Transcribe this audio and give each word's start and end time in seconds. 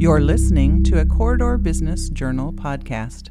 You're 0.00 0.20
listening 0.20 0.84
to 0.84 1.00
a 1.00 1.04
Corridor 1.04 1.58
Business 1.58 2.08
Journal 2.08 2.52
podcast. 2.52 3.30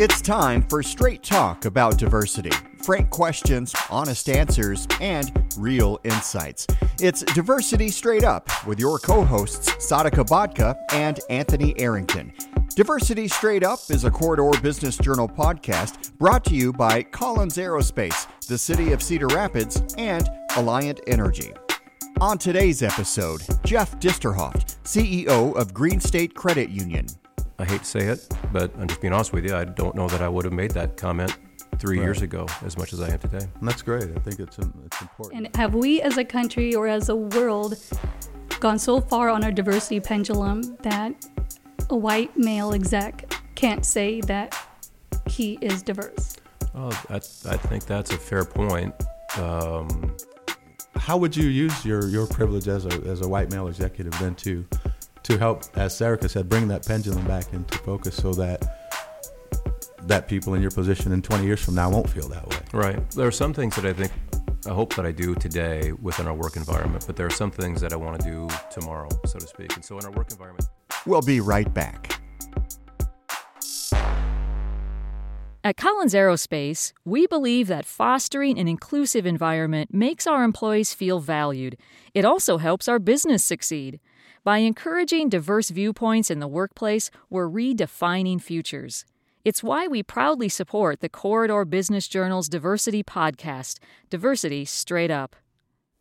It's 0.00 0.22
time 0.22 0.62
for 0.62 0.82
straight 0.82 1.22
talk 1.22 1.66
about 1.66 1.98
diversity. 1.98 2.50
Frank 2.82 3.10
questions, 3.10 3.74
honest 3.90 4.30
answers, 4.30 4.88
and 5.02 5.30
real 5.58 6.00
insights. 6.04 6.66
It's 6.98 7.22
Diversity 7.34 7.90
Straight 7.90 8.24
Up 8.24 8.48
with 8.66 8.80
your 8.80 8.98
co 8.98 9.22
hosts, 9.22 9.68
Sarika 9.72 10.26
Bodka 10.26 10.78
and 10.92 11.20
Anthony 11.28 11.78
Arrington. 11.78 12.32
Diversity 12.74 13.28
Straight 13.28 13.62
Up 13.62 13.80
is 13.90 14.04
a 14.04 14.10
Corridor 14.10 14.50
Business 14.62 14.96
Journal 14.96 15.28
podcast 15.28 16.16
brought 16.18 16.42
to 16.46 16.54
you 16.54 16.72
by 16.72 17.02
Collins 17.02 17.56
Aerospace, 17.58 18.26
the 18.46 18.56
City 18.56 18.92
of 18.92 19.02
Cedar 19.02 19.26
Rapids, 19.28 19.94
and 19.98 20.28
Alliant 20.52 20.98
Energy. 21.06 21.52
On 22.20 22.38
today's 22.38 22.82
episode, 22.82 23.42
Jeff 23.64 23.98
Disterhoft, 24.00 24.76
CEO 24.84 25.54
of 25.54 25.74
Green 25.74 26.00
State 26.00 26.34
Credit 26.34 26.70
Union. 26.70 27.06
I 27.58 27.64
hate 27.66 27.80
to 27.80 27.84
say 27.84 28.00
it, 28.06 28.26
but 28.52 28.72
I'm 28.78 28.88
just 28.88 29.02
being 29.02 29.12
honest 29.12 29.32
with 29.34 29.44
you. 29.44 29.54
I 29.54 29.64
don't 29.64 29.94
know 29.94 30.08
that 30.08 30.22
I 30.22 30.28
would 30.28 30.44
have 30.46 30.54
made 30.54 30.70
that 30.72 30.96
comment 30.96 31.36
three 31.78 31.98
Right. 31.98 32.04
years 32.04 32.22
ago 32.22 32.46
as 32.64 32.78
much 32.78 32.92
as 32.94 33.02
I 33.02 33.10
am 33.10 33.18
today. 33.18 33.46
And 33.60 33.68
that's 33.68 33.82
great. 33.82 34.04
I 34.04 34.18
think 34.20 34.40
it's 34.40 34.58
um, 34.58 34.72
it's 34.86 35.00
important. 35.00 35.46
And 35.46 35.56
have 35.56 35.74
we 35.74 36.00
as 36.00 36.16
a 36.16 36.24
country 36.24 36.74
or 36.74 36.86
as 36.86 37.08
a 37.10 37.16
world 37.16 37.76
gone 38.60 38.78
so 38.78 39.00
far 39.00 39.28
on 39.28 39.44
our 39.44 39.52
diversity 39.52 40.00
pendulum 40.00 40.62
that 40.82 41.12
a 41.92 41.96
white 41.96 42.36
male 42.36 42.72
exec 42.72 43.32
can't 43.54 43.84
say 43.84 44.20
that 44.22 44.56
he 45.28 45.58
is 45.60 45.82
diverse? 45.82 46.36
Oh, 46.74 46.90
that's, 47.08 47.44
I 47.46 47.58
think 47.58 47.84
that's 47.84 48.12
a 48.12 48.16
fair 48.16 48.44
point. 48.46 48.94
Um, 49.38 50.16
How 50.96 51.18
would 51.18 51.36
you 51.36 51.48
use 51.48 51.84
your, 51.84 52.08
your 52.08 52.26
privilege 52.26 52.66
as 52.66 52.86
a 52.86 52.92
as 53.06 53.20
a 53.20 53.28
white 53.28 53.50
male 53.50 53.68
executive 53.68 54.18
then 54.18 54.34
to 54.36 54.66
to 55.24 55.38
help, 55.38 55.64
as 55.76 55.94
Sarika 55.94 56.28
said, 56.28 56.48
bring 56.48 56.66
that 56.68 56.86
pendulum 56.86 57.24
back 57.26 57.52
into 57.52 57.78
focus 57.78 58.16
so 58.16 58.32
that 58.34 58.64
that 60.02 60.28
people 60.28 60.54
in 60.54 60.62
your 60.62 60.70
position 60.70 61.12
in 61.12 61.22
20 61.22 61.44
years 61.44 61.62
from 61.62 61.74
now 61.74 61.88
won't 61.90 62.08
feel 62.10 62.28
that 62.28 62.48
way. 62.48 62.56
right. 62.72 63.10
There 63.12 63.26
are 63.26 63.30
some 63.32 63.54
things 63.54 63.76
that 63.76 63.86
I 63.86 63.92
think, 63.92 64.10
I 64.66 64.70
hope 64.70 64.96
that 64.96 65.06
I 65.06 65.12
do 65.12 65.36
today 65.36 65.92
within 65.92 66.26
our 66.26 66.34
work 66.34 66.56
environment, 66.56 67.04
but 67.06 67.14
there 67.14 67.26
are 67.26 67.30
some 67.30 67.52
things 67.52 67.80
that 67.82 67.92
I 67.92 67.96
want 67.96 68.20
to 68.20 68.28
do 68.28 68.48
tomorrow, 68.68 69.08
so 69.26 69.38
to 69.38 69.46
speak. 69.46 69.76
And 69.76 69.84
so 69.84 69.98
in 69.98 70.04
our 70.04 70.10
work 70.10 70.32
environment, 70.32 70.66
We'll 71.06 71.22
be 71.22 71.40
right 71.40 71.72
back. 71.72 72.20
At 75.64 75.76
Collins 75.76 76.12
Aerospace, 76.12 76.92
we 77.04 77.28
believe 77.28 77.68
that 77.68 77.84
fostering 77.84 78.58
an 78.58 78.66
inclusive 78.66 79.24
environment 79.24 79.94
makes 79.94 80.26
our 80.26 80.42
employees 80.42 80.92
feel 80.92 81.20
valued. 81.20 81.76
It 82.14 82.24
also 82.24 82.58
helps 82.58 82.88
our 82.88 82.98
business 82.98 83.44
succeed. 83.44 84.00
By 84.42 84.58
encouraging 84.58 85.28
diverse 85.28 85.70
viewpoints 85.70 86.32
in 86.32 86.40
the 86.40 86.48
workplace, 86.48 87.12
we're 87.30 87.48
redefining 87.48 88.42
futures. 88.42 89.04
It's 89.44 89.62
why 89.62 89.86
we 89.86 90.02
proudly 90.02 90.48
support 90.48 91.00
the 91.00 91.08
Corridor 91.08 91.64
Business 91.64 92.08
Journal's 92.08 92.48
diversity 92.48 93.04
podcast, 93.04 93.78
Diversity 94.10 94.64
Straight 94.64 95.12
Up. 95.12 95.36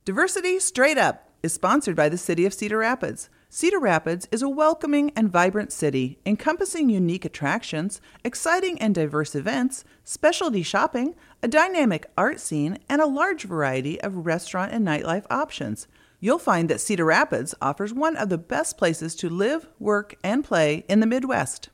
Diversity 0.05 0.59
Straight 0.59 0.97
Up 0.97 1.29
is 1.43 1.53
sponsored 1.53 1.95
by 1.95 2.09
the 2.09 2.17
City 2.17 2.47
of 2.47 2.53
Cedar 2.55 2.79
Rapids. 2.79 3.29
Cedar 3.53 3.79
Rapids 3.79 4.29
is 4.31 4.41
a 4.41 4.47
welcoming 4.47 5.11
and 5.13 5.29
vibrant 5.29 5.73
city 5.73 6.17
encompassing 6.25 6.89
unique 6.89 7.25
attractions, 7.25 7.99
exciting 8.23 8.79
and 8.81 8.95
diverse 8.95 9.35
events, 9.35 9.83
specialty 10.05 10.63
shopping, 10.63 11.15
a 11.43 11.49
dynamic 11.49 12.05
art 12.17 12.39
scene, 12.39 12.77
and 12.87 13.01
a 13.01 13.05
large 13.05 13.43
variety 13.43 13.99
of 13.99 14.25
restaurant 14.25 14.71
and 14.71 14.87
nightlife 14.87 15.25
options. 15.29 15.85
You'll 16.21 16.39
find 16.39 16.69
that 16.69 16.79
Cedar 16.79 17.03
Rapids 17.03 17.53
offers 17.61 17.93
one 17.93 18.15
of 18.15 18.29
the 18.29 18.37
best 18.37 18.77
places 18.77 19.15
to 19.17 19.27
live, 19.27 19.67
work, 19.79 20.15
and 20.23 20.45
play 20.45 20.85
in 20.87 21.01
the 21.01 21.05
Midwest. 21.05 21.67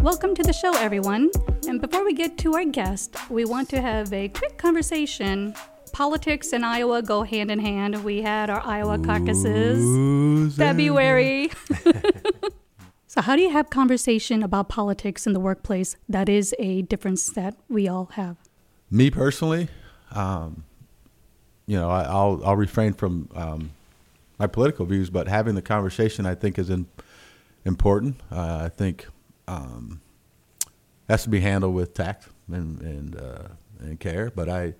Welcome 0.00 0.34
to 0.34 0.42
the 0.42 0.54
show, 0.54 0.72
everyone. 0.76 1.30
And 1.68 1.78
before 1.78 2.06
we 2.06 2.14
get 2.14 2.38
to 2.38 2.54
our 2.54 2.64
guest, 2.64 3.14
we 3.28 3.44
want 3.44 3.68
to 3.68 3.82
have 3.82 4.10
a 4.14 4.28
quick 4.28 4.56
conversation. 4.56 5.54
Politics 5.88 6.52
and 6.52 6.64
Iowa 6.64 7.02
go 7.02 7.22
hand 7.22 7.50
in 7.50 7.58
hand. 7.58 8.04
We 8.04 8.22
had 8.22 8.50
our 8.50 8.60
Iowa 8.60 8.98
caucuses 8.98 10.56
February. 10.56 11.50
so, 13.06 13.20
how 13.20 13.36
do 13.36 13.42
you 13.42 13.50
have 13.50 13.70
conversation 13.70 14.42
about 14.42 14.68
politics 14.68 15.26
in 15.26 15.32
the 15.32 15.40
workplace? 15.40 15.96
That 16.08 16.28
is 16.28 16.54
a 16.58 16.82
difference 16.82 17.30
that 17.30 17.56
we 17.68 17.88
all 17.88 18.06
have. 18.12 18.36
Me 18.90 19.10
personally, 19.10 19.68
um, 20.12 20.64
you 21.66 21.76
know, 21.76 21.90
I, 21.90 22.02
I'll 22.04 22.40
I'll 22.44 22.56
refrain 22.56 22.94
from 22.94 23.28
um, 23.34 23.70
my 24.38 24.46
political 24.46 24.86
views, 24.86 25.10
but 25.10 25.28
having 25.28 25.54
the 25.54 25.62
conversation 25.62 26.26
I 26.26 26.34
think 26.34 26.58
is 26.58 26.70
in, 26.70 26.86
important. 27.64 28.20
Uh, 28.30 28.62
I 28.64 28.68
think 28.68 29.06
um, 29.46 30.00
has 31.08 31.22
to 31.24 31.28
be 31.28 31.40
handled 31.40 31.74
with 31.74 31.94
tact 31.94 32.28
and 32.50 32.80
and, 32.80 33.16
uh, 33.16 33.48
and 33.80 34.00
care. 34.00 34.30
But 34.34 34.48
I 34.48 34.74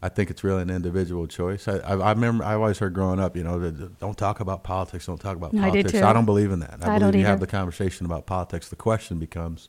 I 0.00 0.08
think 0.08 0.30
it's 0.30 0.44
really 0.44 0.62
an 0.62 0.70
individual 0.70 1.26
choice. 1.26 1.66
I, 1.66 1.78
I, 1.78 1.94
I 1.94 2.10
remember 2.12 2.44
I 2.44 2.54
always 2.54 2.78
heard 2.78 2.94
growing 2.94 3.18
up, 3.18 3.36
you 3.36 3.42
know, 3.42 3.58
that 3.58 3.98
don't 3.98 4.16
talk 4.16 4.38
about 4.38 4.62
politics, 4.62 5.06
don't 5.06 5.20
talk 5.20 5.36
about 5.36 5.54
I 5.54 5.70
politics. 5.70 5.94
I 5.94 6.12
don't 6.12 6.24
believe 6.24 6.52
in 6.52 6.60
that. 6.60 6.78
I, 6.82 6.96
I 6.96 6.98
believe 6.98 7.16
you 7.16 7.24
have 7.24 7.40
the 7.40 7.48
conversation 7.48 8.06
about 8.06 8.26
politics. 8.26 8.68
The 8.68 8.76
question 8.76 9.18
becomes, 9.18 9.68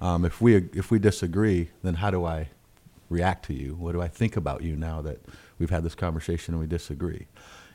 um, 0.00 0.24
if 0.24 0.40
we 0.40 0.56
if 0.56 0.90
we 0.90 0.98
disagree, 0.98 1.70
then 1.82 1.94
how 1.94 2.10
do 2.10 2.26
I 2.26 2.50
react 3.08 3.46
to 3.46 3.54
you? 3.54 3.74
What 3.74 3.92
do 3.92 4.02
I 4.02 4.08
think 4.08 4.36
about 4.36 4.62
you 4.62 4.76
now 4.76 5.00
that 5.02 5.20
we've 5.58 5.70
had 5.70 5.82
this 5.82 5.94
conversation 5.94 6.54
and 6.54 6.60
we 6.60 6.66
disagree? 6.66 7.26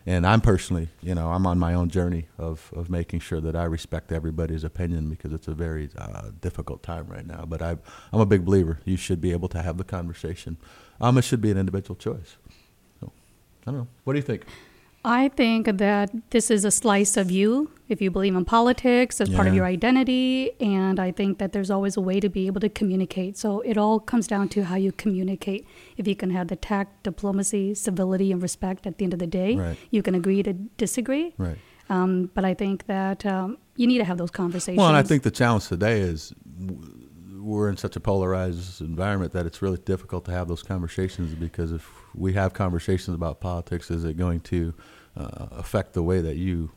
And 0.08 0.26
I'm 0.28 0.40
personally, 0.40 0.90
you 1.02 1.16
know, 1.16 1.32
I'm 1.32 1.48
on 1.48 1.58
my 1.58 1.74
own 1.74 1.90
journey 1.90 2.28
of, 2.38 2.72
of 2.76 2.92
making 2.92 3.22
sure 3.22 3.42
that 3.42 3.56
I 3.56 3.64
respect 3.64 4.12
everybody's 4.12 4.64
opinion 4.64 5.10
because 5.10 5.34
it's 5.34 5.48
a 5.48 5.56
very 5.56 5.90
uh, 5.98 6.30
difficult 6.42 6.84
time 6.84 7.08
right 7.08 7.26
now. 7.26 7.46
But 7.48 7.64
I, 7.64 7.78
I'm 8.14 8.20
a 8.20 8.26
big 8.26 8.46
believer. 8.46 8.80
You 8.86 8.98
should 8.98 9.20
be 9.20 9.32
able 9.32 9.48
to 9.50 9.64
have 9.64 9.78
the 9.78 9.84
conversation. 9.84 10.58
Um, 11.02 11.18
it 11.18 11.24
should 11.24 11.42
be 11.42 11.50
an 11.50 11.58
individual 11.58 11.96
choice. 11.96 12.38
So, 13.00 13.12
I 13.66 13.72
don't 13.72 13.80
know. 13.80 13.88
What 14.04 14.14
do 14.14 14.20
you 14.20 14.24
think? 14.24 14.46
I 15.06 15.30
think 15.30 15.78
that 15.78 16.10
this 16.32 16.50
is 16.50 16.66
a 16.66 16.72
slice 16.72 17.16
of 17.16 17.30
you 17.30 17.70
if 17.88 18.02
you 18.02 18.10
believe 18.10 18.36
in 18.36 18.44
politics 18.44 19.22
as 19.22 19.30
part 19.30 19.48
of 19.48 19.54
your 19.54 19.66
identity. 19.66 20.52
And 20.60 21.00
I 21.00 21.12
think 21.12 21.38
that 21.38 21.54
there's 21.54 21.70
always 21.70 21.96
a 21.96 22.02
way 22.02 22.20
to 22.20 22.28
be 22.28 22.48
able 22.48 22.60
to 22.62 22.70
communicate. 22.70 23.38
So 23.38 23.62
it 23.62 23.78
all 23.78 24.00
comes 24.00 24.26
down 24.26 24.50
to 24.50 24.64
how 24.64 24.78
you 24.78 24.92
communicate. 24.92 25.68
If 25.96 26.08
you 26.08 26.16
can 26.16 26.32
have 26.32 26.48
the 26.48 26.56
tact, 26.56 27.04
diplomacy, 27.04 27.76
civility, 27.76 28.32
and 28.32 28.42
respect 28.42 28.88
at 28.88 28.98
the 28.98 29.04
end 29.04 29.14
of 29.14 29.20
the 29.20 29.28
day, 29.28 29.56
Right. 29.56 29.78
you 29.92 30.02
can 30.02 30.16
agree 30.16 30.42
to 30.42 30.54
disagree. 30.54 31.36
Right. 31.38 31.60
Um, 31.88 32.32
but 32.34 32.44
I 32.44 32.56
think 32.56 32.88
that 32.88 33.28
um, 33.28 33.60
you 33.76 33.86
need 33.86 34.00
to 34.00 34.06
have 34.06 34.18
those 34.18 34.32
conversations. 34.32 34.80
Well, 34.80 34.88
and 34.88 34.98
I 34.98 35.04
think 35.04 35.22
the 35.22 35.30
challenge 35.30 35.68
today 35.68 36.00
is 36.02 36.34
we're 37.46 37.70
in 37.70 37.78
such 37.78 37.96
a 37.96 38.00
polarized 38.00 38.82
environment 38.82 39.34
that 39.34 39.46
it's 39.46 39.62
really 39.62 39.78
difficult 39.78 40.26
to 40.26 40.32
have 40.32 40.48
those 40.48 40.64
conversations 40.64 41.36
because 41.36 41.72
if 41.72 41.88
we 42.16 42.34
have 42.34 42.54
conversations 42.54 43.14
about 43.14 43.40
politics, 43.40 43.92
is 43.92 44.04
it 44.04 44.18
going 44.18 44.40
to 44.40 44.74
uh, 45.18 45.48
affect 45.52 45.94
the 45.94 46.04
way 46.04 46.22
that 46.22 46.36
you 46.36 46.72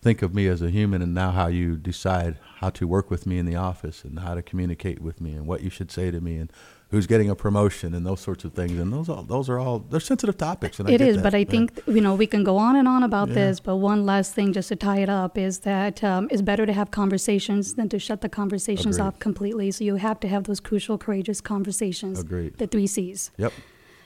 think 0.00 0.22
of 0.22 0.32
me 0.32 0.46
as 0.46 0.62
a 0.62 0.70
human 0.70 1.02
and 1.02 1.12
now 1.12 1.32
how 1.32 1.48
you 1.48 1.76
decide 1.76 2.38
how 2.58 2.70
to 2.70 2.86
work 2.86 3.10
with 3.10 3.26
me 3.26 3.36
in 3.36 3.46
the 3.46 3.56
office 3.56 4.04
and 4.04 4.20
how 4.20 4.32
to 4.34 4.42
communicate 4.42 5.00
with 5.02 5.20
me 5.20 5.32
and 5.32 5.44
what 5.44 5.60
you 5.60 5.68
should 5.68 5.90
say 5.90 6.08
to 6.08 6.20
me 6.20 6.36
and 6.36 6.52
who's 6.92 7.08
getting 7.08 7.28
a 7.28 7.34
promotion 7.34 7.92
and 7.94 8.06
those 8.06 8.20
sorts 8.20 8.44
of 8.44 8.52
things 8.54 8.78
and 8.78 8.92
those 8.92 9.08
all 9.08 9.24
those 9.24 9.48
are 9.50 9.58
all 9.58 9.80
they're 9.80 9.98
sensitive 9.98 10.38
topics 10.38 10.78
and 10.78 10.88
I 10.88 10.92
It 10.92 11.00
is, 11.00 11.16
but 11.20 11.34
I 11.34 11.42
think 11.42 11.80
you 11.88 12.00
know 12.00 12.14
we 12.14 12.28
can 12.28 12.44
go 12.44 12.56
on 12.58 12.76
and 12.76 12.86
on 12.86 13.02
about 13.02 13.28
Yeah. 13.28 13.34
this. 13.34 13.58
But 13.60 13.76
one 13.78 14.06
last 14.06 14.34
thing, 14.34 14.52
just 14.52 14.68
to 14.68 14.76
tie 14.76 14.98
it 15.00 15.08
up, 15.08 15.36
is 15.36 15.58
that 15.60 16.02
um, 16.04 16.28
it's 16.30 16.42
better 16.42 16.64
to 16.64 16.72
have 16.72 16.92
conversations 16.92 17.74
than 17.74 17.88
to 17.88 17.98
shut 17.98 18.20
the 18.20 18.28
conversations 18.28 18.96
Agreed. 18.98 19.06
off 19.08 19.18
completely. 19.18 19.72
So 19.72 19.82
you 19.82 19.96
have 19.96 20.20
to 20.20 20.28
have 20.28 20.44
those 20.44 20.60
crucial, 20.60 20.96
courageous 20.96 21.40
conversations. 21.40 22.20
Agreed. 22.20 22.56
The 22.58 22.68
three 22.68 22.86
C's. 22.86 23.32
Yep. 23.36 23.52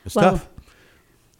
It's 0.06 0.14
Well, 0.16 0.40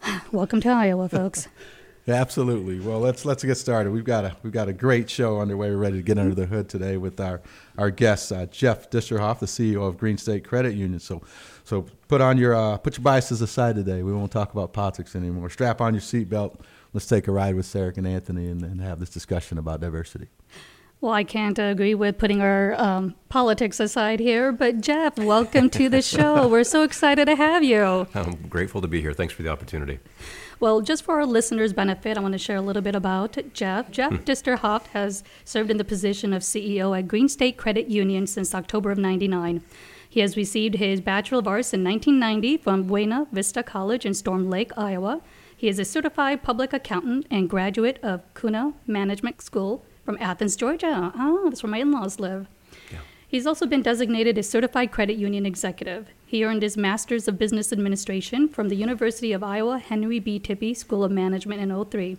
tough. 0.03 0.31
Welcome 0.31 0.61
to 0.61 0.69
Iowa, 0.69 1.09
folks. 1.09 1.47
Yeah, 2.05 2.15
absolutely. 2.15 2.81
Well, 2.81 2.99
let's 2.99 3.23
let's 3.23 3.45
get 3.45 3.55
started. 3.55 3.91
We've 3.91 4.03
got 4.03 4.25
a 4.25 4.35
we've 4.43 4.51
got 4.51 4.67
a 4.67 4.73
great 4.73 5.09
show 5.09 5.39
underway. 5.39 5.69
We're 5.69 5.77
ready 5.77 5.97
to 5.97 6.03
get 6.03 6.17
under 6.17 6.35
the 6.35 6.45
hood 6.45 6.67
today 6.67 6.97
with 6.97 7.17
our 7.21 7.41
our 7.77 7.91
guest 7.91 8.31
uh, 8.33 8.45
Jeff 8.47 8.89
Disterhoft, 8.89 9.39
the 9.39 9.45
CEO 9.45 9.87
of 9.87 9.97
Green 9.97 10.17
State 10.17 10.43
Credit 10.45 10.75
Union. 10.75 10.99
So, 10.99 11.21
so 11.63 11.85
put 12.09 12.19
on 12.19 12.37
your 12.37 12.55
uh, 12.55 12.77
put 12.77 12.97
your 12.97 13.03
biases 13.03 13.41
aside 13.41 13.75
today. 13.75 14.03
We 14.03 14.11
won't 14.11 14.33
talk 14.33 14.51
about 14.51 14.73
politics 14.73 15.15
anymore. 15.15 15.49
Strap 15.49 15.79
on 15.79 15.93
your 15.93 16.01
seatbelt. 16.01 16.59
Let's 16.91 17.07
take 17.07 17.29
a 17.29 17.31
ride 17.31 17.55
with 17.55 17.65
Sarah 17.65 17.93
and 17.95 18.05
Anthony 18.05 18.49
and, 18.49 18.61
and 18.63 18.81
have 18.81 18.99
this 18.99 19.09
discussion 19.09 19.57
about 19.57 19.79
diversity. 19.79 20.27
Well, 20.99 21.13
I 21.13 21.23
can't 21.23 21.57
agree 21.57 21.95
with 21.95 22.17
putting 22.17 22.41
our 22.41 22.79
um, 22.79 23.15
politics 23.27 23.79
aside 23.79 24.19
here, 24.19 24.51
but 24.51 24.79
Jeff, 24.79 25.17
welcome 25.17 25.69
to 25.71 25.89
the 25.89 26.01
show. 26.13 26.47
We're 26.47 26.63
so 26.63 26.83
excited 26.83 27.25
to 27.25 27.35
have 27.35 27.63
you. 27.63 28.07
I'm 28.13 28.47
grateful 28.47 28.79
to 28.81 28.87
be 28.87 29.01
here. 29.01 29.11
Thanks 29.13 29.33
for 29.33 29.43
the 29.43 29.49
opportunity. 29.49 29.99
Well, 30.63 30.79
just 30.79 31.03
for 31.03 31.15
our 31.15 31.25
listeners' 31.25 31.73
benefit, 31.73 32.17
I 32.17 32.21
want 32.21 32.31
to 32.31 32.37
share 32.37 32.55
a 32.55 32.61
little 32.61 32.81
bit 32.81 32.95
about 32.95 33.37
Jeff. 33.51 33.91
Jeff 33.91 34.13
hmm. 34.13 34.23
Disterhoft 34.23 34.87
has 34.93 35.21
served 35.43 35.69
in 35.69 35.75
the 35.75 35.83
position 35.83 36.31
of 36.31 36.41
CEO 36.41 36.97
at 36.97 37.05
Green 37.05 37.27
State 37.27 37.57
Credit 37.57 37.89
Union 37.89 38.25
since 38.27 38.55
October 38.55 38.89
of 38.89 38.97
99. 38.97 39.61
He 40.09 40.21
has 40.21 40.37
received 40.37 40.75
his 40.75 41.01
Bachelor 41.01 41.39
of 41.39 41.49
Arts 41.49 41.73
in 41.73 41.83
1990 41.83 42.55
from 42.63 42.83
Buena 42.83 43.27
Vista 43.33 43.61
College 43.61 44.05
in 44.05 44.13
Storm 44.13 44.49
Lake, 44.49 44.71
Iowa. 44.77 45.19
He 45.53 45.67
is 45.67 45.79
a 45.79 45.83
certified 45.83 46.43
public 46.43 46.71
accountant 46.71 47.27
and 47.29 47.49
graduate 47.49 47.99
of 48.01 48.21
CUNA 48.33 48.71
Management 48.87 49.41
School 49.41 49.83
from 50.05 50.17
Athens, 50.21 50.55
Georgia. 50.55 51.11
Oh, 51.13 51.49
that's 51.49 51.61
where 51.61 51.71
my 51.71 51.79
in 51.79 51.91
laws 51.91 52.21
live. 52.21 52.47
Yeah. 52.89 52.99
He's 53.27 53.45
also 53.45 53.65
been 53.65 53.81
designated 53.81 54.37
a 54.37 54.43
certified 54.43 54.93
credit 54.93 55.17
union 55.17 55.45
executive. 55.45 56.07
He 56.33 56.43
earned 56.43 56.63
his 56.63 56.75
Master's 56.75 57.27
of 57.27 57.37
Business 57.37 57.71
Administration 57.71 58.49
from 58.49 58.69
the 58.69 58.75
University 58.75 59.33
of 59.33 59.43
Iowa 59.43 59.77
Henry 59.77 60.17
B. 60.17 60.39
Tippie 60.39 60.75
School 60.75 61.03
of 61.03 61.11
Management 61.11 61.61
in 61.61 61.85
03. 61.85 62.17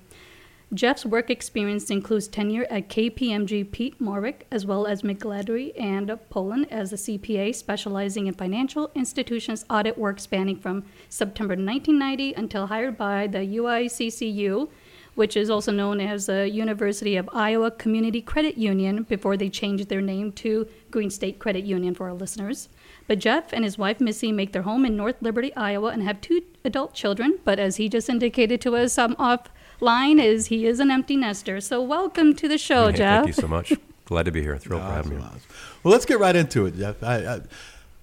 Jeff's 0.73 1.05
work 1.05 1.31
experience 1.31 1.91
includes 1.91 2.29
tenure 2.29 2.65
at 2.71 2.89
KPMG 2.89 3.73
Peat 3.73 4.01
Marwick, 4.01 4.43
as 4.53 4.65
well 4.65 4.87
as 4.87 5.03
McGladrey 5.03 5.73
and 5.77 6.17
Pullen 6.31 6.65
as 6.67 6.93
a 6.93 6.97
CPA 6.97 7.57
specializing 7.57 8.29
in 8.29 8.35
financial 8.35 8.93
institutions 8.95 9.65
audit 9.69 9.99
work 9.99 10.21
spanning 10.21 10.61
from 10.61 10.85
September 11.09 11.55
1990 11.57 12.35
until 12.35 12.69
hired 12.69 12.97
by 12.97 13.27
the 13.27 13.39
UICCU 13.39 14.69
which 15.15 15.37
is 15.37 15.51
also 15.51 15.73
known 15.73 16.01
as 16.01 16.27
the 16.27 16.49
University 16.49 17.17
of 17.17 17.29
Iowa 17.33 17.71
Community 17.71 18.21
Credit 18.21 18.57
Union 18.59 19.05
before 19.05 19.37
they 19.37 19.49
changed 19.49 19.89
their 19.89 20.01
name 20.01 20.33
to 20.33 20.67
Green 20.91 21.11
State 21.11 21.39
Credit 21.39 21.65
Union 21.65 21.95
for 21.95 22.09
our 22.09 22.15
listeners. 22.15 22.69
But 23.07 23.19
Jeff 23.19 23.53
and 23.53 23.65
his 23.65 23.77
wife 23.79 24.01
Missy 24.01 24.33
make 24.33 24.53
their 24.53 24.63
home 24.63 24.85
in 24.85 24.97
North 24.97 25.17
Liberty, 25.21 25.55
Iowa, 25.55 25.89
and 25.89 26.03
have 26.03 26.21
two 26.21 26.43
adult 26.65 26.95
children. 26.95 27.39
But 27.45 27.59
as 27.59 27.77
he 27.77 27.89
just 27.89 28.09
indicated 28.09 28.61
to 28.63 28.77
us 28.77 28.97
um, 28.99 29.15
offline, 29.17 30.23
is 30.23 30.47
he 30.47 30.67
is 30.67 30.81
an 30.81 30.91
empty 30.91 31.17
nester. 31.17 31.61
So 31.61 31.83
welcome 31.83 32.35
to 32.37 32.49
the 32.49 32.59
show, 32.59 32.89
Hey, 32.89 32.99
Jeff. 32.99 33.25
Thank 33.25 33.37
you 33.37 33.43
so 33.43 33.49
much. 33.49 33.73
Glad 34.07 34.25
to 34.25 34.33
be 34.33 34.43
here. 34.43 34.59
Thrilled 34.59 34.83
for 34.83 34.89
having 34.89 35.13
you. 35.13 35.19
Awesome, 35.19 35.29
awesome. 35.29 35.41
Well, 35.83 35.93
let's 35.93 36.05
get 36.05 36.19
right 36.19 36.37
into 36.37 36.67
it, 36.67 36.77
Jeff. 36.77 37.03
I, 37.03 37.17
I, 37.17 37.41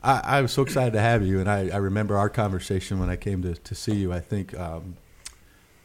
I, 0.04 0.22
I 0.38 0.42
was 0.42 0.52
so 0.52 0.62
excited 0.62 0.94
to 0.94 1.00
have 1.02 1.26
you, 1.26 1.40
and 1.40 1.50
I, 1.50 1.70
I 1.70 1.78
remember 1.78 2.18
our 2.18 2.30
conversation 2.30 3.00
when 3.00 3.10
I 3.10 3.16
came 3.16 3.42
to, 3.44 3.56
to 3.56 3.76
see 3.76 3.96
you. 3.96 4.12
I 4.12 4.20
think 4.20 4.58
um, 4.58 4.98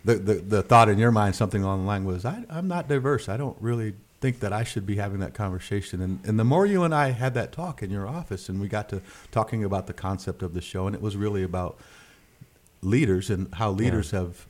the, 0.07 0.15
the 0.15 0.35
the 0.35 0.63
thought 0.63 0.89
in 0.89 0.99
your 0.99 1.13
mind, 1.13 1.35
something 1.37 1.63
along 1.63 1.81
the 1.83 1.87
line, 1.87 2.05
was 2.05 2.25
I, 2.25 2.45
I'm 2.49 2.69
not 2.69 2.89
diverse. 2.89 3.29
I 3.29 3.37
don't 3.37 3.57
really 3.61 3.95
think 4.21 4.41
that 4.41 4.53
I 4.53 4.65
should 4.65 4.87
be 4.87 4.97
having 4.97 5.21
that 5.21 5.35
conversation. 5.35 6.01
And, 6.01 6.21
and 6.25 6.39
the 6.39 6.45
more 6.45 6.65
you 6.65 6.85
and 6.85 6.95
I 6.95 7.11
had 7.11 7.35
that 7.35 7.53
talk 7.53 7.83
in 7.83 7.91
your 7.91 8.07
office, 8.09 8.49
and 8.49 8.59
we 8.61 8.67
got 8.69 8.89
to 8.89 9.03
talking 9.31 9.63
about 9.63 9.87
the 9.87 9.93
concept 9.93 10.43
of 10.43 10.55
the 10.55 10.63
show, 10.63 10.87
and 10.87 10.97
it 10.97 11.03
was 11.03 11.17
really 11.17 11.43
about 11.43 11.79
leaders 12.83 13.29
and 13.31 13.53
how 13.55 13.71
leaders 13.71 14.13
have 14.13 14.47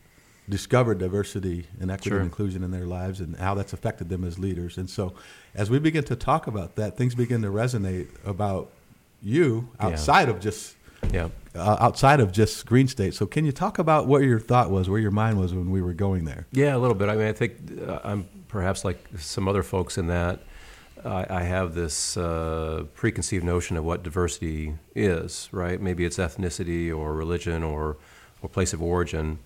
discovered 0.48 0.98
diversity 0.98 1.66
and 1.80 1.90
equity 1.90 2.10
Sure. 2.10 2.18
and 2.18 2.26
inclusion 2.26 2.62
in 2.62 2.70
their 2.70 2.86
lives 2.86 3.18
and 3.20 3.34
how 3.36 3.54
that's 3.54 3.72
affected 3.72 4.08
them 4.08 4.22
as 4.22 4.38
leaders. 4.38 4.78
And 4.78 4.88
so 4.88 5.14
as 5.54 5.70
we 5.70 5.80
begin 5.80 6.04
to 6.04 6.14
talk 6.14 6.46
about 6.46 6.76
that, 6.76 6.96
things 6.96 7.16
begin 7.16 7.42
to 7.42 7.48
resonate 7.48 8.06
about 8.24 8.70
you 9.22 9.68
Yeah. 9.80 9.86
outside 9.88 10.28
of 10.28 10.38
just 10.38 10.75
Yeah. 11.12 11.28
uh, 11.56 11.76
outside 11.80 12.20
of 12.20 12.32
just 12.32 12.66
Green 12.66 12.88
State. 12.88 13.14
So 13.14 13.26
can 13.26 13.44
you 13.44 13.52
talk 13.52 13.78
about 13.78 14.06
what 14.06 14.22
your 14.22 14.40
thought 14.40 14.70
was, 14.70 14.88
where 14.88 15.00
your 15.00 15.10
mind 15.10 15.38
was 15.38 15.54
when 15.54 15.70
we 15.70 15.80
were 15.82 15.94
going 15.94 16.24
there? 16.24 16.46
Yeah, 16.52 16.76
a 16.76 16.78
little 16.78 16.94
bit. 16.94 17.08
I 17.08 17.16
mean, 17.16 17.26
I 17.26 17.32
think 17.32 17.80
uh, 17.86 18.00
I'm 18.04 18.28
perhaps 18.48 18.84
like 18.84 18.98
some 19.18 19.48
other 19.48 19.62
folks 19.62 19.98
in 19.98 20.06
that 20.08 20.40
I, 21.04 21.26
I 21.28 21.42
have 21.42 21.74
this 21.74 22.16
uh, 22.16 22.84
preconceived 22.94 23.44
notion 23.44 23.76
of 23.76 23.84
what 23.84 24.02
diversity 24.02 24.74
is, 24.94 25.48
right? 25.52 25.80
Maybe 25.80 26.04
it's 26.04 26.18
ethnicity 26.18 26.96
or 26.96 27.14
religion 27.14 27.62
or, 27.62 27.96
or 28.42 28.48
place 28.48 28.72
of 28.72 28.82
origin. 28.82 29.38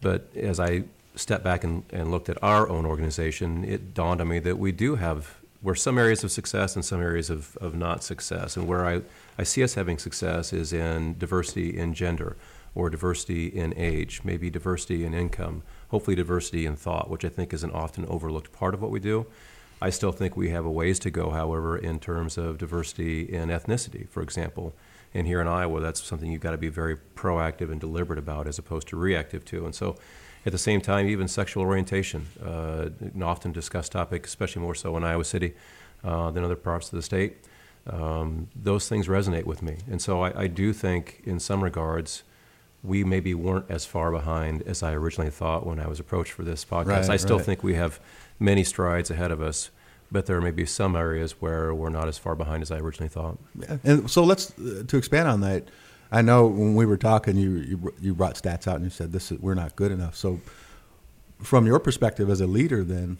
But 0.00 0.28
as 0.36 0.60
I 0.60 0.84
stepped 1.14 1.44
back 1.44 1.64
and, 1.64 1.84
and 1.90 2.10
looked 2.10 2.28
at 2.28 2.42
our 2.42 2.68
own 2.68 2.84
organization, 2.84 3.64
it 3.64 3.94
dawned 3.94 4.20
on 4.20 4.28
me 4.28 4.38
that 4.40 4.58
we 4.58 4.72
do 4.72 4.96
have, 4.96 5.36
we're 5.64 5.74
some 5.74 5.96
areas 5.96 6.22
of 6.22 6.30
success 6.30 6.76
and 6.76 6.84
some 6.84 7.00
areas 7.00 7.30
of, 7.30 7.56
of 7.56 7.74
not 7.74 8.04
success. 8.04 8.56
And 8.56 8.68
where 8.68 8.86
I, 8.86 9.00
I 9.38 9.44
see 9.44 9.64
us 9.64 9.74
having 9.74 9.96
success 9.98 10.52
is 10.52 10.74
in 10.74 11.16
diversity 11.16 11.76
in 11.76 11.94
gender 11.94 12.36
or 12.74 12.90
diversity 12.90 13.46
in 13.46 13.72
age, 13.76 14.20
maybe 14.24 14.50
diversity 14.50 15.06
in 15.06 15.14
income, 15.14 15.62
hopefully 15.88 16.14
diversity 16.14 16.66
in 16.66 16.76
thought, 16.76 17.08
which 17.08 17.24
I 17.24 17.30
think 17.30 17.54
is 17.54 17.64
an 17.64 17.70
often 17.70 18.04
overlooked 18.06 18.52
part 18.52 18.74
of 18.74 18.82
what 18.82 18.90
we 18.90 19.00
do. 19.00 19.26
I 19.80 19.88
still 19.88 20.12
think 20.12 20.36
we 20.36 20.50
have 20.50 20.66
a 20.66 20.70
ways 20.70 20.98
to 21.00 21.10
go, 21.10 21.30
however, 21.30 21.78
in 21.78 21.98
terms 21.98 22.36
of 22.36 22.58
diversity 22.58 23.22
in 23.22 23.48
ethnicity, 23.48 24.06
for 24.08 24.22
example. 24.22 24.74
And 25.14 25.26
here 25.26 25.40
in 25.40 25.48
Iowa, 25.48 25.80
that's 25.80 26.02
something 26.02 26.30
you've 26.30 26.42
got 26.42 26.50
to 26.50 26.58
be 26.58 26.68
very 26.68 26.96
proactive 27.14 27.70
and 27.70 27.80
deliberate 27.80 28.18
about 28.18 28.46
as 28.46 28.58
opposed 28.58 28.88
to 28.88 28.96
reactive 28.96 29.44
to. 29.46 29.64
And 29.64 29.74
so, 29.74 29.96
at 30.46 30.52
the 30.52 30.58
same 30.58 30.80
time, 30.80 31.08
even 31.08 31.28
sexual 31.28 31.62
orientation, 31.62 32.26
uh, 32.44 32.88
an 33.00 33.22
often 33.22 33.52
discussed 33.52 33.92
topic, 33.92 34.26
especially 34.26 34.62
more 34.62 34.74
so 34.74 34.96
in 34.96 35.04
Iowa 35.04 35.24
City 35.24 35.54
uh, 36.02 36.30
than 36.30 36.44
other 36.44 36.56
parts 36.56 36.92
of 36.92 36.96
the 36.96 37.02
state. 37.02 37.36
Um, 37.86 38.48
those 38.54 38.88
things 38.88 39.08
resonate 39.08 39.44
with 39.44 39.62
me. 39.62 39.76
And 39.90 40.00
so, 40.00 40.22
I, 40.22 40.42
I 40.42 40.46
do 40.46 40.72
think, 40.72 41.22
in 41.24 41.38
some 41.40 41.62
regards, 41.62 42.22
we 42.82 43.02
maybe 43.02 43.34
weren't 43.34 43.70
as 43.70 43.86
far 43.86 44.10
behind 44.10 44.62
as 44.62 44.82
I 44.82 44.92
originally 44.92 45.30
thought 45.30 45.66
when 45.66 45.80
I 45.80 45.86
was 45.86 45.98
approached 46.00 46.32
for 46.32 46.44
this 46.44 46.64
podcast. 46.64 46.86
Right, 46.86 47.10
I 47.10 47.16
still 47.16 47.38
right. 47.38 47.46
think 47.46 47.62
we 47.62 47.74
have 47.74 47.98
many 48.38 48.64
strides 48.64 49.10
ahead 49.10 49.30
of 49.30 49.40
us, 49.40 49.70
but 50.12 50.26
there 50.26 50.40
may 50.40 50.50
be 50.50 50.66
some 50.66 50.94
areas 50.94 51.40
where 51.40 51.74
we're 51.74 51.88
not 51.88 52.08
as 52.08 52.18
far 52.18 52.34
behind 52.34 52.62
as 52.62 52.70
I 52.70 52.78
originally 52.78 53.08
thought. 53.08 53.38
And 53.82 54.10
so 54.10 54.22
let's 54.22 54.52
uh, 54.58 54.84
to 54.86 54.96
expand 54.98 55.28
on 55.28 55.40
that. 55.40 55.68
I 56.14 56.22
know 56.22 56.46
when 56.46 56.76
we 56.76 56.86
were 56.86 56.96
talking, 56.96 57.36
you 57.36 57.56
you, 57.56 57.94
you 58.00 58.14
brought 58.14 58.36
stats 58.36 58.68
out 58.68 58.76
and 58.76 58.84
you 58.84 58.90
said 58.90 59.10
this 59.12 59.32
is, 59.32 59.40
we're 59.40 59.54
not 59.54 59.74
good 59.74 59.90
enough. 59.90 60.14
So, 60.14 60.40
from 61.42 61.66
your 61.66 61.80
perspective 61.80 62.30
as 62.30 62.40
a 62.40 62.46
leader, 62.46 62.84
then, 62.84 63.18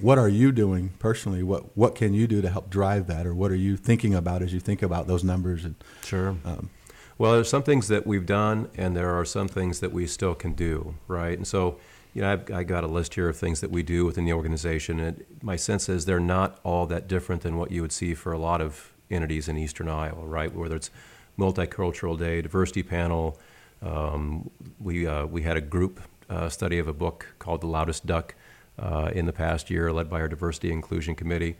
what 0.00 0.18
are 0.18 0.28
you 0.28 0.50
doing 0.50 0.90
personally? 0.98 1.44
What 1.44 1.76
what 1.76 1.94
can 1.94 2.14
you 2.14 2.26
do 2.26 2.42
to 2.42 2.50
help 2.50 2.68
drive 2.68 3.06
that, 3.06 3.26
or 3.26 3.34
what 3.34 3.52
are 3.52 3.56
you 3.66 3.76
thinking 3.76 4.12
about 4.12 4.42
as 4.42 4.52
you 4.52 4.58
think 4.58 4.82
about 4.82 5.06
those 5.06 5.22
numbers? 5.22 5.64
And 5.64 5.76
Sure. 6.02 6.30
um, 6.44 6.70
Well, 7.16 7.32
there's 7.32 7.48
some 7.48 7.62
things 7.62 7.86
that 7.88 8.06
we've 8.06 8.26
done, 8.26 8.68
and 8.76 8.96
there 8.96 9.10
are 9.10 9.24
some 9.24 9.46
things 9.46 9.78
that 9.78 9.92
we 9.92 10.06
still 10.08 10.34
can 10.34 10.54
do, 10.54 10.94
right? 11.06 11.36
And 11.38 11.46
so, 11.46 11.78
you 12.12 12.22
know, 12.22 12.32
I've 12.32 12.50
I 12.50 12.64
got 12.64 12.82
a 12.82 12.88
list 12.88 13.14
here 13.14 13.28
of 13.28 13.36
things 13.36 13.60
that 13.60 13.70
we 13.70 13.84
do 13.84 14.04
within 14.04 14.24
the 14.24 14.32
organization, 14.32 14.98
and 14.98 15.24
my 15.42 15.54
sense 15.56 15.88
is 15.88 16.06
they're 16.06 16.18
not 16.18 16.58
all 16.64 16.86
that 16.86 17.06
different 17.06 17.42
than 17.42 17.56
what 17.56 17.70
you 17.70 17.82
would 17.82 17.92
see 17.92 18.14
for 18.14 18.32
a 18.32 18.38
lot 18.38 18.60
of 18.60 18.92
entities 19.10 19.48
in 19.48 19.56
Eastern 19.56 19.88
Iowa, 19.88 20.24
right? 20.26 20.52
Whether 20.52 20.76
it's 20.76 20.90
Multicultural 21.38 22.18
Day, 22.18 22.42
Diversity 22.42 22.82
Panel, 22.82 23.38
um, 23.80 24.50
we 24.80 25.06
uh, 25.06 25.26
we 25.26 25.42
had 25.42 25.56
a 25.56 25.60
group 25.60 26.00
uh, 26.28 26.48
study 26.48 26.78
of 26.78 26.88
a 26.88 26.92
book 26.92 27.26
called 27.38 27.60
The 27.60 27.66
Loudest 27.66 28.06
Duck 28.06 28.34
uh, 28.78 29.10
in 29.14 29.26
the 29.26 29.32
past 29.32 29.70
year, 29.70 29.92
led 29.92 30.10
by 30.10 30.20
our 30.20 30.28
Diversity 30.28 30.72
Inclusion 30.72 31.14
Committee. 31.14 31.56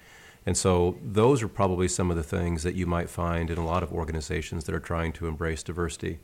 And 0.46 0.56
so 0.56 0.96
those 1.02 1.42
are 1.42 1.48
probably 1.48 1.88
some 1.88 2.10
of 2.10 2.16
the 2.16 2.22
things 2.22 2.62
that 2.62 2.74
you 2.74 2.86
might 2.86 3.10
find 3.10 3.50
in 3.50 3.58
a 3.58 3.64
lot 3.64 3.82
of 3.82 3.92
organizations 3.92 4.64
that 4.64 4.74
are 4.74 4.80
trying 4.80 5.12
to 5.14 5.26
embrace 5.26 5.62
diversity. 5.62 6.18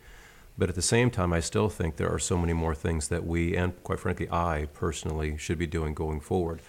But 0.56 0.68
at 0.68 0.76
the 0.76 0.82
same 0.82 1.10
time, 1.10 1.32
I 1.32 1.40
still 1.40 1.68
think 1.68 1.96
there 1.96 2.12
are 2.12 2.18
so 2.18 2.38
many 2.38 2.52
more 2.52 2.74
things 2.74 3.08
that 3.08 3.26
we, 3.26 3.56
and 3.56 3.80
quite 3.82 3.98
frankly, 3.98 4.28
I 4.30 4.68
personally, 4.72 5.36
should 5.36 5.58
be 5.58 5.66
doing 5.66 5.94
going 5.94 6.20
forward. 6.20 6.60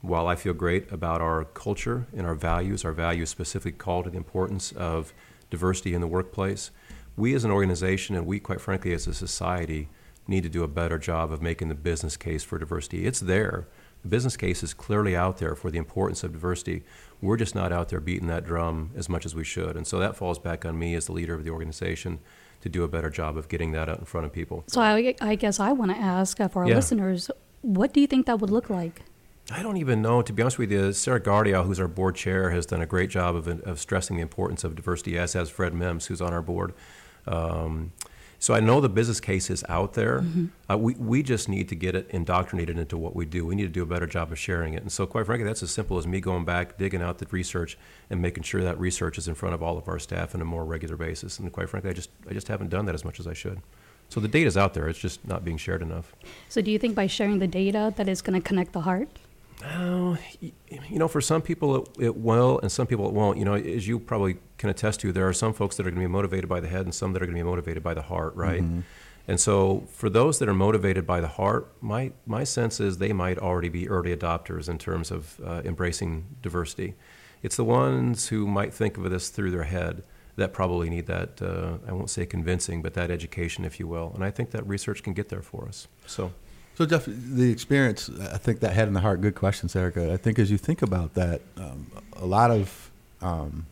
While 0.00 0.26
I 0.26 0.36
feel 0.36 0.54
great 0.54 0.90
about 0.90 1.20
our 1.20 1.44
culture 1.44 2.06
and 2.16 2.26
our 2.26 2.34
values, 2.34 2.84
our 2.84 2.92
values 2.92 3.30
specifically 3.30 3.72
call 3.72 4.02
to 4.02 4.10
the 4.10 4.16
importance 4.16 4.72
of 4.72 5.12
diversity 5.50 5.94
in 5.94 6.00
the 6.00 6.06
workplace, 6.06 6.70
we 7.16 7.34
as 7.34 7.44
an 7.44 7.50
organization 7.50 8.14
and 8.14 8.26
we, 8.26 8.40
quite 8.40 8.60
frankly, 8.60 8.92
as 8.92 9.06
a 9.06 9.14
society, 9.14 9.88
need 10.28 10.42
to 10.42 10.48
do 10.48 10.62
a 10.64 10.68
better 10.68 10.98
job 10.98 11.32
of 11.32 11.40
making 11.40 11.68
the 11.68 11.74
business 11.74 12.16
case 12.16 12.42
for 12.42 12.58
diversity. 12.58 13.06
It's 13.06 13.20
there. 13.20 13.66
The 14.02 14.08
business 14.08 14.36
case 14.36 14.62
is 14.62 14.74
clearly 14.74 15.16
out 15.16 15.38
there 15.38 15.54
for 15.54 15.70
the 15.70 15.78
importance 15.78 16.22
of 16.24 16.32
diversity. 16.32 16.84
We're 17.22 17.36
just 17.36 17.54
not 17.54 17.72
out 17.72 17.88
there 17.88 18.00
beating 18.00 18.28
that 18.28 18.44
drum 18.44 18.90
as 18.96 19.08
much 19.08 19.24
as 19.24 19.34
we 19.34 19.44
should. 19.44 19.76
And 19.76 19.86
so 19.86 19.98
that 19.98 20.16
falls 20.16 20.38
back 20.38 20.64
on 20.64 20.78
me 20.78 20.94
as 20.94 21.06
the 21.06 21.12
leader 21.12 21.34
of 21.34 21.44
the 21.44 21.50
organization 21.50 22.18
to 22.60 22.68
do 22.68 22.82
a 22.84 22.88
better 22.88 23.08
job 23.10 23.36
of 23.36 23.48
getting 23.48 23.72
that 23.72 23.88
out 23.88 23.98
in 23.98 24.04
front 24.04 24.26
of 24.26 24.32
people. 24.32 24.64
So 24.66 24.80
I, 24.80 25.14
I 25.20 25.34
guess 25.36 25.58
I 25.60 25.72
want 25.72 25.92
to 25.92 25.96
ask 25.96 26.40
uh, 26.40 26.48
for 26.48 26.62
our 26.62 26.68
Yeah. 26.68 26.74
listeners, 26.76 27.30
what 27.62 27.92
do 27.92 28.00
you 28.00 28.06
think 28.06 28.26
that 28.26 28.40
would 28.40 28.50
look 28.50 28.68
like? 28.68 29.02
I 29.50 29.62
don't 29.62 29.76
even 29.76 30.02
know, 30.02 30.22
to 30.22 30.32
be 30.32 30.42
honest 30.42 30.58
with 30.58 30.72
you. 30.72 30.92
Sarah 30.92 31.20
Guardia, 31.20 31.62
who's 31.62 31.78
our 31.78 31.86
board 31.86 32.16
chair, 32.16 32.50
has 32.50 32.66
done 32.66 32.82
a 32.82 32.86
great 32.86 33.10
job 33.10 33.36
of, 33.36 33.46
of 33.46 33.78
stressing 33.78 34.16
the 34.16 34.22
importance 34.22 34.64
of 34.64 34.74
diversity, 34.74 35.16
as 35.16 35.34
has 35.34 35.48
Fred 35.48 35.72
Mims, 35.72 36.06
who's 36.06 36.20
on 36.20 36.32
our 36.32 36.42
board. 36.42 36.74
Um, 37.26 37.92
so 38.38 38.54
I 38.54 38.60
know 38.60 38.80
the 38.80 38.88
business 38.88 39.18
case 39.20 39.48
is 39.48 39.64
out 39.68 39.94
there. 39.94 40.24
Uh, 40.68 40.76
we, 40.76 40.94
we 40.94 41.22
just 41.22 41.48
need 41.48 41.68
to 41.70 41.74
get 41.74 41.94
it 41.94 42.08
indoctrinated 42.10 42.78
into 42.78 42.98
what 42.98 43.16
we 43.16 43.24
do. 43.24 43.46
We 43.46 43.54
need 43.54 43.62
to 43.62 43.68
do 43.68 43.82
a 43.82 43.86
better 43.86 44.06
job 44.06 44.30
of 44.30 44.38
sharing 44.38 44.74
it. 44.74 44.82
And 44.82 44.92
so, 44.92 45.06
quite 45.06 45.26
frankly, 45.26 45.46
that's 45.46 45.62
as 45.62 45.70
simple 45.70 45.96
as 45.96 46.06
me 46.06 46.20
going 46.20 46.44
back, 46.44 46.76
digging 46.76 47.00
out 47.00 47.18
the 47.18 47.26
research, 47.30 47.78
and 48.10 48.20
making 48.20 48.42
sure 48.42 48.62
that 48.62 48.78
research 48.78 49.16
is 49.16 49.26
in 49.26 49.34
front 49.34 49.54
of 49.54 49.62
all 49.62 49.78
of 49.78 49.88
our 49.88 49.98
staff 49.98 50.34
on 50.34 50.42
a 50.42 50.44
more 50.44 50.64
regular 50.64 50.96
basis. 50.96 51.38
And 51.38 51.50
quite 51.50 51.70
frankly, 51.70 51.90
I 51.90 51.94
just, 51.94 52.10
I 52.28 52.34
just 52.34 52.48
haven't 52.48 52.68
done 52.68 52.84
that 52.86 52.94
as 52.94 53.04
much 53.04 53.20
as 53.20 53.26
I 53.26 53.32
should. 53.32 53.62
So 54.08 54.20
the 54.20 54.28
data's 54.28 54.56
out 54.56 54.74
there. 54.74 54.88
It's 54.88 54.98
just 54.98 55.26
not 55.26 55.44
being 55.44 55.56
shared 55.56 55.82
enough. 55.82 56.14
So 56.48 56.60
do 56.60 56.70
you 56.70 56.78
think 56.78 56.94
by 56.94 57.06
sharing 57.06 57.38
the 57.38 57.48
data 57.48 57.94
that 57.96 58.08
is 58.08 58.22
going 58.22 58.40
to 58.40 58.46
connect 58.46 58.72
the 58.72 58.82
heart? 58.82 59.08
Oh, 59.64 60.18
you 60.40 60.98
know, 60.98 61.08
for 61.08 61.20
some 61.20 61.40
people 61.40 61.76
it, 61.76 61.88
it, 61.98 62.16
will, 62.16 62.58
and 62.60 62.70
some 62.70 62.86
people 62.86 63.06
it 63.06 63.14
won't. 63.14 63.38
You 63.38 63.44
know, 63.44 63.54
as 63.54 63.88
you 63.88 63.98
probably 63.98 64.36
can 64.58 64.68
attest 64.68 65.00
to, 65.00 65.12
there 65.12 65.26
are 65.26 65.32
some 65.32 65.54
folks 65.54 65.76
that 65.76 65.86
are 65.86 65.90
going 65.90 66.02
to 66.02 66.08
be 66.08 66.12
motivated 66.12 66.48
by 66.48 66.60
the 66.60 66.68
head, 66.68 66.82
and 66.82 66.94
some 66.94 67.12
that 67.14 67.22
are 67.22 67.26
going 67.26 67.36
to 67.36 67.42
be 67.42 67.48
motivated 67.48 67.82
by 67.82 67.94
the 67.94 68.02
heart, 68.02 68.34
right? 68.36 68.62
Mm-hmm. 68.62 68.80
And 69.28 69.40
so, 69.40 69.86
for 69.90 70.08
those 70.08 70.38
that 70.38 70.48
are 70.48 70.54
motivated 70.54 71.06
by 71.06 71.20
the 71.20 71.28
heart, 71.28 71.72
my 71.80 72.12
my 72.26 72.44
sense 72.44 72.80
is 72.80 72.98
they 72.98 73.12
might 73.12 73.38
already 73.38 73.68
be 73.70 73.88
early 73.88 74.14
adopters 74.14 74.68
in 74.68 74.78
terms 74.78 75.10
of 75.10 75.40
uh, 75.44 75.62
embracing 75.64 76.26
diversity. 76.42 76.94
It's 77.42 77.56
the 77.56 77.64
ones 77.64 78.28
who 78.28 78.46
might 78.46 78.74
think 78.74 78.98
of 78.98 79.08
this 79.10 79.30
through 79.30 79.50
their 79.52 79.64
head 79.64 80.04
that 80.36 80.52
probably 80.52 80.90
need 80.90 81.06
that. 81.06 81.40
Uh, 81.40 81.78
I 81.88 81.92
won't 81.92 82.10
say 82.10 82.26
convincing, 82.26 82.82
but 82.82 82.94
that 82.94 83.10
education, 83.10 83.64
if 83.64 83.80
you 83.80 83.88
will. 83.88 84.12
And 84.14 84.22
I 84.22 84.30
think 84.30 84.50
that 84.50 84.66
research 84.66 85.02
can 85.02 85.14
get 85.14 85.30
there 85.30 85.42
for 85.42 85.66
us. 85.66 85.88
So. 86.06 86.32
So 86.76 86.84
Jeff, 86.84 87.06
the 87.06 87.50
experience, 87.50 88.10
I 88.10 88.36
think 88.36 88.60
that 88.60 88.74
head 88.74 88.86
and 88.86 88.94
the 88.94 89.00
heart, 89.00 89.22
good 89.22 89.34
questions, 89.34 89.72
Sarika. 89.72 90.12
I 90.12 90.18
think 90.18 90.38
as 90.38 90.50
you 90.50 90.58
think 90.58 90.82
about 90.82 91.14
that, 91.14 91.40
um, 91.56 91.90
a 92.12 92.26
lot 92.26 92.50
of 92.50 92.90
um, 93.22 93.64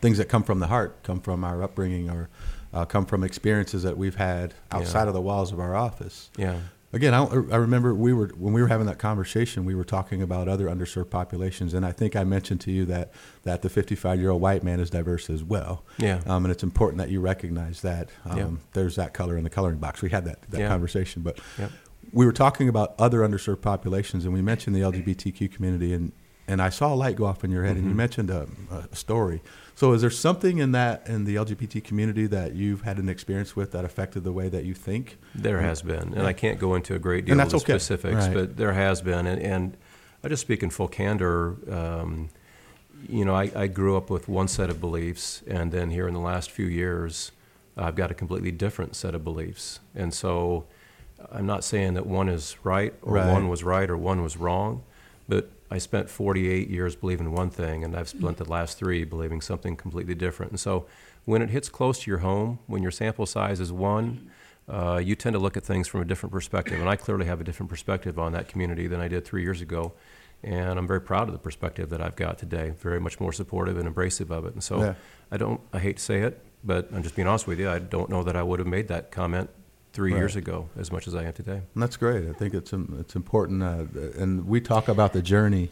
things 0.00 0.18
that 0.18 0.28
come 0.28 0.42
from 0.42 0.60
the 0.60 0.66
heart 0.66 1.02
come 1.02 1.20
from 1.20 1.42
our 1.42 1.62
upbringing 1.62 2.10
or 2.10 2.28
uh, 2.74 2.84
come 2.84 3.06
from 3.06 3.24
experiences 3.24 3.82
that 3.82 3.96
we've 3.96 4.16
had 4.16 4.52
outside 4.72 5.02
yeah. 5.02 5.08
of 5.08 5.14
the 5.14 5.22
walls 5.22 5.52
of 5.52 5.58
our 5.58 5.74
office. 5.74 6.30
Yeah. 6.36 6.60
Again, 6.92 7.14
I, 7.14 7.24
I, 7.24 7.56
remember 7.56 7.94
we 7.94 8.12
were 8.12 8.32
when 8.36 8.52
we 8.52 8.60
were 8.60 8.66
having 8.66 8.86
that 8.86 8.98
conversation, 8.98 9.64
we 9.64 9.76
were 9.76 9.84
talking 9.84 10.22
about 10.22 10.48
other 10.48 10.66
underserved 10.66 11.08
populations, 11.08 11.72
and 11.72 11.86
I 11.86 11.92
think 11.92 12.16
I 12.16 12.24
mentioned 12.24 12.60
to 12.62 12.72
you 12.72 12.84
that 12.86 13.12
that 13.44 13.62
the 13.62 13.70
55 13.70 14.18
year 14.18 14.30
old 14.30 14.42
white 14.42 14.64
man 14.64 14.80
is 14.80 14.90
diverse 14.90 15.30
as 15.30 15.44
well. 15.44 15.84
Yeah. 15.98 16.20
Um, 16.26 16.44
and 16.44 16.50
it's 16.52 16.64
important 16.64 16.98
that 16.98 17.08
you 17.08 17.20
recognize 17.20 17.80
that 17.82 18.08
um, 18.24 18.38
yeah. 18.38 18.48
there's 18.72 18.96
that 18.96 19.14
color 19.14 19.38
in 19.38 19.44
the 19.44 19.50
coloring 19.50 19.78
box. 19.78 20.02
We 20.02 20.10
had 20.10 20.24
that 20.24 20.42
that 20.50 20.60
yeah. 20.60 20.68
conversation, 20.68 21.22
but 21.22 21.38
we 22.12 22.26
were 22.26 22.32
talking 22.32 22.68
about 22.68 22.94
other 22.98 23.20
underserved 23.20 23.62
populations, 23.62 24.24
and 24.24 24.34
we 24.34 24.42
mentioned 24.42 24.74
the 24.74 24.80
LGBTQ 24.80 25.52
community, 25.52 25.92
and 25.92 26.12
and 26.50 26.60
I 26.60 26.68
saw 26.68 26.92
a 26.92 26.96
light 26.96 27.14
go 27.14 27.26
off 27.26 27.44
in 27.44 27.52
your 27.52 27.62
head, 27.62 27.76
mm-hmm. 27.76 27.78
and 27.78 27.84
you 27.84 27.90
mm-hmm. 27.90 27.96
mentioned 27.96 28.30
a, 28.30 28.48
a, 28.90 28.96
story. 28.96 29.40
So, 29.76 29.92
is 29.92 30.00
there 30.00 30.10
something 30.10 30.58
in 30.58 30.72
that 30.72 31.06
in 31.06 31.24
the 31.24 31.36
LGBT 31.36 31.84
community 31.84 32.26
that 32.26 32.54
you've 32.54 32.82
had 32.82 32.98
an 32.98 33.08
experience 33.08 33.54
with 33.54 33.70
that 33.70 33.84
affected 33.84 34.24
the 34.24 34.32
way 34.32 34.48
that 34.48 34.64
you 34.64 34.74
think? 34.74 35.18
There 35.34 35.60
has 35.60 35.80
been, 35.80 36.12
and 36.14 36.26
I 36.26 36.32
can't 36.32 36.58
go 36.58 36.74
into 36.74 36.94
a 36.94 36.98
great 36.98 37.24
deal 37.24 37.38
of 37.38 37.46
okay. 37.46 37.58
specifics, 37.58 38.26
right. 38.26 38.34
but 38.34 38.56
there 38.56 38.72
has 38.72 39.00
been, 39.00 39.26
and, 39.26 39.40
and, 39.40 39.76
I 40.22 40.28
just 40.28 40.42
speak 40.42 40.62
in 40.62 40.70
full 40.70 40.88
candor. 40.88 41.56
Um, 41.72 42.28
you 43.08 43.24
know, 43.24 43.34
I, 43.34 43.50
I, 43.56 43.66
grew 43.68 43.96
up 43.96 44.10
with 44.10 44.28
one 44.28 44.48
set 44.48 44.68
of 44.68 44.78
beliefs, 44.78 45.42
and 45.46 45.72
then 45.72 45.90
here 45.90 46.06
in 46.06 46.12
the 46.12 46.20
last 46.20 46.50
few 46.50 46.66
years, 46.66 47.32
I've 47.74 47.94
got 47.94 48.10
a 48.10 48.14
completely 48.14 48.50
different 48.50 48.96
set 48.96 49.14
of 49.14 49.24
beliefs, 49.24 49.80
and 49.94 50.12
so 50.12 50.66
I'm 51.30 51.46
not 51.46 51.64
saying 51.64 51.94
that 51.94 52.06
one 52.06 52.28
is 52.28 52.56
right 52.64 52.94
or 53.02 53.14
right. 53.14 53.32
one 53.32 53.48
was 53.48 53.62
right 53.62 53.88
or 53.88 53.96
one 53.96 54.22
was 54.22 54.36
wrong, 54.36 54.82
but 55.28 55.50
I 55.70 55.78
spent 55.78 56.10
48 56.10 56.68
years 56.68 56.96
believing 56.96 57.32
one 57.32 57.50
thing, 57.50 57.84
and 57.84 57.96
I've 57.96 58.08
spent 58.08 58.38
the 58.38 58.44
last 58.44 58.76
three 58.76 59.04
believing 59.04 59.40
something 59.40 59.76
completely 59.76 60.14
different. 60.14 60.50
And 60.52 60.60
so, 60.60 60.86
when 61.26 61.42
it 61.42 61.50
hits 61.50 61.68
close 61.68 62.00
to 62.00 62.10
your 62.10 62.18
home, 62.20 62.58
when 62.66 62.82
your 62.82 62.90
sample 62.90 63.26
size 63.26 63.60
is 63.60 63.70
one, 63.70 64.30
uh, 64.68 65.00
you 65.02 65.14
tend 65.14 65.34
to 65.34 65.38
look 65.38 65.56
at 65.56 65.62
things 65.62 65.86
from 65.86 66.00
a 66.00 66.04
different 66.04 66.32
perspective. 66.32 66.80
And 66.80 66.88
I 66.88 66.96
clearly 66.96 67.26
have 67.26 67.40
a 67.40 67.44
different 67.44 67.70
perspective 67.70 68.18
on 68.18 68.32
that 68.32 68.48
community 68.48 68.86
than 68.86 69.00
I 69.00 69.06
did 69.06 69.24
three 69.24 69.42
years 69.42 69.60
ago. 69.60 69.92
And 70.42 70.78
I'm 70.78 70.86
very 70.86 71.00
proud 71.00 71.28
of 71.28 71.32
the 71.32 71.38
perspective 71.38 71.90
that 71.90 72.00
I've 72.00 72.16
got 72.16 72.38
today. 72.38 72.70
Very 72.80 72.98
much 72.98 73.20
more 73.20 73.32
supportive 73.32 73.78
and 73.78 73.94
embracive 73.94 74.30
of 74.30 74.46
it. 74.46 74.54
And 74.54 74.62
so, 74.62 74.80
yeah. 74.80 74.94
I 75.30 75.36
don't. 75.36 75.60
I 75.72 75.78
hate 75.78 75.98
to 75.98 76.02
say 76.02 76.22
it, 76.22 76.42
but 76.64 76.88
I'm 76.92 77.02
just 77.02 77.14
being 77.14 77.28
honest 77.28 77.46
with 77.46 77.60
you. 77.60 77.70
I 77.70 77.78
don't 77.78 78.10
know 78.10 78.24
that 78.24 78.34
I 78.34 78.42
would 78.42 78.58
have 78.58 78.68
made 78.68 78.88
that 78.88 79.12
comment 79.12 79.50
three 79.92 80.12
right. 80.12 80.18
years 80.18 80.36
ago 80.36 80.68
as 80.78 80.92
much 80.92 81.08
as 81.08 81.14
I 81.14 81.24
am 81.24 81.32
today. 81.32 81.62
And 81.74 81.82
that's 81.82 81.96
great. 81.96 82.28
I 82.28 82.32
think 82.32 82.54
it's 82.54 82.72
um, 82.72 82.96
it's 83.00 83.16
important, 83.16 83.62
uh, 83.62 83.84
and 84.18 84.46
we 84.46 84.60
talk 84.60 84.88
about 84.88 85.12
the 85.12 85.22
journey 85.22 85.70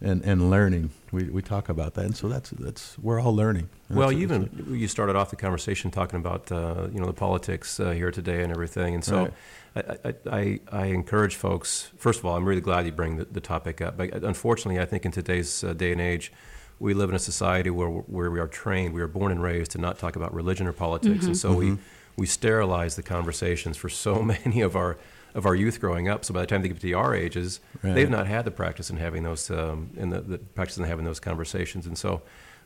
and, 0.00 0.22
and 0.24 0.50
learning. 0.50 0.90
We, 1.10 1.24
we 1.24 1.42
talk 1.42 1.68
about 1.68 1.94
that, 1.94 2.04
and 2.04 2.16
so 2.16 2.28
that's 2.28 2.50
that's 2.50 2.98
we're 2.98 3.20
all 3.20 3.34
learning. 3.34 3.68
well, 3.90 4.12
even 4.12 4.66
you 4.70 4.88
started 4.88 5.16
off 5.16 5.30
the 5.30 5.36
conversation 5.36 5.90
talking 5.90 6.18
about 6.18 6.50
uh, 6.52 6.88
you 6.92 7.00
know 7.00 7.06
the 7.06 7.12
politics 7.12 7.80
uh, 7.80 7.90
here 7.90 8.10
today 8.10 8.42
and 8.42 8.52
everything, 8.52 8.94
and 8.94 9.04
so 9.04 9.30
right. 9.74 9.98
I, 10.04 10.14
I, 10.30 10.60
I, 10.72 10.84
encourage 10.86 11.36
folks. 11.36 11.90
First 11.96 12.20
of 12.20 12.26
all, 12.26 12.36
I'm 12.36 12.44
really 12.44 12.60
glad 12.60 12.86
you 12.86 12.92
bring 12.92 13.16
the, 13.16 13.24
the 13.24 13.40
topic 13.40 13.80
up. 13.80 13.96
But 13.96 14.12
unfortunately, 14.24 14.80
I 14.80 14.86
think 14.86 15.04
in 15.04 15.12
today's 15.12 15.62
uh, 15.62 15.72
day 15.72 15.92
and 15.92 16.00
age, 16.00 16.32
we 16.78 16.94
live 16.94 17.10
in 17.10 17.16
a 17.16 17.20
society 17.20 17.70
where 17.70 17.88
where 17.88 18.30
we 18.30 18.40
are 18.40 18.48
trained, 18.48 18.94
we 18.94 19.00
are 19.00 19.08
born 19.08 19.32
and 19.32 19.42
raised 19.42 19.72
to 19.72 19.78
not 19.78 19.98
talk 19.98 20.16
about 20.16 20.34
religion 20.34 20.66
or 20.66 20.72
politics, 20.72 21.18
mm-hmm. 21.18 21.26
and 21.26 21.36
so 21.36 21.50
mm-hmm. 21.50 21.74
we 21.74 21.78
we 22.18 22.26
sterilize 22.26 22.96
the 22.96 23.02
conversations 23.02 23.76
for 23.76 23.88
so 23.88 24.22
many 24.44 24.60
of 24.60 24.76
our 24.76 24.98
of 25.34 25.46
our 25.46 25.54
youth 25.54 25.78
growing 25.80 26.08
up. 26.08 26.24
So 26.24 26.34
by 26.34 26.40
the 26.40 26.46
time 26.46 26.62
they 26.62 26.68
get 26.68 26.80
to 26.80 26.92
our 26.94 27.14
ages, 27.14 27.60
right. 27.82 27.94
they've 27.94 28.10
not 28.10 28.26
had 28.26 28.44
the 28.44 28.50
practice 28.50 28.90
in 28.90 28.96
having 28.96 29.22
those 29.22 29.50
um, 29.50 29.90
in 29.96 30.08
the, 30.10 30.20
the, 30.22 30.38
practice 30.38 30.78
in 30.78 30.84
having 30.84 31.04
those 31.04 31.20
conversations. 31.20 31.86
And 31.86 31.96
so 31.96 32.22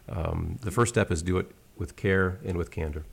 um, 0.08 0.58
the 0.62 0.70
first 0.70 0.94
step 0.94 1.10
is 1.10 1.22
do 1.22 1.38
it 1.38 1.50
with 1.76 1.96
care 1.96 2.38
and 2.44 2.56
with 2.56 2.70
candor. 2.70 3.04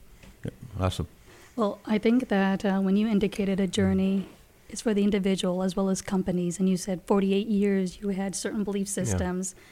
Yeah, 0.44 0.52
awesome. 0.78 1.08
Well, 1.56 1.80
I 1.84 1.98
think 1.98 2.28
that 2.28 2.64
uh, 2.64 2.78
when 2.78 2.96
you 2.96 3.08
indicated 3.08 3.58
a 3.58 3.66
journey 3.66 4.28
is 4.70 4.80
for 4.80 4.94
the 4.94 5.02
individual 5.02 5.64
as 5.64 5.74
well 5.74 5.90
as 5.90 6.00
companies, 6.00 6.60
and 6.60 6.68
you 6.68 6.76
said 6.76 7.02
48 7.06 7.48
years 7.48 8.00
you 8.00 8.10
had 8.10 8.36
certain 8.36 8.64
belief 8.64 8.88
systems. 8.88 9.54
Yeah 9.56 9.62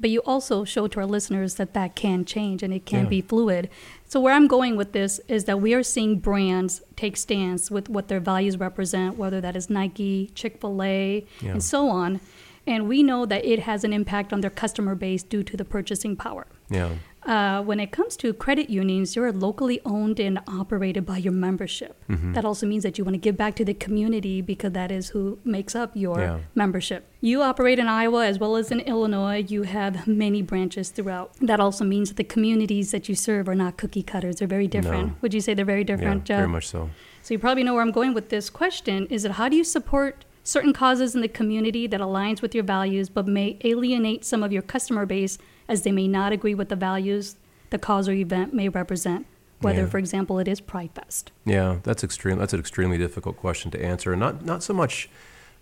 but 0.00 0.10
you 0.10 0.20
also 0.20 0.64
show 0.64 0.88
to 0.88 1.00
our 1.00 1.06
listeners 1.06 1.54
that 1.56 1.74
that 1.74 1.94
can 1.94 2.24
change 2.24 2.62
and 2.62 2.72
it 2.72 2.86
can 2.86 3.04
yeah. 3.04 3.10
be 3.10 3.20
fluid. 3.20 3.68
So 4.06 4.20
where 4.20 4.34
I'm 4.34 4.46
going 4.46 4.76
with 4.76 4.92
this 4.92 5.20
is 5.28 5.44
that 5.44 5.60
we 5.60 5.74
are 5.74 5.82
seeing 5.82 6.18
brands 6.18 6.82
take 6.96 7.16
stance 7.16 7.70
with 7.70 7.88
what 7.88 8.08
their 8.08 8.20
values 8.20 8.58
represent, 8.58 9.16
whether 9.16 9.40
that 9.40 9.56
is 9.56 9.70
Nike, 9.70 10.30
Chick-fil-A, 10.34 11.26
yeah. 11.40 11.50
and 11.50 11.62
so 11.62 11.88
on. 11.88 12.20
And 12.66 12.88
we 12.88 13.02
know 13.02 13.26
that 13.26 13.44
it 13.44 13.60
has 13.60 13.84
an 13.84 13.92
impact 13.92 14.32
on 14.32 14.40
their 14.40 14.50
customer 14.50 14.94
base 14.94 15.22
due 15.22 15.42
to 15.42 15.56
the 15.56 15.64
purchasing 15.64 16.16
power. 16.16 16.46
Yeah. 16.68 16.90
Uh, 17.24 17.62
when 17.62 17.78
it 17.78 17.92
comes 17.92 18.16
to 18.16 18.32
credit 18.32 18.70
unions, 18.70 19.14
you're 19.14 19.30
locally 19.30 19.80
owned 19.84 20.18
and 20.18 20.40
operated 20.48 21.04
by 21.04 21.18
your 21.18 21.32
membership. 21.32 22.02
Mm-hmm. 22.08 22.32
That 22.32 22.44
also 22.44 22.66
means 22.66 22.82
that 22.82 22.96
you 22.96 23.04
want 23.04 23.14
to 23.14 23.18
give 23.18 23.36
back 23.36 23.54
to 23.56 23.64
the 23.64 23.74
community 23.74 24.40
because 24.40 24.72
that 24.72 24.90
is 24.90 25.10
who 25.10 25.38
makes 25.44 25.74
up 25.74 25.90
your 25.94 26.18
yeah. 26.18 26.38
membership. 26.54 27.06
You 27.20 27.42
operate 27.42 27.78
in 27.78 27.88
Iowa 27.88 28.26
as 28.26 28.38
well 28.38 28.56
as 28.56 28.70
in 28.70 28.80
Illinois. 28.80 29.44
You 29.46 29.64
have 29.64 30.06
many 30.06 30.40
branches 30.40 30.90
throughout. 30.90 31.34
That 31.40 31.60
also 31.60 31.84
means 31.84 32.08
that 32.08 32.16
the 32.16 32.24
communities 32.24 32.90
that 32.92 33.08
you 33.08 33.14
serve 33.14 33.48
are 33.48 33.54
not 33.54 33.76
cookie 33.76 34.02
cutters. 34.02 34.36
They're 34.36 34.48
very 34.48 34.66
different. 34.66 35.08
No. 35.08 35.14
Would 35.20 35.34
you 35.34 35.42
say 35.42 35.52
they're 35.52 35.64
very 35.66 35.84
different, 35.84 36.28
yeah, 36.28 36.38
Very 36.38 36.48
much 36.48 36.68
so. 36.68 36.88
So 37.22 37.34
you 37.34 37.38
probably 37.38 37.64
know 37.64 37.74
where 37.74 37.82
I'm 37.82 37.92
going 37.92 38.14
with 38.14 38.30
this 38.30 38.48
question. 38.48 39.06
Is 39.08 39.26
it 39.26 39.32
how 39.32 39.50
do 39.50 39.56
you 39.56 39.64
support 39.64 40.24
certain 40.42 40.72
causes 40.72 41.14
in 41.14 41.20
the 41.20 41.28
community 41.28 41.86
that 41.86 42.00
aligns 42.00 42.40
with 42.40 42.54
your 42.54 42.64
values 42.64 43.08
but 43.08 43.26
may 43.26 43.58
alienate 43.64 44.24
some 44.24 44.42
of 44.42 44.52
your 44.52 44.62
customer 44.62 45.04
base 45.04 45.38
as 45.70 45.82
they 45.82 45.92
may 45.92 46.08
not 46.08 46.32
agree 46.32 46.54
with 46.54 46.68
the 46.68 46.76
values 46.76 47.36
the 47.70 47.78
cause 47.78 48.08
or 48.08 48.12
event 48.12 48.52
may 48.52 48.68
represent, 48.68 49.26
whether, 49.60 49.82
yeah. 49.82 49.88
for 49.88 49.98
example, 49.98 50.40
it 50.40 50.48
is 50.48 50.60
Pride 50.60 50.90
Fest. 50.92 51.30
Yeah, 51.44 51.78
that's 51.84 52.02
extreme. 52.02 52.38
That's 52.38 52.52
an 52.52 52.58
extremely 52.58 52.98
difficult 52.98 53.36
question 53.36 53.70
to 53.70 53.82
answer. 53.82 54.16
Not 54.16 54.44
not 54.44 54.62
so 54.62 54.74
much, 54.74 55.08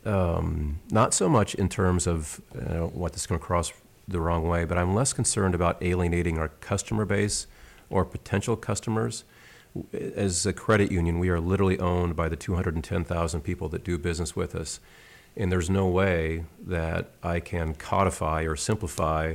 um, 0.06 0.80
not 0.90 1.12
so 1.12 1.28
much 1.28 1.54
in 1.54 1.68
terms 1.68 2.06
of 2.06 2.40
I 2.54 2.74
don't 2.74 2.94
want 2.94 3.12
this 3.12 3.26
going 3.26 3.38
to 3.38 3.44
cross 3.44 3.72
the 4.06 4.20
wrong 4.20 4.48
way, 4.48 4.64
but 4.64 4.78
I'm 4.78 4.94
less 4.94 5.12
concerned 5.12 5.54
about 5.54 5.82
alienating 5.82 6.38
our 6.38 6.48
customer 6.48 7.04
base 7.04 7.46
or 7.90 8.04
potential 8.04 8.56
customers. 8.56 9.24
As 9.92 10.46
a 10.46 10.54
credit 10.54 10.90
union, 10.90 11.18
we 11.18 11.28
are 11.28 11.40
literally 11.40 11.78
owned 11.78 12.16
by 12.16 12.30
the 12.30 12.36
210,000 12.36 13.42
people 13.42 13.68
that 13.68 13.84
do 13.84 13.98
business 13.98 14.34
with 14.34 14.54
us. 14.54 14.80
And 15.36 15.52
there's 15.52 15.68
no 15.68 15.86
way 15.86 16.46
that 16.66 17.10
I 17.22 17.40
can 17.40 17.74
codify 17.74 18.42
or 18.42 18.56
simplify 18.56 19.34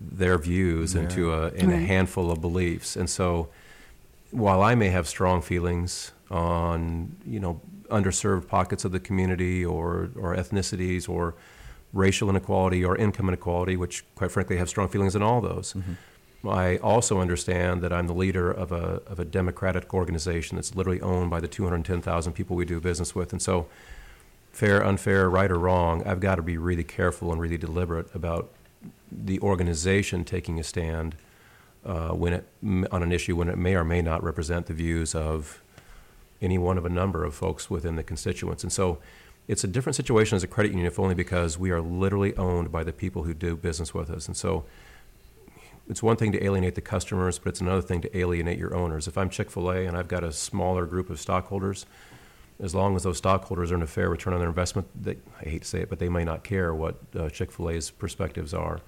their 0.00 0.38
views 0.38 0.94
yeah. 0.94 1.02
into 1.02 1.32
a, 1.32 1.48
in 1.50 1.68
right. 1.68 1.82
a 1.82 1.86
handful 1.86 2.30
of 2.30 2.40
beliefs. 2.40 2.96
And 2.96 3.08
so, 3.08 3.48
while 4.30 4.62
I 4.62 4.74
may 4.74 4.88
have 4.88 5.06
strong 5.08 5.42
feelings 5.42 6.12
on 6.30 7.16
you 7.26 7.40
know 7.40 7.60
underserved 7.88 8.46
pockets 8.46 8.84
of 8.84 8.92
the 8.92 9.00
community 9.00 9.64
or 9.64 10.10
or 10.16 10.36
ethnicities 10.36 11.08
or 11.08 11.34
racial 11.92 12.30
inequality 12.30 12.84
or 12.84 12.96
income 12.96 13.28
inequality, 13.28 13.76
which 13.76 14.04
quite 14.14 14.30
frankly 14.30 14.56
I 14.56 14.58
have 14.60 14.68
strong 14.68 14.88
feelings 14.88 15.16
on 15.16 15.22
all 15.22 15.40
those. 15.40 15.74
Mm-hmm. 15.74 16.48
I 16.48 16.78
also 16.78 17.20
understand 17.20 17.82
that 17.82 17.92
I'm 17.92 18.06
the 18.06 18.14
leader 18.14 18.50
of 18.50 18.72
a 18.72 19.02
of 19.06 19.18
a 19.18 19.24
democratic 19.24 19.92
organization 19.92 20.56
that's 20.56 20.74
literally 20.74 21.00
owned 21.00 21.30
by 21.30 21.40
the 21.40 21.48
210,000 21.48 22.32
people 22.32 22.56
we 22.56 22.64
do 22.64 22.80
business 22.80 23.14
with, 23.14 23.32
and 23.32 23.42
so 23.42 23.66
fair, 24.52 24.84
unfair, 24.84 25.28
right 25.28 25.50
or 25.50 25.58
wrong, 25.58 26.06
I've 26.06 26.20
got 26.20 26.36
to 26.36 26.42
be 26.42 26.58
really 26.58 26.84
careful 26.84 27.30
and 27.32 27.40
really 27.40 27.58
deliberate 27.58 28.12
about 28.14 28.50
the 29.10 29.40
organization 29.40 30.24
taking 30.24 30.58
a 30.58 30.64
stand 30.64 31.16
uh, 31.84 32.10
when 32.10 32.32
it, 32.32 32.46
on 32.90 33.02
an 33.02 33.12
issue 33.12 33.36
when 33.36 33.48
it 33.48 33.58
may 33.58 33.74
or 33.74 33.84
may 33.84 34.02
not 34.02 34.22
represent 34.22 34.66
the 34.66 34.74
views 34.74 35.14
of 35.14 35.62
any 36.42 36.58
one 36.58 36.78
of 36.78 36.84
a 36.84 36.88
number 36.88 37.24
of 37.24 37.34
folks 37.34 37.68
within 37.68 37.96
the 37.96 38.02
constituents. 38.02 38.62
And 38.62 38.72
so 38.72 38.98
it's 39.48 39.64
a 39.64 39.68
different 39.68 39.96
situation 39.96 40.36
as 40.36 40.44
a 40.44 40.46
credit 40.46 40.70
union, 40.70 40.86
if 40.86 40.98
only 40.98 41.14
because 41.14 41.58
we 41.58 41.70
are 41.70 41.80
literally 41.80 42.36
owned 42.36 42.70
by 42.70 42.84
the 42.84 42.92
people 42.92 43.24
who 43.24 43.34
do 43.34 43.56
business 43.56 43.92
with 43.92 44.10
us. 44.10 44.26
And 44.26 44.36
so 44.36 44.64
it's 45.88 46.02
one 46.02 46.16
thing 46.16 46.30
to 46.32 46.44
alienate 46.44 46.76
the 46.76 46.80
customers, 46.80 47.38
but 47.38 47.50
it's 47.50 47.60
another 47.60 47.82
thing 47.82 48.00
to 48.02 48.16
alienate 48.16 48.58
your 48.58 48.76
owners. 48.76 49.08
If 49.08 49.18
I'm 49.18 49.28
Chick 49.28 49.50
fil 49.50 49.70
A 49.70 49.86
and 49.86 49.96
I've 49.96 50.08
got 50.08 50.22
a 50.22 50.32
smaller 50.32 50.86
group 50.86 51.10
of 51.10 51.18
stockholders, 51.18 51.84
as 52.62 52.74
long 52.74 52.96
as 52.96 53.02
those 53.02 53.18
stockholders 53.18 53.72
earn 53.72 53.82
a 53.82 53.86
fair 53.86 54.10
return 54.10 54.32
on 54.32 54.38
their 54.40 54.48
investment, 54.48 54.86
they, 55.00 55.16
I 55.40 55.48
hate 55.48 55.62
to 55.62 55.68
say 55.68 55.80
it, 55.80 55.88
but 55.88 55.98
they 55.98 56.08
may 56.08 56.24
not 56.24 56.44
care 56.44 56.74
what 56.74 56.96
uh, 57.18 57.28
Chick 57.30 57.50
fil 57.52 57.70
A's 57.70 57.90
perspectives 57.90 58.52
are. 58.52 58.80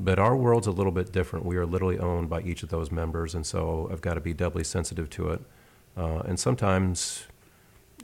But 0.00 0.18
our 0.18 0.36
world's 0.36 0.66
a 0.66 0.70
little 0.70 0.92
bit 0.92 1.10
different. 1.10 1.44
We 1.44 1.56
are 1.56 1.66
literally 1.66 1.98
owned 1.98 2.28
by 2.30 2.42
each 2.42 2.62
of 2.62 2.68
those 2.68 2.92
members, 2.92 3.34
and 3.34 3.44
so 3.44 3.88
I've 3.90 4.00
got 4.00 4.14
to 4.14 4.20
be 4.20 4.32
doubly 4.32 4.62
sensitive 4.62 5.10
to 5.10 5.30
it. 5.30 5.40
Uh, 5.96 6.20
and 6.20 6.38
sometimes, 6.38 7.26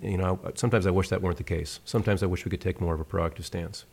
you 0.03 0.17
know, 0.17 0.41
sometimes 0.55 0.87
I 0.87 0.91
wish 0.91 1.09
that 1.11 1.23
weren't 1.23 1.37
the 1.37 1.45
case. 1.45 1.79
Sometimes 1.85 2.23
I 2.23 2.27
wish 2.27 2.45
we 2.45 2.51
could 2.51 2.61
take 2.61 2.81
more 2.81 2.95
of 2.95 3.01
a 3.01 3.05
proactive 3.05 3.45
stance. 3.45 3.85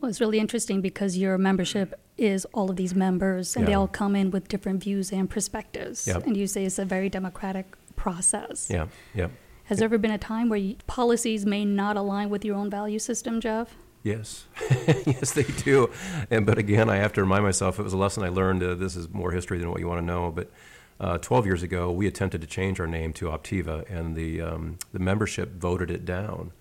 Well, 0.00 0.08
it's 0.08 0.20
really 0.20 0.38
interesting 0.38 0.80
because 0.80 1.16
your 1.16 1.36
membership 1.38 1.98
is 2.16 2.46
all 2.52 2.70
of 2.70 2.76
these 2.76 2.94
members, 2.94 3.56
and 3.56 3.66
they 3.66 3.74
all 3.74 3.88
come 3.88 4.16
in 4.16 4.30
with 4.30 4.48
different 4.48 4.82
views 4.82 5.12
and 5.12 5.28
perspectives. 5.28 6.06
Yep. 6.06 6.26
And 6.26 6.36
you 6.36 6.46
say 6.46 6.64
it's 6.64 6.78
a 6.78 6.84
very 6.84 7.08
democratic 7.08 7.66
process. 7.96 8.68
Yeah, 8.70 8.86
yeah. 9.14 9.28
Has 9.64 9.78
there 9.78 9.86
ever 9.86 9.98
been 9.98 10.10
a 10.10 10.18
time 10.18 10.48
where 10.48 10.58
you, 10.58 10.76
policies 10.86 11.46
may 11.46 11.64
not 11.64 11.96
align 11.96 12.30
with 12.30 12.44
your 12.44 12.56
own 12.56 12.68
value 12.68 12.98
system, 12.98 13.40
Jeff? 13.40 13.74
Yes, 14.02 14.46
yes, 15.06 15.32
they 15.32 15.44
do. 15.44 15.90
And 16.30 16.44
but 16.44 16.58
again, 16.58 16.90
I 16.90 16.96
have 16.96 17.12
to 17.12 17.20
remind 17.20 17.44
myself 17.44 17.78
it 17.78 17.82
was 17.82 17.92
a 17.92 17.98
lesson 17.98 18.24
I 18.24 18.28
learned. 18.28 18.62
Uh, 18.62 18.74
this 18.74 18.96
is 18.96 19.08
more 19.10 19.30
history 19.30 19.58
than 19.58 19.70
what 19.70 19.78
you 19.78 19.86
want 19.86 20.00
to 20.00 20.04
know. 20.04 20.32
But 20.32 20.50
uh, 20.98 21.18
12 21.18 21.46
years 21.46 21.62
ago, 21.62 21.90
we 21.92 22.08
attempted 22.08 22.40
to 22.40 22.46
change 22.46 22.80
our 22.80 22.88
name 22.88 23.12
to 23.14 23.26
Optiva, 23.26 23.88
and 23.88 24.16
the 24.16 24.40
um, 24.40 24.78
the 24.92 24.98
membership 24.98 25.52
voted 25.52 25.90
it 25.90 26.04
down. 26.04 26.52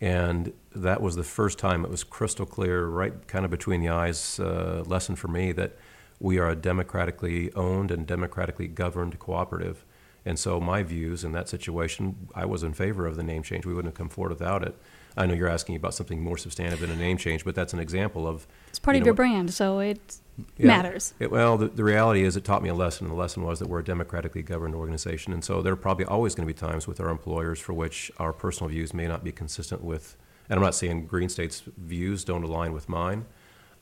And 0.00 0.52
that 0.74 1.02
was 1.02 1.16
the 1.16 1.24
first 1.24 1.58
time 1.58 1.84
it 1.84 1.90
was 1.90 2.04
crystal 2.04 2.46
clear, 2.46 2.86
right, 2.86 3.26
kind 3.26 3.44
of 3.44 3.50
between 3.50 3.80
the 3.80 3.88
eyes, 3.88 4.38
uh, 4.38 4.84
lesson 4.86 5.16
for 5.16 5.28
me 5.28 5.52
that 5.52 5.76
we 6.20 6.38
are 6.38 6.48
a 6.48 6.56
democratically 6.56 7.52
owned 7.54 7.90
and 7.90 8.06
democratically 8.06 8.68
governed 8.68 9.18
cooperative. 9.18 9.84
And 10.28 10.38
so 10.38 10.60
my 10.60 10.82
views 10.82 11.24
in 11.24 11.32
that 11.32 11.48
situation, 11.48 12.28
I 12.34 12.44
was 12.44 12.62
in 12.62 12.74
favor 12.74 13.06
of 13.06 13.16
the 13.16 13.22
name 13.22 13.42
change. 13.42 13.64
We 13.64 13.72
wouldn't 13.72 13.92
have 13.94 13.98
come 13.98 14.10
forward 14.10 14.28
without 14.30 14.62
it. 14.62 14.76
I 15.16 15.24
know 15.26 15.32
you're 15.32 15.48
asking 15.48 15.74
about 15.76 15.94
something 15.94 16.20
more 16.22 16.36
substantive 16.36 16.80
than 16.80 16.90
a 16.90 16.96
name 16.96 17.16
change, 17.16 17.44
but 17.46 17.54
that's 17.54 17.72
an 17.72 17.78
example 17.80 18.28
of. 18.28 18.46
It's 18.68 18.78
part 18.78 18.94
you 18.94 18.98
of 19.00 19.02
know, 19.02 19.06
your 19.06 19.12
what- 19.14 19.16
brand, 19.16 19.54
so 19.54 19.78
it 19.80 20.18
Yeah. 20.58 20.66
matters. 20.66 21.14
It, 21.18 21.30
well, 21.30 21.56
the, 21.56 21.68
the 21.68 21.82
reality 21.82 22.22
is 22.24 22.36
it 22.36 22.44
taught 22.44 22.62
me 22.62 22.68
a 22.68 22.74
lesson. 22.74 23.08
The 23.08 23.14
lesson 23.14 23.42
was 23.42 23.58
that 23.58 23.68
we're 23.70 23.80
a 23.80 23.84
democratically 23.84 24.42
governed 24.42 24.74
organization. 24.74 25.32
And 25.32 25.42
so 25.42 25.62
there 25.62 25.72
are 25.72 25.76
probably 25.76 26.04
always 26.04 26.34
going 26.34 26.46
to 26.46 26.54
be 26.54 26.58
times 26.68 26.86
with 26.86 27.00
our 27.00 27.08
employers 27.08 27.58
for 27.58 27.72
which 27.72 28.12
our 28.18 28.32
personal 28.34 28.68
views 28.68 28.92
may 28.92 29.08
not 29.08 29.24
be 29.24 29.32
consistent 29.32 29.82
with, 29.82 30.16
and 30.50 30.58
I'm 30.58 30.62
not 30.62 30.74
saying 30.74 31.06
Green 31.06 31.30
State's 31.30 31.62
views 31.78 32.22
don't 32.22 32.44
align 32.44 32.72
with 32.74 32.86
mine. 32.88 33.24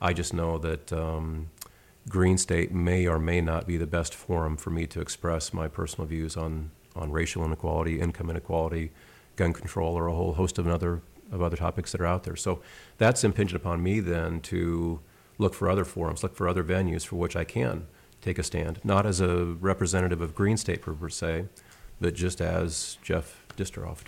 I 0.00 0.12
just 0.12 0.32
know 0.32 0.58
that 0.58 0.92
um, 0.92 1.48
Green 2.08 2.38
State 2.38 2.72
may 2.72 3.06
or 3.06 3.18
may 3.18 3.40
not 3.40 3.66
be 3.66 3.76
the 3.76 3.86
best 3.86 4.14
forum 4.14 4.56
for 4.56 4.70
me 4.70 4.86
to 4.86 5.00
express 5.00 5.52
my 5.52 5.66
personal 5.68 6.06
views 6.06 6.36
on, 6.36 6.70
on 6.94 7.10
racial 7.10 7.44
inequality, 7.44 8.00
income 8.00 8.30
inequality, 8.30 8.92
gun 9.34 9.52
control, 9.52 9.94
or 9.96 10.06
a 10.06 10.14
whole 10.14 10.34
host 10.34 10.58
of 10.58 10.66
other, 10.68 11.00
of 11.32 11.42
other 11.42 11.56
topics 11.56 11.92
that 11.92 12.00
are 12.00 12.06
out 12.06 12.24
there. 12.24 12.36
So 12.36 12.60
that's 12.98 13.24
impingent 13.24 13.60
upon 13.60 13.82
me 13.82 14.00
then 14.00 14.40
to 14.42 15.00
look 15.38 15.52
for 15.52 15.68
other 15.68 15.84
forums, 15.84 16.22
look 16.22 16.36
for 16.36 16.48
other 16.48 16.62
venues 16.64 17.04
for 17.04 17.16
which 17.16 17.34
I 17.36 17.44
can 17.44 17.86
take 18.22 18.38
a 18.38 18.42
stand, 18.42 18.80
not 18.84 19.04
as 19.04 19.20
a 19.20 19.44
representative 19.44 20.20
of 20.20 20.34
Green 20.34 20.56
State 20.56 20.82
per, 20.82 20.92
per 20.92 21.08
se, 21.08 21.46
but 22.00 22.14
just 22.14 22.40
as 22.40 22.98
Jeff 23.02 23.44
Disterhoft. 23.56 24.06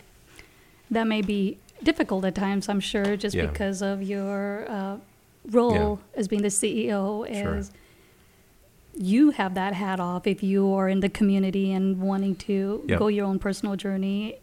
That 0.90 1.06
may 1.06 1.20
be 1.20 1.58
difficult 1.82 2.24
at 2.24 2.34
times, 2.34 2.68
I'm 2.68 2.80
sure, 2.80 3.16
just 3.16 3.34
Yeah. 3.34 3.46
because 3.46 3.82
of 3.82 4.02
your 4.02 4.64
uh, 4.70 4.96
role 5.50 6.00
as 6.14 6.28
being 6.28 6.42
the 6.42 6.48
CEO. 6.48 7.26
Sure. 7.32 7.62
As 8.98 9.04
you 9.08 9.30
have 9.30 9.54
that 9.54 9.74
hat 9.74 10.00
off 10.00 10.26
if 10.26 10.42
you 10.42 10.72
are 10.74 10.88
in 10.88 11.00
the 11.00 11.08
community 11.08 11.72
and 11.72 12.00
wanting 12.00 12.34
to 12.36 12.84
Yep. 12.88 12.98
go 12.98 13.08
your 13.08 13.26
own 13.26 13.38
personal 13.38 13.76
journey. 13.76 14.36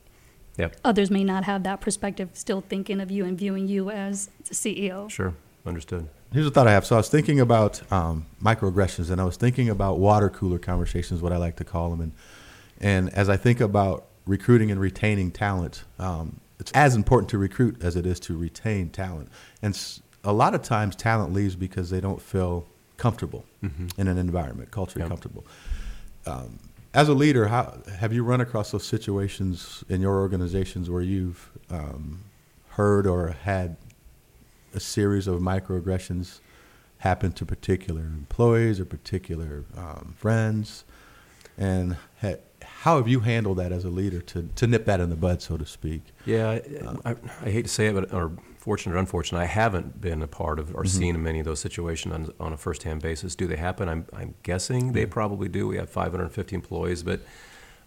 Yep, 0.57 0.77
Others 0.85 1.11
may 1.11 1.23
not 1.25 1.43
have 1.43 1.63
that 1.63 1.81
perspective, 1.81 2.29
still 2.33 2.61
thinking 2.61 3.01
of 3.01 3.11
you 3.11 3.25
and 3.25 3.37
viewing 3.37 3.67
you 3.67 3.89
as 3.91 4.29
the 4.47 4.55
CEO. 4.55 5.09
sure, 5.09 5.33
understood. 5.65 6.07
Here's 6.31 6.47
a 6.47 6.51
thought 6.51 6.67
I 6.67 6.71
have. 6.71 6.85
So 6.85 6.95
I 6.95 6.99
was 6.99 7.09
thinking 7.09 7.41
about 7.41 7.81
um, 7.91 8.25
microaggressions, 8.41 9.09
and 9.09 9.19
I 9.19 9.25
was 9.25 9.35
thinking 9.35 9.67
about 9.69 9.99
water 9.99 10.29
cooler 10.29 10.57
conversations, 10.57 11.21
what 11.21 11.33
I 11.33 11.37
like 11.37 11.57
to 11.57 11.63
call 11.65 11.89
them. 11.89 11.99
And 12.01 12.11
and 12.81 13.09
as 13.13 13.29
I 13.29 13.35
think 13.37 13.59
about 13.61 14.05
recruiting 14.25 14.69
and 14.71 14.79
retaining 14.79 15.31
talent, 15.31 15.83
um, 15.99 16.39
it's 16.59 16.71
as 16.73 16.95
important 16.95 17.29
to 17.31 17.37
recruit 17.37 17.81
as 17.83 17.95
it 17.97 18.05
is 18.05 18.19
to 18.21 18.37
retain 18.37 18.89
talent. 18.89 19.29
And 19.61 19.73
s- 19.73 20.01
a 20.25 20.33
lot 20.33 20.53
of 20.55 20.61
times, 20.61 20.95
talent 20.95 21.33
leaves 21.33 21.55
because 21.57 21.89
they 21.89 21.99
don't 22.01 22.21
feel 22.21 22.65
comfortable 22.97 23.45
in 23.97 24.07
an 24.07 24.17
environment, 24.17 24.71
culturally 24.71 25.03
Yep. 25.03 25.09
comfortable. 25.09 25.45
Um, 26.25 26.59
as 26.93 27.09
a 27.09 27.13
leader, 27.13 27.47
how 27.47 27.77
have 27.99 28.13
you 28.13 28.23
run 28.23 28.39
across 28.41 28.71
those 28.71 28.85
situations 28.85 29.83
in 29.89 30.01
your 30.01 30.17
organizations 30.19 30.89
where 30.89 31.01
you've 31.01 31.49
um, 31.69 32.23
heard 32.69 33.05
or 33.05 33.29
had 33.43 33.75
a 34.73 34.79
series 34.79 35.27
of 35.27 35.39
microaggressions 35.41 36.39
happen 36.99 37.31
to 37.33 37.45
particular 37.45 38.01
employees 38.01 38.79
or 38.79 38.85
particular 38.85 39.65
um, 39.77 40.15
friends? 40.17 40.85
And 41.57 41.97
ha- 42.21 42.35
how 42.63 42.97
have 42.97 43.07
you 43.07 43.21
handled 43.21 43.57
that 43.57 43.71
as 43.71 43.83
a 43.85 43.89
leader 43.89 44.21
to, 44.21 44.49
to 44.55 44.67
nip 44.67 44.85
that 44.85 44.99
in 44.99 45.09
the 45.09 45.15
bud, 45.15 45.41
so 45.41 45.57
to 45.57 45.65
speak? 45.65 46.01
Yeah, 46.25 46.49
I, 46.49 47.11
I, 47.11 47.15
I 47.43 47.49
hate 47.49 47.63
to 47.63 47.71
say 47.71 47.87
it, 47.87 47.93
but 47.93 48.13
or 48.13 48.31
fortunate 48.65 48.95
or 48.95 48.97
unfortunate, 48.97 49.37
I 49.37 49.45
haven't 49.45 50.01
been 50.01 50.23
a 50.23 50.27
part 50.27 50.57
of 50.57 50.71
or 50.71 50.81
mm-hmm. 50.81 50.87
seen 50.87 51.23
many 51.23 51.37
of 51.37 51.45
those 51.45 51.59
situations 51.59 52.11
on, 52.15 52.33
on 52.39 52.51
a 52.51 52.57
first-hand 52.57 52.99
basis. 52.99 53.35
Do 53.35 53.45
they 53.45 53.57
happen? 53.57 53.87
I'm, 53.87 54.07
I'm 54.11 54.33
guessing 54.41 54.93
they 54.93 55.05
mm. 55.05 55.11
probably 55.11 55.47
do. 55.47 55.67
We 55.67 55.77
have 55.77 55.87
550 55.87 56.55
employees, 56.55 57.03
but 57.03 57.19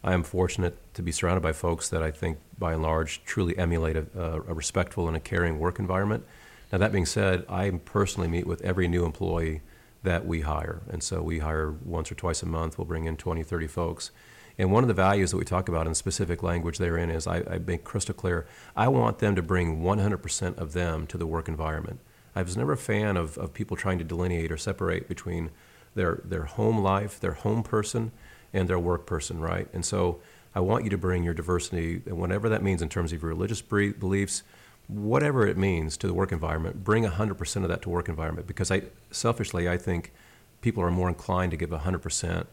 I 0.04 0.14
am 0.14 0.22
fortunate 0.22 0.78
to 0.94 1.02
be 1.02 1.10
surrounded 1.10 1.40
by 1.40 1.52
folks 1.52 1.88
that 1.88 2.00
I 2.00 2.12
think, 2.12 2.38
by 2.56 2.74
and 2.74 2.82
large, 2.82 3.24
truly 3.24 3.58
emulate 3.58 3.96
a, 3.96 4.06
a 4.16 4.54
respectful 4.54 5.08
and 5.08 5.16
a 5.16 5.20
caring 5.20 5.58
work 5.58 5.80
environment. 5.80 6.24
Now, 6.70 6.78
that 6.78 6.92
being 6.92 7.06
said, 7.06 7.44
I 7.48 7.70
personally 7.70 8.28
meet 8.28 8.46
with 8.46 8.62
every 8.62 8.86
new 8.86 9.04
employee 9.04 9.62
that 10.04 10.26
we 10.26 10.42
hire. 10.42 10.82
And 10.88 11.02
so 11.02 11.22
we 11.22 11.40
hire 11.40 11.72
once 11.72 12.12
or 12.12 12.14
twice 12.14 12.40
a 12.44 12.46
month. 12.46 12.78
We'll 12.78 12.84
bring 12.84 13.06
in 13.06 13.16
20, 13.16 13.42
30 13.42 13.66
folks. 13.66 14.12
And 14.59 14.73
one 14.73 14.83
of 14.83 14.88
the 14.88 14.94
values 14.94 15.31
that 15.31 15.37
we 15.37 15.44
talk 15.44 15.68
about 15.68 15.87
in 15.87 15.94
specific 15.94 16.42
language 16.42 16.79
therein 16.79 17.11
is 17.11 17.27
I, 17.27 17.44
I 17.49 17.59
make 17.59 17.85
crystal 17.85 18.14
clear 18.14 18.47
I 18.77 18.88
want 18.88 19.21
them 19.21 19.37
to 19.37 19.42
bring 19.42 19.81
100% 19.81 20.59
of 20.59 20.73
them 20.73 21.07
to 21.07 21.16
the 21.16 21.27
work 21.27 21.49
environment. 21.49 22.01
I 22.35 22.42
was 22.42 22.57
never 22.57 22.73
a 22.73 22.77
fan 22.77 23.16
of, 23.16 23.38
of 23.38 23.55
people 23.55 23.77
trying 23.77 23.99
to 23.99 24.05
delineate 24.05 24.51
or 24.51 24.57
separate 24.57 25.09
between 25.09 25.51
their, 25.94 26.21
their 26.25 26.44
home 26.44 26.79
life, 26.79 27.21
their 27.21 27.33
home 27.33 27.62
person, 27.62 28.12
and 28.53 28.68
their 28.68 28.79
work 28.79 29.07
person, 29.07 29.40
right? 29.40 29.68
And 29.73 29.85
so 29.85 30.21
I 30.55 30.61
want 30.61 30.85
you 30.85 30.90
to 30.90 30.99
bring 30.99 31.23
your 31.23 31.35
diversity, 31.35 32.03
and 32.07 32.18
whatever 32.18 32.49
that 32.49 32.62
means 32.62 32.83
in 32.83 32.88
terms 32.88 33.12
of 33.12 33.23
your 33.23 33.29
religious 33.29 33.62
beliefs, 33.62 34.42
whatever 34.88 35.47
it 35.47 35.57
means 35.57 35.97
to 35.99 36.07
the 36.07 36.14
work 36.14 36.33
environment, 36.33 36.83
bring 36.83 37.05
100% 37.05 37.57
of 37.62 37.68
that 37.68 37.83
to 37.83 37.90
work 37.90 38.09
environment. 38.09 38.47
Because 38.47 38.71
I, 38.71 38.83
selfishly, 39.11 39.68
I 39.68 39.77
think 39.77 40.12
people 40.61 40.83
are 40.83 40.90
more 40.90 41.09
inclined 41.09 41.51
to 41.51 41.57
give 41.57 41.71
100% 41.71 42.47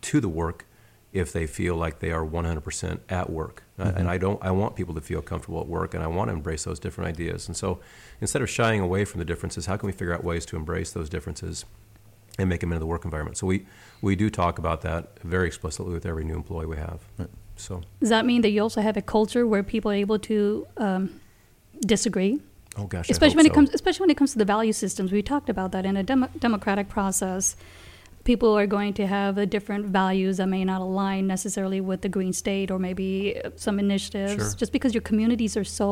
to 0.00 0.20
the 0.20 0.28
work 0.28 0.64
if 1.12 1.32
they 1.32 1.46
feel 1.46 1.74
like 1.74 2.00
they 2.00 2.10
are 2.12 2.24
100% 2.24 3.00
at 3.08 3.30
work. 3.30 3.62
Uh, 3.78 3.92
And 3.96 4.08
I 4.08 4.18
don't 4.18 4.42
I 4.44 4.50
want 4.50 4.76
people 4.76 4.94
to 4.94 5.00
feel 5.00 5.22
comfortable 5.22 5.60
at 5.60 5.66
work 5.66 5.94
and 5.94 6.02
I 6.02 6.06
want 6.06 6.28
to 6.28 6.34
embrace 6.34 6.64
those 6.64 6.78
different 6.78 7.08
ideas. 7.08 7.48
And 7.48 7.56
so 7.56 7.80
instead 8.20 8.42
of 8.42 8.50
shying 8.50 8.80
away 8.80 9.04
from 9.04 9.18
the 9.18 9.24
differences, 9.24 9.66
how 9.66 9.76
can 9.76 9.86
we 9.86 9.92
figure 9.92 10.12
out 10.14 10.22
ways 10.22 10.44
to 10.46 10.56
embrace 10.56 10.92
those 10.92 11.08
differences 11.08 11.64
and 12.38 12.48
make 12.48 12.60
them 12.60 12.70
into 12.72 12.80
the 12.80 12.86
work 12.86 13.04
environment? 13.04 13.36
So 13.38 13.46
we 13.46 13.66
we 14.02 14.16
do 14.16 14.28
talk 14.30 14.58
about 14.58 14.82
that 14.82 15.18
very 15.24 15.46
explicitly 15.46 15.92
with 15.94 16.04
every 16.06 16.24
new 16.24 16.36
employee 16.36 16.66
we 16.66 16.76
have. 16.76 17.00
So 17.56 17.80
Does 18.00 18.10
that 18.10 18.24
mean 18.26 18.42
that 18.42 18.50
you 18.50 18.62
also 18.62 18.80
have 18.80 18.96
a 18.96 19.02
culture 19.02 19.46
where 19.46 19.62
people 19.62 19.90
are 19.90 19.94
able 20.06 20.18
to 20.20 20.66
um, 20.76 21.20
disagree? 21.80 22.40
oh 22.76 22.86
gosh, 22.86 23.08
I 23.08 23.12
especially 23.12 23.30
hope 23.30 23.36
when 23.36 23.46
it 23.46 23.54
comes 23.54 23.70
especially 23.74 24.04
when 24.04 24.10
it 24.10 24.16
comes 24.16 24.32
to 24.32 24.38
the 24.38 24.44
value 24.44 24.72
systems 24.72 25.10
we 25.10 25.22
talked 25.22 25.48
about 25.48 25.72
that 25.72 25.84
in 25.86 25.96
a 25.96 26.02
demo- 26.02 26.30
democratic 26.38 26.88
process 26.88 27.56
people 28.28 28.52
are 28.60 28.66
going 28.66 28.92
to 29.00 29.04
have 29.06 29.34
different 29.48 29.86
values 29.86 30.36
that 30.36 30.48
may 30.56 30.62
not 30.70 30.80
align 30.88 31.26
necessarily 31.26 31.80
with 31.90 32.00
the 32.06 32.10
green 32.16 32.32
state 32.42 32.68
or 32.74 32.78
maybe 32.88 33.08
some 33.56 33.76
initiatives 33.86 34.34
Sure. 34.34 34.58
just 34.62 34.72
because 34.76 34.92
your 34.96 35.00
communities 35.10 35.56
are 35.60 35.64
so 35.80 35.88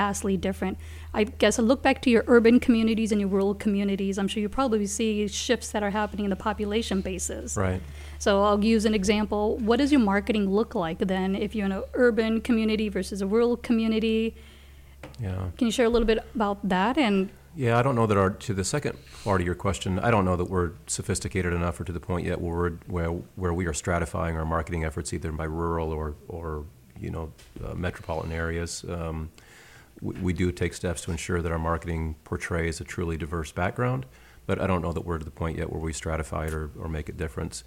vastly 0.00 0.36
different 0.46 0.76
i 1.20 1.22
guess 1.42 1.58
I 1.58 1.62
look 1.70 1.80
back 1.88 1.98
to 2.04 2.10
your 2.14 2.24
urban 2.36 2.56
communities 2.66 3.10
and 3.12 3.20
your 3.22 3.30
rural 3.36 3.54
communities 3.64 4.14
i'm 4.20 4.28
sure 4.32 4.40
you 4.46 4.48
probably 4.60 4.86
see 4.98 5.26
shifts 5.46 5.68
that 5.74 5.82
are 5.86 5.90
happening 6.00 6.24
in 6.28 6.32
the 6.36 6.42
population 6.48 6.98
basis 7.10 7.56
Right. 7.66 7.82
so 8.24 8.30
I'll 8.46 8.64
use 8.74 8.84
an 8.90 8.94
example. 9.00 9.42
What 9.68 9.76
does 9.82 9.90
your 9.94 10.04
marketing 10.14 10.44
look 10.58 10.70
like 10.84 10.98
then 11.14 11.28
if 11.46 11.50
you're 11.54 11.66
in 11.70 11.72
an 11.80 11.84
urban 12.06 12.32
community 12.48 12.86
versus 12.96 13.18
a 13.26 13.26
rural 13.34 13.54
community? 13.68 14.20
Yeah. 15.26 15.42
Can 15.58 15.64
you 15.68 15.74
share 15.78 15.86
a 15.90 15.92
little 15.94 16.06
bit 16.12 16.18
about 16.38 16.58
that? 16.74 16.94
And 17.06 17.16
Yeah, 17.56 17.78
I 17.78 17.82
don't 17.82 17.94
know 17.94 18.06
that 18.06 18.16
our 18.16 18.30
to 18.30 18.54
the 18.54 18.64
second 18.64 18.98
part 19.22 19.40
of 19.40 19.46
your 19.46 19.54
question. 19.54 19.98
I 20.00 20.10
don't 20.10 20.24
know 20.24 20.36
that 20.36 20.46
we're 20.46 20.72
sophisticated 20.86 21.52
enough 21.52 21.80
or 21.80 21.84
to 21.84 21.92
the 21.92 22.00
point 22.00 22.26
yet 22.26 22.40
where 22.40 22.70
where 22.86 23.10
where 23.36 23.54
we 23.54 23.66
are 23.66 23.72
stratifying 23.72 24.34
our 24.36 24.44
marketing 24.44 24.84
efforts 24.84 25.12
either 25.12 25.30
by 25.32 25.44
rural 25.44 25.92
or 25.92 26.16
or 26.28 26.66
you 26.98 27.10
know 27.10 27.32
uh, 27.64 27.74
metropolitan 27.74 28.32
areas. 28.32 28.84
Um, 28.88 29.30
we, 30.00 30.14
we 30.16 30.32
do 30.32 30.50
take 30.52 30.74
steps 30.74 31.02
to 31.02 31.12
ensure 31.12 31.42
that 31.42 31.52
our 31.52 31.58
marketing 31.58 32.16
portrays 32.24 32.80
a 32.80 32.84
truly 32.84 33.16
diverse 33.16 33.52
background, 33.52 34.06
but 34.46 34.60
I 34.60 34.66
don't 34.66 34.82
know 34.82 34.92
that 34.92 35.02
we're 35.04 35.18
to 35.18 35.24
the 35.24 35.30
point 35.30 35.58
yet 35.58 35.70
where 35.70 35.80
we 35.80 35.92
stratify 35.92 36.48
it 36.48 36.54
or, 36.54 36.70
or 36.78 36.88
make 36.88 37.08
a 37.08 37.12
difference. 37.12 37.62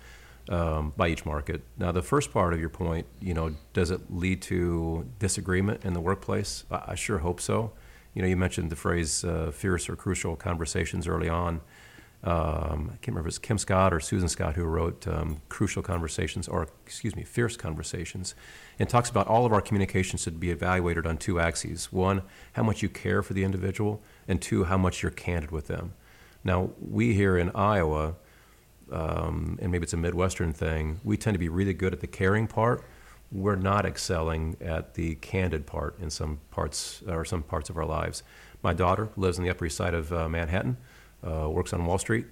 um, 0.50 0.94
by 0.96 1.10
each 1.10 1.26
market. 1.26 1.62
Now, 1.78 1.92
the 1.92 2.02
first 2.02 2.32
part 2.32 2.54
of 2.54 2.60
your 2.60 2.70
point, 2.70 3.06
you 3.20 3.34
know, 3.34 3.56
does 3.74 3.92
it 3.92 4.02
lead 4.10 4.42
to 4.44 5.06
disagreement 5.20 5.84
in 5.84 5.94
the 5.94 6.00
workplace? 6.00 6.64
I, 6.72 6.84
I 6.90 6.96
sure 6.96 7.20
hope 7.20 7.42
so. 7.42 7.74
You 8.18 8.24
know, 8.24 8.30
you 8.30 8.36
mentioned 8.36 8.72
the 8.72 8.76
phrase 8.76 9.24
uh, 9.24 9.52
fierce 9.54 9.88
or 9.88 9.96
crucial 9.96 10.36
conversations 10.36 11.08
early 11.08 11.30
on. 11.30 11.62
Um, 12.24 12.90
I 12.92 12.98
can't 12.98 13.10
remember 13.10 13.28
if 13.28 13.34
it's 13.34 13.38
Kim 13.38 13.60
Scott 13.60 13.94
or 13.94 14.00
Susan 14.00 14.28
Scott 14.28 14.56
who 14.56 14.64
wrote 14.64 15.08
um, 15.08 15.40
Crucial 15.50 15.84
Conversations, 15.84 16.48
or 16.48 16.68
excuse 16.84 17.16
me, 17.16 17.22
Fierce 17.22 17.56
Conversations, 17.56 18.34
and 18.80 18.90
talks 18.90 19.12
about 19.12 19.28
all 19.28 19.46
of 19.46 19.54
our 19.54 19.62
communications 19.62 20.24
should 20.24 20.40
be 20.40 20.50
evaluated 20.50 21.06
on 21.06 21.18
two 21.18 21.40
axes. 21.40 21.94
One, 21.94 22.24
how 22.54 22.64
much 22.64 22.82
you 22.82 22.90
care 22.90 23.22
for 23.22 23.36
the 23.36 23.44
individual, 23.44 24.02
and 24.28 24.42
two, 24.42 24.64
how 24.64 24.80
much 24.80 25.04
you're 25.04 25.12
candid 25.12 25.52
with 25.52 25.68
them. 25.68 25.94
Now, 26.44 26.72
we 26.82 27.14
here 27.14 27.38
in 27.38 27.52
Iowa, 27.54 28.16
um, 28.92 29.60
and 29.62 29.72
maybe 29.72 29.84
it's 29.84 29.94
a 29.94 29.98
Midwestern 29.98 30.54
thing, 30.54 31.02
we 31.04 31.18
tend 31.18 31.36
to 31.36 31.40
be 31.40 31.50
really 31.50 31.76
good 31.76 31.94
at 31.94 32.00
the 32.00 32.08
caring 32.08 32.48
part. 32.48 32.84
We're 33.32 33.56
not 33.56 33.86
excelling 33.86 34.56
at 34.62 34.94
the 34.94 35.16
candid 35.16 35.66
part 35.66 36.00
in 36.00 36.10
some 36.10 36.40
parts 36.52 37.04
or 37.08 37.26
some 37.26 37.44
parts 37.44 37.70
of 37.70 37.78
our 37.78 37.86
lives. 37.86 38.24
My 38.64 38.74
daughter 38.74 39.10
lives 39.18 39.38
on 39.38 39.44
the 39.44 39.52
Upper 39.52 39.66
East 39.66 39.76
Side 39.78 39.94
of 39.94 40.12
uh, 40.14 40.30
Manhattan, 40.30 40.78
uh, 41.28 41.50
works 41.50 41.74
on 41.74 41.86
Wall 41.86 41.98
Street. 41.98 42.26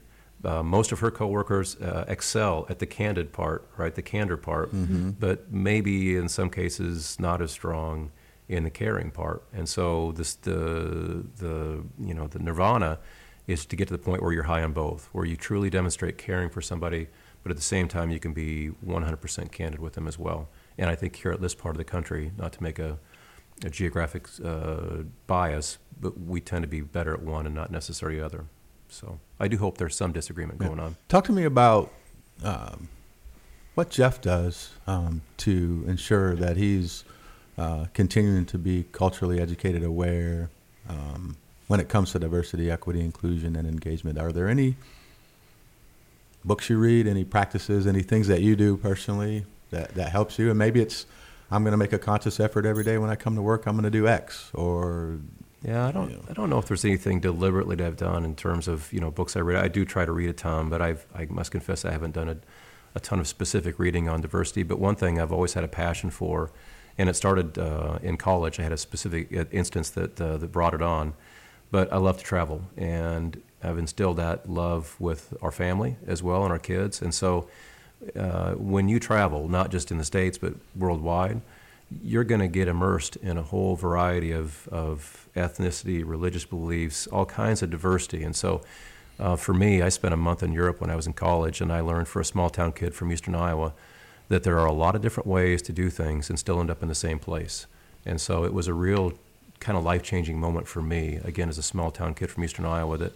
Uh, 0.43 0.62
most 0.63 0.91
of 0.91 0.99
her 0.99 1.10
coworkers 1.12 1.75
uh, 1.77 2.05
excel 2.08 2.65
at 2.69 2.79
the 2.79 2.86
candid 2.86 3.31
part, 3.34 3.67
right, 3.77 3.95
the 3.95 4.01
candor 4.01 4.38
part, 4.38 4.71
Mm-hmm. 4.73 5.12
but 5.12 5.51
maybe 5.51 6.15
in 6.15 6.29
some 6.29 6.49
cases 6.49 7.19
not 7.19 7.41
as 7.41 7.51
strong 7.51 8.12
in 8.47 8.63
the 8.63 8.69
caring 8.69 9.10
part. 9.12 9.43
And 9.53 9.67
so 9.67 10.12
this 10.13 10.36
the 10.36 11.25
the 11.38 11.84
you 11.99 12.13
know 12.13 12.27
the 12.27 12.39
nirvana 12.39 12.99
is 13.47 13.65
to 13.65 13.75
get 13.75 13.88
to 13.88 13.93
the 13.93 13.97
point 14.03 14.21
where 14.21 14.31
you're 14.34 14.43
high 14.43 14.62
on 14.63 14.71
both, 14.71 15.10
where 15.13 15.25
you 15.25 15.36
truly 15.36 15.69
demonstrate 15.69 16.17
caring 16.17 16.49
for 16.49 16.62
somebody, 16.62 17.08
but 17.43 17.49
at 17.51 17.55
the 17.58 17.63
same 17.63 17.88
time 17.88 18.10
you 18.12 18.19
can 18.19 18.34
be 18.34 18.71
100% 18.86 19.51
candid 19.51 19.79
with 19.79 19.93
them 19.93 20.08
as 20.08 20.17
well. 20.17 20.49
And 20.77 20.89
I 20.89 20.95
think 20.95 21.15
here 21.15 21.31
at 21.31 21.41
this 21.41 21.55
part 21.55 21.75
of 21.75 21.77
the 21.77 21.85
country, 21.85 22.31
not 22.38 22.53
to 22.53 22.63
make 22.63 22.79
a, 22.79 22.97
a 23.63 23.69
geographic 23.69 24.27
uh, 24.43 25.03
bias, 25.27 25.77
but 25.99 26.19
we 26.19 26.41
tend 26.41 26.63
to 26.63 26.67
be 26.67 26.81
better 26.81 27.13
at 27.13 27.21
one 27.21 27.45
and 27.45 27.55
not 27.55 27.71
necessarily 27.71 28.19
the 28.19 28.25
other. 28.25 28.45
So 28.89 29.19
I 29.39 29.47
do 29.47 29.57
hope 29.57 29.77
there's 29.77 29.95
some 29.95 30.11
disagreement 30.11 30.59
going 30.59 30.79
on. 30.79 30.95
Talk 31.07 31.25
to 31.25 31.31
me 31.31 31.43
about 31.43 31.91
um, 32.43 32.89
what 33.75 33.89
Jeff 33.89 34.21
does 34.21 34.71
um, 34.88 35.21
to 35.38 35.83
ensure 35.88 36.35
that 36.35 36.57
he's 36.57 37.03
uh, 37.57 37.85
continuing 37.93 38.45
to 38.47 38.57
be 38.57 38.85
culturally 38.91 39.39
educated, 39.39 39.83
aware 39.83 40.49
um, 40.89 41.38
when 41.67 41.79
it 41.79 41.89
comes 41.89 42.11
to 42.11 42.19
diversity, 42.19 42.69
equity, 42.69 42.99
inclusion, 42.99 43.55
and 43.55 43.67
engagement. 43.67 44.17
Are 44.17 44.31
there 44.31 44.47
any 44.47 44.75
books 46.43 46.69
you 46.69 46.77
read, 46.77 47.07
any 47.07 47.23
practices, 47.23 47.88
any 47.88 48.03
things 48.03 48.27
that 48.27 48.41
you 48.41 48.55
do 48.55 48.77
personally 48.77 49.45
that, 49.75 49.95
that 49.95 50.09
helps 50.09 50.39
you? 50.39 50.49
And 50.49 50.57
maybe 50.57 50.81
it's 50.81 51.05
I'm 51.51 51.63
going 51.63 51.71
to 51.71 51.77
make 51.77 51.93
a 51.93 51.99
conscious 51.99 52.39
effort 52.39 52.65
every 52.65 52.83
day 52.83 52.97
when 52.97 53.09
I 53.09 53.15
come 53.15 53.35
to 53.35 53.41
work. 53.41 53.67
I'm 53.67 53.75
going 53.75 53.83
to 53.83 53.91
do 53.91 54.07
X, 54.07 54.51
or 54.53 55.19
Yeah, 55.63 55.88
I 55.88 55.91
don't. 55.91 56.11
Yeah. 56.11 56.17
I 56.29 56.33
don't 56.33 56.49
know 56.49 56.57
if 56.57 56.65
there's 56.67 56.85
anything 56.85 57.19
deliberately 57.19 57.75
that 57.75 57.85
I've 57.85 57.97
done 57.97 58.25
in 58.25 58.35
terms 58.35 58.67
of 58.67 58.91
you 58.91 58.99
know 58.99 59.11
books 59.11 59.35
I 59.35 59.41
read. 59.41 59.63
I 59.63 59.67
do 59.67 59.85
try 59.85 60.05
to 60.05 60.11
read 60.11 60.29
a 60.29 60.33
ton, 60.33 60.69
but 60.69 60.81
I've 60.81 61.05
I 61.13 61.25
must 61.25 61.51
confess 61.51 61.85
I 61.85 61.91
haven't 61.91 62.13
done 62.13 62.29
a, 62.29 62.38
a 62.95 62.99
ton 62.99 63.19
of 63.19 63.27
specific 63.27 63.77
reading 63.77 64.09
on 64.09 64.21
diversity. 64.21 64.63
But 64.63 64.79
one 64.79 64.95
thing 64.95 65.19
I've 65.21 65.31
always 65.31 65.53
had 65.53 65.63
a 65.63 65.67
passion 65.67 66.09
for, 66.09 66.51
and 66.97 67.09
it 67.09 67.15
started 67.15 67.57
uh, 67.57 67.99
in 68.01 68.17
college. 68.17 68.59
I 68.59 68.63
had 68.63 68.71
a 68.71 68.77
specific 68.77 69.35
uh, 69.35 69.45
instance 69.51 69.91
that 69.91 70.19
uh, 70.19 70.38
that 70.38 70.51
brought 70.51 70.73
it 70.73 70.81
on. 70.81 71.13
But 71.71 71.91
I 71.91 71.97
love 71.97 72.17
to 72.19 72.23
travel, 72.23 72.61
and 72.77 73.41
I've 73.63 73.77
instilled 73.77 74.17
that 74.17 74.49
love 74.49 74.95
with 74.99 75.35
our 75.41 75.51
family 75.51 75.97
as 76.07 76.21
well 76.23 76.43
and 76.43 76.51
our 76.51 76.59
kids. 76.59 77.01
And 77.01 77.13
so, 77.13 77.49
uh, 78.15 78.53
when 78.53 78.87
you 78.87 78.99
travel, 78.99 79.47
not 79.47 79.71
just 79.71 79.91
in 79.91 79.97
the 79.97 80.05
states 80.05 80.37
but 80.37 80.53
worldwide, 80.75 81.41
you're 82.03 82.23
going 82.23 82.41
to 82.41 82.47
get 82.47 82.67
immersed 82.67 83.15
in 83.17 83.37
a 83.37 83.43
whole 83.43 83.75
variety 83.75 84.31
of, 84.31 84.67
of 84.69 85.27
ethnicity, 85.35 86.03
religious 86.05 86.45
beliefs, 86.45 87.07
all 87.07 87.25
kinds 87.25 87.61
of 87.61 87.69
diversity. 87.69 88.23
And 88.23 88.35
so, 88.35 88.61
uh, 89.19 89.35
for 89.35 89.53
me, 89.53 89.81
I 89.81 89.89
spent 89.89 90.13
a 90.13 90.17
month 90.17 90.43
in 90.43 90.51
Europe 90.51 90.81
when 90.81 90.89
I 90.89 90.95
was 90.95 91.07
in 91.07 91.13
college, 91.13 91.61
and 91.61 91.71
I 91.71 91.79
learned 91.79 92.07
for 92.07 92.19
a 92.19 92.25
small 92.25 92.49
town 92.49 92.73
kid 92.73 92.93
from 92.93 93.13
eastern 93.13 93.35
Iowa 93.35 93.73
that 94.27 94.43
there 94.43 94.59
are 94.59 94.65
a 94.65 94.73
lot 94.73 94.95
of 94.95 95.01
different 95.01 95.27
ways 95.27 95.61
to 95.63 95.71
do 95.71 95.89
things 95.89 96.29
and 96.29 96.39
still 96.39 96.59
end 96.59 96.71
up 96.71 96.81
in 96.81 96.89
the 96.89 96.95
same 96.95 97.19
place. 97.19 97.67
And 98.05 98.19
so, 98.19 98.43
it 98.43 98.53
was 98.53 98.67
a 98.67 98.73
real 98.73 99.13
kind 99.59 99.77
of 99.77 99.83
life 99.83 100.03
changing 100.03 100.39
moment 100.39 100.67
for 100.67 100.81
me, 100.81 101.19
again, 101.23 101.49
as 101.49 101.57
a 101.57 101.63
small 101.63 101.91
town 101.91 102.13
kid 102.13 102.29
from 102.29 102.43
eastern 102.43 102.65
Iowa, 102.65 102.97
that 102.97 103.13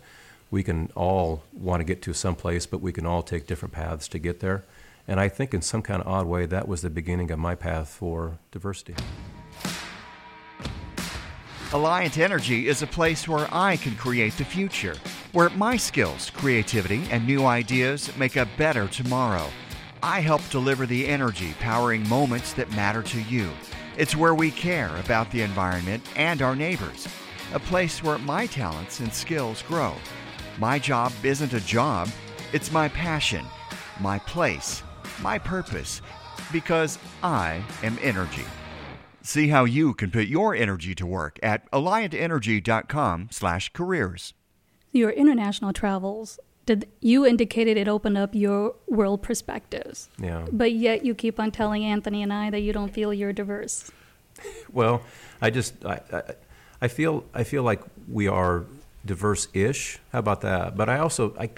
we 0.51 0.63
can 0.63 0.89
all 0.95 1.43
want 1.53 1.79
to 1.79 1.83
get 1.83 2.01
to 2.03 2.13
some 2.13 2.35
place, 2.35 2.65
but 2.65 2.81
we 2.81 2.91
can 2.91 3.05
all 3.05 3.21
take 3.21 3.45
different 3.45 3.73
paths 3.73 4.07
to 4.09 4.19
get 4.19 4.39
there. 4.39 4.63
And 5.09 5.19
I 5.19 5.27
think 5.27 5.55
in 5.55 5.63
some 5.63 5.81
kind 5.81 6.03
of 6.03 6.07
odd 6.07 6.27
way, 6.27 6.45
that 6.45 6.67
was 6.67 6.83
the 6.83 6.89
beginning 6.91 7.31
of 7.31 7.39
my 7.39 7.55
path 7.55 7.89
for 7.89 8.37
diversity. 8.51 8.93
Alliant 11.71 12.19
Energy 12.19 12.67
is 12.67 12.83
a 12.83 12.87
place 12.87 13.27
where 13.27 13.47
I 13.51 13.77
can 13.77 13.95
create 13.95 14.37
the 14.37 14.45
future, 14.45 14.95
where 15.31 15.49
my 15.49 15.77
skills, 15.77 16.29
creativity, 16.29 17.07
and 17.09 17.25
new 17.25 17.47
ideas 17.47 18.15
make 18.17 18.35
a 18.35 18.47
better 18.55 18.87
tomorrow. 18.87 19.47
I 20.03 20.19
help 20.19 20.47
deliver 20.51 20.85
the 20.85 21.07
energy 21.07 21.55
powering 21.59 22.07
moments 22.07 22.53
that 22.53 22.71
matter 22.73 23.01
to 23.01 23.21
you. 23.23 23.49
It's 23.97 24.15
where 24.15 24.35
we 24.35 24.51
care 24.51 24.95
about 24.97 25.31
the 25.31 25.41
environment 25.41 26.03
and 26.17 26.43
our 26.43 26.55
neighbors, 26.55 27.07
a 27.55 27.59
place 27.59 28.03
where 28.03 28.19
my 28.19 28.45
talents 28.45 28.99
and 28.99 29.11
skills 29.11 29.63
grow. 29.63 29.95
My 30.59 30.77
job 30.77 31.11
isn't 31.23 31.53
a 31.53 31.61
job, 31.61 32.09
it's 32.53 32.71
my 32.71 32.89
passion, 32.89 33.43
my 33.99 34.19
place, 34.19 34.83
my 35.21 35.37
purpose, 35.39 36.01
because 36.51 36.97
I 37.23 37.61
am 37.83 37.97
energy. 38.01 38.45
See 39.21 39.47
how 39.49 39.65
you 39.65 39.93
can 39.93 40.09
put 40.11 40.27
your 40.27 40.55
energy 40.55 40.95
to 40.95 41.05
work 41.05 41.37
at 41.43 41.69
alliantenergy.com/careers. 41.71 44.33
Your 44.91 45.11
international 45.11 45.71
travels, 45.73 46.39
did 46.65 46.87
you 47.01 47.23
indicated 47.25 47.77
it 47.77 47.87
opened 47.87 48.17
up 48.17 48.33
your 48.33 48.73
world 48.87 49.21
perspectives, 49.21 50.09
Yeah. 50.17 50.45
but 50.51 50.71
yet 50.71 51.05
you 51.05 51.13
keep 51.13 51.39
on 51.39 51.51
telling 51.51 51.83
Anthony 51.85 52.23
and 52.23 52.33
I 52.33 52.49
that 52.49 52.61
you 52.61 52.73
don't 52.73 52.91
feel 52.93 53.13
you're 53.13 53.33
diverse. 53.33 53.91
Well, 54.71 55.01
I 55.41 55.49
just 55.49 55.83
I, 55.85 55.99
I, 56.13 56.21
I 56.83 56.87
feel 56.87 57.25
I 57.33 57.43
feel 57.43 57.61
like 57.63 57.81
we 58.07 58.29
are 58.29 58.63
diverse-ish. 59.05 59.99
How 60.13 60.19
about 60.19 60.39
that? 60.41 60.77
But 60.77 60.87
I 60.87 60.99
also 60.99 61.35
I 61.37 61.49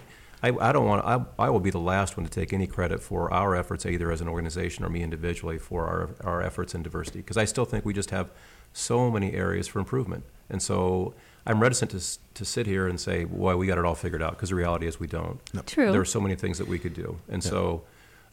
I, 0.44 0.50
I 0.50 0.72
don't 0.72 0.86
want 0.86 1.06
I, 1.06 1.46
I 1.46 1.50
will 1.50 1.60
be 1.60 1.70
the 1.70 1.80
last 1.80 2.18
one 2.18 2.26
to 2.26 2.32
take 2.32 2.52
any 2.52 2.68
credit 2.68 3.02
for 3.02 3.32
our 3.32 3.56
efforts 3.56 3.86
either 3.86 4.12
as 4.12 4.22
an 4.22 4.28
organization 4.28 4.84
or 4.84 4.90
me 4.90 5.04
individually 5.04 5.58
for 5.58 5.86
our 5.88 6.10
our 6.24 6.42
efforts 6.42 6.74
in 6.74 6.84
diversity 6.84 7.20
because 7.20 7.38
I 7.38 7.46
still 7.46 7.66
think 7.66 7.86
we 7.86 7.94
just 7.94 8.10
have 8.10 8.32
so 8.74 9.12
many 9.12 9.34
areas 9.34 9.68
for 9.68 9.80
improvement. 9.80 10.24
And 10.50 10.62
so 10.62 11.14
I'm 11.46 11.62
reticent 11.62 11.92
to 11.92 12.20
to 12.34 12.46
sit 12.46 12.66
here 12.68 12.88
and 12.88 13.00
say, 13.00 13.24
"Boy, 13.24 13.56
we 13.56 13.68
got 13.68 13.78
it 13.78 13.86
all 13.86 13.96
figured 13.96 14.22
out," 14.22 14.32
because 14.32 14.50
the 14.50 14.56
reality 14.56 14.88
is 14.88 15.00
we 15.00 15.08
don't. 15.08 15.40
True. 15.66 15.92
There 15.92 16.02
are 16.02 16.06
so 16.06 16.20
many 16.20 16.36
things 16.36 16.58
that 16.58 16.68
we 16.68 16.80
could 16.80 16.94
do, 16.94 17.20
and 17.30 17.44
so 17.44 17.84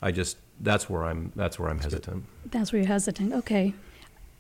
I 0.03 0.11
just 0.13 0.37
that's 0.61 0.89
where 0.91 1.05
I'm 1.05 1.33
that's 1.37 1.59
where 1.59 1.71
I'm 1.71 1.81
hesitant. 1.81 2.25
That's 2.47 2.73
where 2.73 2.81
you're 2.83 2.89
hesitant. 2.89 3.33
Okay. 3.33 3.75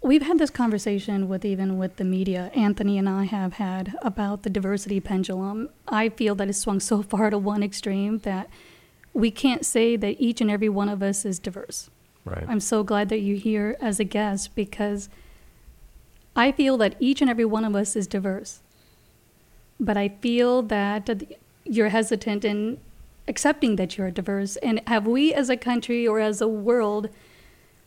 We've 0.00 0.22
had 0.22 0.38
this 0.38 0.50
conversation 0.50 1.28
with 1.28 1.44
even 1.44 1.76
with 1.76 1.96
the 1.96 2.04
media. 2.04 2.52
Anthony 2.54 2.98
and 2.98 3.08
I 3.08 3.24
have 3.24 3.54
had 3.54 3.96
about 4.02 4.42
the 4.42 4.50
diversity 4.50 5.00
pendulum. 5.00 5.70
I 5.88 6.08
feel 6.08 6.34
that 6.36 6.48
it's 6.48 6.58
swung 6.58 6.80
so 6.80 7.02
far 7.10 7.30
to 7.30 7.38
one 7.38 7.62
extreme 7.62 8.18
that 8.18 8.48
we 9.12 9.30
can't 9.30 9.66
say 9.66 9.96
that 9.96 10.16
each 10.20 10.40
and 10.40 10.50
every 10.50 10.68
one 10.68 10.88
of 10.88 11.02
us 11.02 11.24
is 11.24 11.38
diverse. 11.38 11.90
Right. 12.24 12.44
I'm 12.46 12.60
so 12.60 12.84
glad 12.84 13.08
that 13.08 13.18
you're 13.18 13.38
here 13.38 13.76
as 13.80 13.98
a 13.98 14.04
guest 14.04 14.54
because 14.54 15.08
I 16.36 16.52
feel 16.52 16.76
that 16.76 16.94
each 17.00 17.20
and 17.20 17.28
every 17.28 17.44
one 17.44 17.64
of 17.64 17.74
us 17.74 17.96
is 17.96 18.06
diverse. 18.06 18.60
But 19.80 19.96
I 19.96 20.10
feel 20.20 20.62
that 20.62 21.24
you're 21.64 21.88
hesitant 21.88 22.44
in 22.44 22.78
accepting 23.26 23.76
that 23.76 23.98
you're 23.98 24.10
diverse. 24.10 24.56
And 24.56 24.80
have 24.86 25.06
we 25.06 25.34
as 25.34 25.50
a 25.50 25.56
country 25.56 26.06
or 26.06 26.20
as 26.20 26.40
a 26.40 26.48
world 26.48 27.08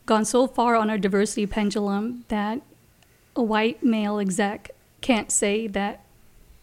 gone 0.06 0.24
so 0.24 0.46
far 0.46 0.74
on 0.76 0.90
our 0.90 0.98
diversity 0.98 1.46
pendulum 1.46 2.24
that 2.28 2.60
a 3.36 3.42
white 3.42 3.82
male 3.82 4.18
exec 4.18 4.70
can't 5.00 5.30
say 5.30 5.66
that 5.68 6.04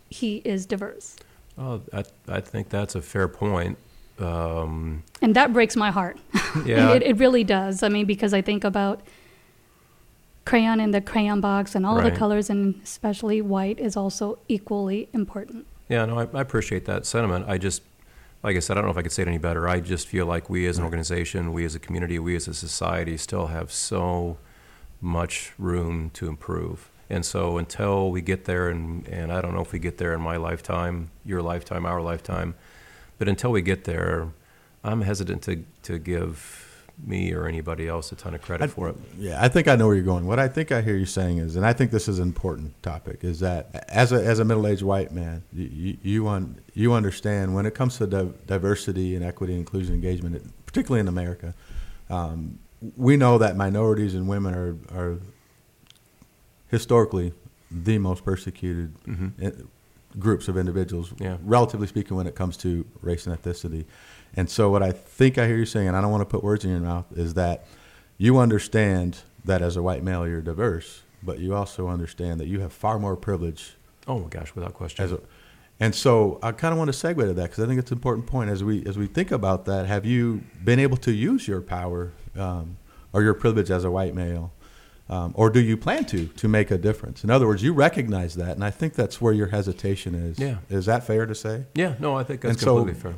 he 0.09 0.37
is 0.45 0.65
diverse? 0.65 1.15
Oh, 1.57 1.81
I, 1.93 2.03
I 2.27 2.39
think 2.41 2.69
that's 2.69 2.95
a 2.95 3.01
fair 3.01 3.27
point. 3.27 3.77
Um, 4.19 5.03
And 5.21 5.35
that 5.35 5.53
breaks 5.53 5.75
my 5.75 5.91
heart. 5.91 6.17
Yeah. 6.65 6.93
it, 6.93 7.03
it 7.03 7.17
really 7.19 7.43
does. 7.43 7.83
I 7.83 7.89
mean, 7.89 8.05
because 8.07 8.33
I 8.33 8.41
think 8.41 8.63
about 8.63 9.01
crayon 10.45 10.79
in 10.79 10.89
the 10.89 10.99
crayon 10.99 11.41
box 11.41 11.75
and 11.75 11.85
all 11.85 12.01
the 12.01 12.09
colors, 12.09 12.49
and 12.49 12.81
especially 12.83 13.39
white 13.39 13.79
is 13.79 13.95
also 13.95 14.39
equally 14.47 15.09
important. 15.13 15.67
yeah, 15.89 16.05
no, 16.05 16.17
I, 16.17 16.27
I 16.33 16.41
appreciate 16.41 16.85
that 16.85 17.05
sentiment. 17.05 17.45
I 17.47 17.59
just, 17.59 17.83
like 18.41 18.55
I 18.55 18.59
said, 18.59 18.77
I 18.77 18.81
don't 18.81 18.87
know 18.87 18.91
if 18.91 18.97
I 18.97 19.01
could 19.01 19.11
say 19.11 19.23
it 19.23 19.27
any 19.27 19.37
better. 19.37 19.67
I 19.67 19.79
just 19.81 20.07
feel 20.07 20.25
like 20.25 20.49
we 20.49 20.65
as 20.67 20.77
an 20.77 20.83
organization, 20.83 21.51
we 21.51 21.65
as 21.65 21.75
a 21.75 21.79
community, 21.79 22.19
we 22.19 22.35
as 22.35 22.47
a 22.47 22.53
society 22.53 23.17
still 23.17 23.47
have 23.47 23.71
so 23.71 24.37
much 25.01 25.53
room 25.57 26.09
to 26.11 26.27
improve. 26.27 26.89
And 27.09 27.25
so 27.25 27.57
until 27.57 28.11
we 28.11 28.21
get 28.21 28.45
there, 28.45 28.69
and, 28.69 29.07
and 29.07 29.31
I 29.31 29.41
don't 29.41 29.53
know 29.53 29.61
if 29.61 29.71
we 29.71 29.79
get 29.79 29.97
there 29.97 30.13
in 30.13 30.21
my 30.21 30.37
lifetime, 30.37 31.09
your 31.25 31.41
lifetime, 31.41 31.85
our 31.85 32.01
lifetime, 32.01 32.55
but 33.17 33.27
until 33.27 33.51
we 33.51 33.61
get 33.61 33.83
there, 33.83 34.29
I'm 34.83 35.01
hesitant 35.01 35.41
to, 35.43 35.65
to 35.83 35.97
give 35.97 36.68
me 37.05 37.31
or 37.33 37.47
anybody 37.47 37.87
else 37.87 38.11
a 38.11 38.15
ton 38.15 38.35
of 38.35 38.41
credit 38.41 38.69
for 38.69 38.89
it. 38.89 38.95
Yeah, 39.17 39.43
I 39.43 39.47
think 39.47 39.67
I 39.67 39.75
know 39.75 39.87
where 39.87 39.95
you're 39.95 40.03
going. 40.03 40.25
What 40.27 40.39
I 40.39 40.47
think 40.47 40.71
I 40.71 40.81
hear 40.81 40.95
you 40.95 41.05
saying 41.05 41.37
is, 41.37 41.55
and 41.55 41.65
I 41.65 41.73
think 41.73 41.91
this 41.91 42.07
is 42.07 42.19
an 42.19 42.27
important 42.27 42.81
topic, 42.83 43.23
is 43.23 43.39
that 43.39 43.85
as 43.89 44.11
a 44.11 44.23
as 44.23 44.39
a 44.39 44.45
middle 44.45 44.67
aged 44.67 44.83
white 44.83 45.11
man, 45.11 45.43
you 45.53 45.97
you 46.03 46.27
un, 46.27 46.59
you 46.73 46.93
understand 46.93 47.55
when 47.55 47.65
it 47.65 47.73
comes 47.73 47.97
to 47.97 48.07
di- 48.07 48.31
diversity 48.47 49.15
and 49.15 49.23
equity, 49.23 49.55
inclusion, 49.55 49.93
engagement, 49.95 50.53
particularly 50.65 50.99
in 50.99 51.07
America, 51.07 51.53
um, 52.09 52.59
we 52.97 53.17
know 53.17 53.37
that 53.37 53.55
minorities 53.55 54.13
and 54.13 54.27
women 54.27 54.53
are 54.53 54.75
are 54.93 55.17
historically 56.69 57.33
the 57.71 57.97
most 57.97 58.23
persecuted 58.23 58.93
Mm-hmm. 59.05 59.47
Groups 60.19 60.47
of 60.47 60.57
individuals, 60.57 61.13
Yeah. 61.19 61.37
relatively 61.43 61.87
speaking, 61.87 62.15
when 62.17 62.27
it 62.27 62.35
comes 62.35 62.57
to 62.57 62.85
race 63.01 63.25
and 63.25 63.35
ethnicity. 63.35 63.85
And 64.35 64.49
so, 64.49 64.69
what 64.69 64.83
I 64.83 64.91
think 64.91 65.37
I 65.37 65.47
hear 65.47 65.57
you 65.57 65.65
saying, 65.65 65.87
and 65.87 65.97
I 65.97 66.01
don't 66.01 66.11
want 66.11 66.21
to 66.21 66.25
put 66.25 66.43
words 66.43 66.63
in 66.65 66.71
your 66.71 66.79
mouth, 66.81 67.05
is 67.15 67.33
that 67.35 67.65
you 68.17 68.37
understand 68.37 69.19
that 69.45 69.61
as 69.61 69.75
a 69.77 69.81
white 69.81 70.03
male 70.03 70.27
you're 70.27 70.41
diverse, 70.41 71.01
but 71.23 71.39
you 71.39 71.55
also 71.55 71.87
understand 71.87 72.39
that 72.39 72.47
you 72.47 72.59
have 72.59 72.71
far 72.73 72.99
more 72.99 73.15
privilege 73.15 73.75
Oh 74.07 74.19
my 74.19 74.27
gosh, 74.27 74.53
without 74.55 74.73
question. 74.73 75.03
as 75.05 75.11
a. 75.11 75.19
And 75.79 75.95
so, 75.95 76.39
I 76.43 76.51
kind 76.51 76.73
of 76.73 76.77
want 76.77 76.91
to 76.93 76.97
segue 77.07 77.15
to 77.25 77.33
that 77.33 77.43
because 77.49 77.63
I 77.63 77.67
think 77.67 77.79
it's 77.79 77.91
an 77.91 77.97
important 77.97 78.27
point 78.27 78.49
as 78.49 78.63
we 78.63 78.85
as 78.85 78.97
we 78.97 79.07
think 79.07 79.31
about 79.31 79.65
that. 79.65 79.85
Have 79.87 80.05
you 80.05 80.41
been 80.63 80.79
able 80.79 80.97
to 80.97 81.11
use 81.11 81.47
your 81.47 81.61
power 81.61 82.11
um, 82.37 82.77
or 83.13 83.23
your 83.23 83.33
privilege 83.33 83.71
as 83.71 83.83
a 83.85 83.91
white 83.91 84.13
male? 84.13 84.51
Um, 85.09 85.31
or 85.35 85.49
do 85.49 85.59
you 85.59 85.75
plan 85.75 86.05
to 86.05 86.27
to 86.27 86.47
make 86.47 86.69
a 86.69 86.77
difference? 86.77 87.23
In 87.23 87.29
other 87.31 87.47
words, 87.47 87.63
you 87.63 87.73
recognize 87.73 88.35
that, 88.35 88.51
and 88.51 88.63
I 88.63 88.69
think 88.69 88.93
that's 88.93 89.19
where 89.19 89.33
your 89.33 89.47
hesitation 89.47 90.13
is. 90.13 90.37
Yeah. 90.37 90.57
Is 90.69 90.85
that 90.85 91.03
fair 91.05 91.25
to 91.25 91.33
say? 91.33 91.65
yeah, 91.73 91.95
no, 91.99 92.15
I 92.15 92.23
think 92.23 92.41
that's 92.41 92.53
And 92.53 92.59
so- 92.61 92.75
completely 92.77 93.01
fair. 93.01 93.15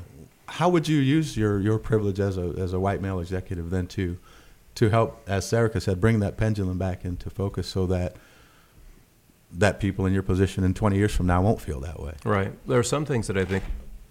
How 0.48 0.68
would 0.68 0.86
you 0.88 0.98
use 1.00 1.38
your, 1.38 1.60
your 1.62 1.78
privilege 1.80 2.20
as 2.20 2.38
a 2.38 2.54
as 2.58 2.74
a 2.74 2.80
white 2.80 3.02
male 3.02 3.20
executive 3.22 3.70
then 3.70 3.88
to 3.88 4.18
to 4.76 4.90
help, 4.90 5.22
as 5.28 5.46
Sarika 5.46 5.82
said, 5.82 6.00
bring 6.02 6.20
that 6.22 6.38
pendulum 6.38 6.78
back 6.78 7.04
into 7.06 7.30
focus 7.30 7.68
so 7.68 7.86
that 7.88 8.16
that 9.54 9.80
people 9.82 10.06
in 10.06 10.14
your 10.14 10.24
position 10.24 10.64
in 10.64 10.74
20 10.74 10.96
years 10.96 11.14
from 11.14 11.28
now 11.28 11.42
won't 11.42 11.60
feel 11.60 11.80
that 11.82 12.00
way? 12.02 12.14
Right. 12.24 12.54
There 12.68 12.80
are 12.80 12.84
some 12.84 13.06
things 13.06 13.28
that 13.28 13.38
I 13.38 13.44
think, 13.44 13.66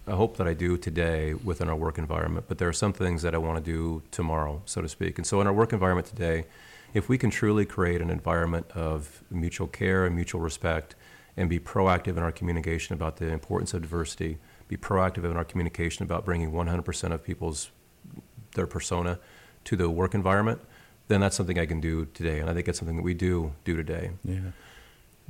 I 0.07 0.11
hope 0.11 0.37
that 0.37 0.47
I 0.47 0.53
do 0.53 0.77
today 0.77 1.33
within 1.33 1.67
our 1.67 1.75
work 1.75 1.97
environment, 1.97 2.45
but 2.47 2.59
there 2.59 2.67
are 2.67 2.73
some 2.73 2.93
things 2.93 3.23
that 3.23 3.33
I 3.33 3.39
want 3.39 3.57
to 3.57 3.71
do 3.71 4.03
tomorrow, 4.11 4.61
so 4.65 4.81
to 4.83 4.87
speak. 4.89 5.17
And 5.17 5.25
so 5.25 5.41
in 5.41 5.47
our 5.47 5.53
work 5.53 5.73
environment 5.73 6.05
today, 6.07 6.45
if 6.93 7.07
we 7.09 7.17
can 7.17 7.29
truly 7.29 7.65
create 7.65 8.01
an 8.01 8.09
environment 8.09 8.65
of 8.71 9.23
mutual 9.29 9.67
care 9.67 10.05
and 10.05 10.15
mutual 10.15 10.41
respect 10.41 10.95
and 11.37 11.49
be 11.49 11.59
proactive 11.59 12.17
in 12.17 12.19
our 12.19 12.31
communication 12.31 12.93
about 12.93 13.17
the 13.17 13.27
importance 13.27 13.73
of 13.73 13.81
diversity, 13.81 14.37
be 14.67 14.77
proactive 14.77 15.23
in 15.23 15.35
our 15.37 15.45
communication 15.45 16.03
about 16.03 16.25
bringing 16.25 16.51
100% 16.51 17.11
of 17.11 17.23
people's 17.23 17.71
their 18.55 18.67
persona 18.67 19.17
to 19.63 19.75
the 19.77 19.89
work 19.89 20.13
environment, 20.13 20.59
then 21.07 21.21
that's 21.21 21.35
something 21.35 21.57
I 21.57 21.65
can 21.65 21.79
do 21.79 22.05
today. 22.05 22.39
And 22.39 22.49
I 22.49 22.53
think 22.53 22.67
it's 22.67 22.79
something 22.79 22.97
that 22.97 23.03
we 23.03 23.13
do 23.13 23.53
do 23.63 23.77
today 23.77 24.11
Yeah. 24.25 24.51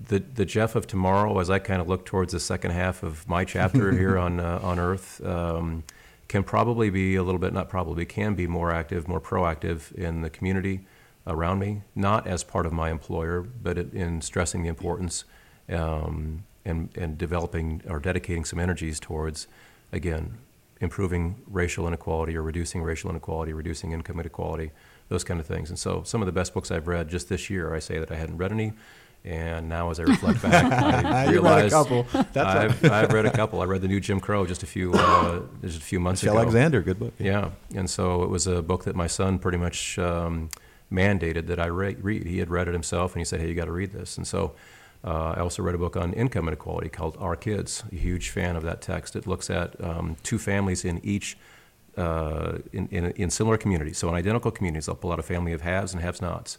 the 0.07 0.19
the 0.19 0.45
Jeff 0.45 0.75
of 0.75 0.87
tomorrow, 0.87 1.37
as 1.39 1.49
I 1.49 1.59
kind 1.59 1.81
of 1.81 1.87
look 1.87 2.05
towards 2.05 2.33
the 2.33 2.39
second 2.39 2.71
half 2.71 3.03
of 3.03 3.27
my 3.27 3.45
chapter 3.45 3.91
here 3.97 4.17
on 4.17 4.39
uh, 4.39 4.59
on 4.63 4.79
Earth, 4.79 5.23
um, 5.23 5.83
can 6.27 6.43
probably 6.43 6.89
be 6.89 7.15
a 7.15 7.23
little 7.23 7.39
bit 7.39 7.53
not 7.53 7.69
probably 7.69 8.05
can 8.05 8.33
be 8.33 8.47
more 8.47 8.71
active, 8.71 9.07
more 9.07 9.21
proactive 9.21 9.91
in 9.93 10.21
the 10.21 10.29
community 10.29 10.81
around 11.27 11.59
me, 11.59 11.81
not 11.95 12.25
as 12.27 12.43
part 12.43 12.65
of 12.65 12.73
my 12.73 12.89
employer, 12.89 13.41
but 13.41 13.77
it, 13.77 13.93
in 13.93 14.21
stressing 14.21 14.63
the 14.63 14.69
importance 14.69 15.23
um, 15.69 16.43
and 16.65 16.89
and 16.97 17.17
developing 17.17 17.81
or 17.87 17.99
dedicating 17.99 18.45
some 18.45 18.59
energies 18.59 18.99
towards 18.99 19.47
again 19.91 20.37
improving 20.79 21.35
racial 21.47 21.87
inequality 21.87 22.35
or 22.35 22.41
reducing 22.41 22.81
racial 22.81 23.09
inequality, 23.09 23.53
reducing 23.53 23.91
income 23.91 24.19
inequality, 24.19 24.71
those 25.09 25.23
kind 25.23 25.39
of 25.39 25.45
things. 25.45 25.69
And 25.69 25.77
so, 25.77 26.01
some 26.03 26.23
of 26.23 26.25
the 26.25 26.31
best 26.31 26.55
books 26.55 26.71
I've 26.71 26.87
read 26.87 27.07
just 27.07 27.29
this 27.29 27.51
year, 27.51 27.75
I 27.75 27.79
say 27.79 27.99
that 27.99 28.11
I 28.11 28.15
hadn't 28.15 28.37
read 28.37 28.51
any, 28.51 28.73
and 29.23 29.69
now 29.69 29.91
as 29.91 29.99
I 29.99 30.03
reflect 30.03 30.41
back, 30.41 30.63
I 31.05 31.25
You 31.25 31.27
read 31.27 31.27
a 31.27 31.31
realize 31.33 31.71
couple. 31.71 32.07
That's 32.13 32.35
a- 32.37 32.41
I've, 32.43 32.85
I've 32.91 33.13
read 33.13 33.27
a 33.27 33.31
couple. 33.31 33.61
I 33.61 33.65
read 33.65 33.81
the 33.81 33.87
new 33.87 33.99
Jim 33.99 34.19
Crow 34.19 34.45
just 34.47 34.63
a 34.63 34.65
few 34.65 34.91
uh, 34.95 35.41
just 35.61 35.77
a 35.77 35.81
few 35.81 35.99
months 35.99 36.23
Michelle 36.23 36.37
ago. 36.37 36.41
Alexander, 36.41 36.81
good 36.81 36.97
book. 36.97 37.13
Yeah, 37.19 37.51
and 37.75 37.87
so 37.87 38.23
it 38.23 38.29
was 38.29 38.47
a 38.47 38.63
book 38.63 38.85
that 38.85 38.95
my 38.95 39.05
son 39.07 39.37
pretty 39.37 39.59
much 39.59 39.99
um, 39.99 40.49
mandated 40.91 41.47
that 41.47 41.59
I 41.59 41.67
re- 41.67 41.97
read. 41.99 42.25
He 42.25 42.39
had 42.39 42.49
read 42.49 42.67
it 42.67 42.73
himself, 42.73 43.13
and 43.13 43.21
he 43.21 43.25
said, 43.25 43.39
"Hey, 43.41 43.49
you 43.49 43.55
got 43.55 43.65
to 43.65 43.71
read 43.71 43.91
this." 43.91 44.17
And 44.17 44.27
so 44.27 44.53
uh, 45.03 45.33
I 45.35 45.39
also 45.39 45.63
read 45.63 45.75
a 45.75 45.77
book 45.77 45.95
on 45.95 46.13
income 46.13 46.47
inequality 46.47 46.89
called 46.89 47.17
Our 47.19 47.35
Kids. 47.35 47.83
A 47.91 47.95
huge 47.95 48.29
fan 48.29 48.55
of 48.55 48.63
that 48.63 48.81
text. 48.81 49.15
It 49.15 49.25
looks 49.25 49.49
at 49.49 49.81
um, 49.83 50.17
two 50.23 50.37
families 50.37 50.85
in 50.85 50.99
each. 51.03 51.37
Uh, 51.97 52.59
in, 52.71 52.87
in, 52.87 53.11
in 53.17 53.29
similar 53.29 53.57
communities, 53.57 53.97
so 53.97 54.07
in 54.07 54.15
identical 54.15 54.49
communities, 54.49 54.85
they'll 54.85 54.95
pull 54.95 55.11
out 55.11 55.19
a 55.19 55.23
family 55.23 55.51
of 55.51 55.59
haves 55.59 55.91
and 55.91 56.01
have-nots, 56.01 56.57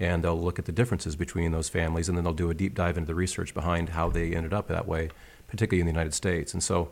and 0.00 0.24
they'll 0.24 0.42
look 0.42 0.58
at 0.58 0.64
the 0.64 0.72
differences 0.72 1.14
between 1.14 1.52
those 1.52 1.68
families, 1.68 2.08
and 2.08 2.18
then 2.18 2.24
they'll 2.24 2.32
do 2.32 2.50
a 2.50 2.54
deep 2.54 2.74
dive 2.74 2.98
into 2.98 3.06
the 3.06 3.14
research 3.14 3.54
behind 3.54 3.90
how 3.90 4.10
they 4.10 4.34
ended 4.34 4.52
up 4.52 4.66
that 4.66 4.88
way, 4.88 5.08
particularly 5.46 5.78
in 5.78 5.86
the 5.86 5.92
United 5.92 6.12
States. 6.12 6.52
And 6.52 6.60
so, 6.60 6.90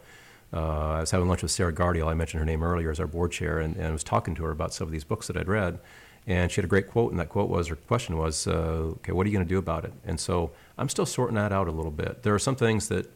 uh, 0.53 0.93
I 0.93 1.01
was 1.01 1.11
having 1.11 1.29
lunch 1.29 1.43
with 1.43 1.51
Sarah 1.51 1.73
Gardiel. 1.73 2.07
I 2.07 2.15
mentioned 2.15 2.39
her 2.39 2.47
name 2.47 2.63
earlier 2.63 2.93
as 2.93 3.01
our 3.01 3.09
board 3.09 3.33
chair, 3.33 3.59
and, 3.59 3.75
and 3.75 3.87
I 3.87 3.91
was 3.91 4.05
talking 4.05 4.37
to 4.37 4.45
her 4.45 4.53
about 4.53 4.73
some 4.73 4.87
of 4.87 4.93
these 4.93 5.05
books 5.05 5.27
that 5.27 5.37
I'd 5.37 5.49
read. 5.49 5.81
And 6.27 6.51
she 6.51 6.57
had 6.57 6.65
a 6.65 6.69
great 6.69 6.89
quote, 6.89 7.11
and 7.11 7.19
that 7.19 7.29
quote 7.29 7.49
was, 7.49 7.69
her 7.69 7.77
question 7.77 8.17
was, 8.19 8.47
uh, 8.47 8.51
okay, 8.99 9.13
what 9.13 9.27
are 9.27 9.31
you 9.31 9.35
going 9.37 9.47
to 9.47 9.49
do 9.49 9.59
about 9.59 9.85
it? 9.85 9.93
And 10.05 10.21
so 10.21 10.53
I'm 10.79 10.89
still 10.89 11.07
sorting 11.07 11.35
that 11.37 11.51
out 11.53 11.67
a 11.67 11.73
little 11.73 11.91
bit. 11.91 12.23
There 12.23 12.35
are 12.35 12.39
some 12.39 12.57
things 12.57 12.89
that 12.89 13.11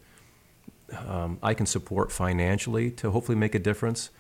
um, 1.07 1.39
I 1.43 1.55
can 1.55 1.67
support 1.67 2.11
financially 2.13 2.91
to 2.93 3.11
hopefully 3.11 3.37
make 3.37 3.55
a 3.55 3.59
difference. 3.59 4.11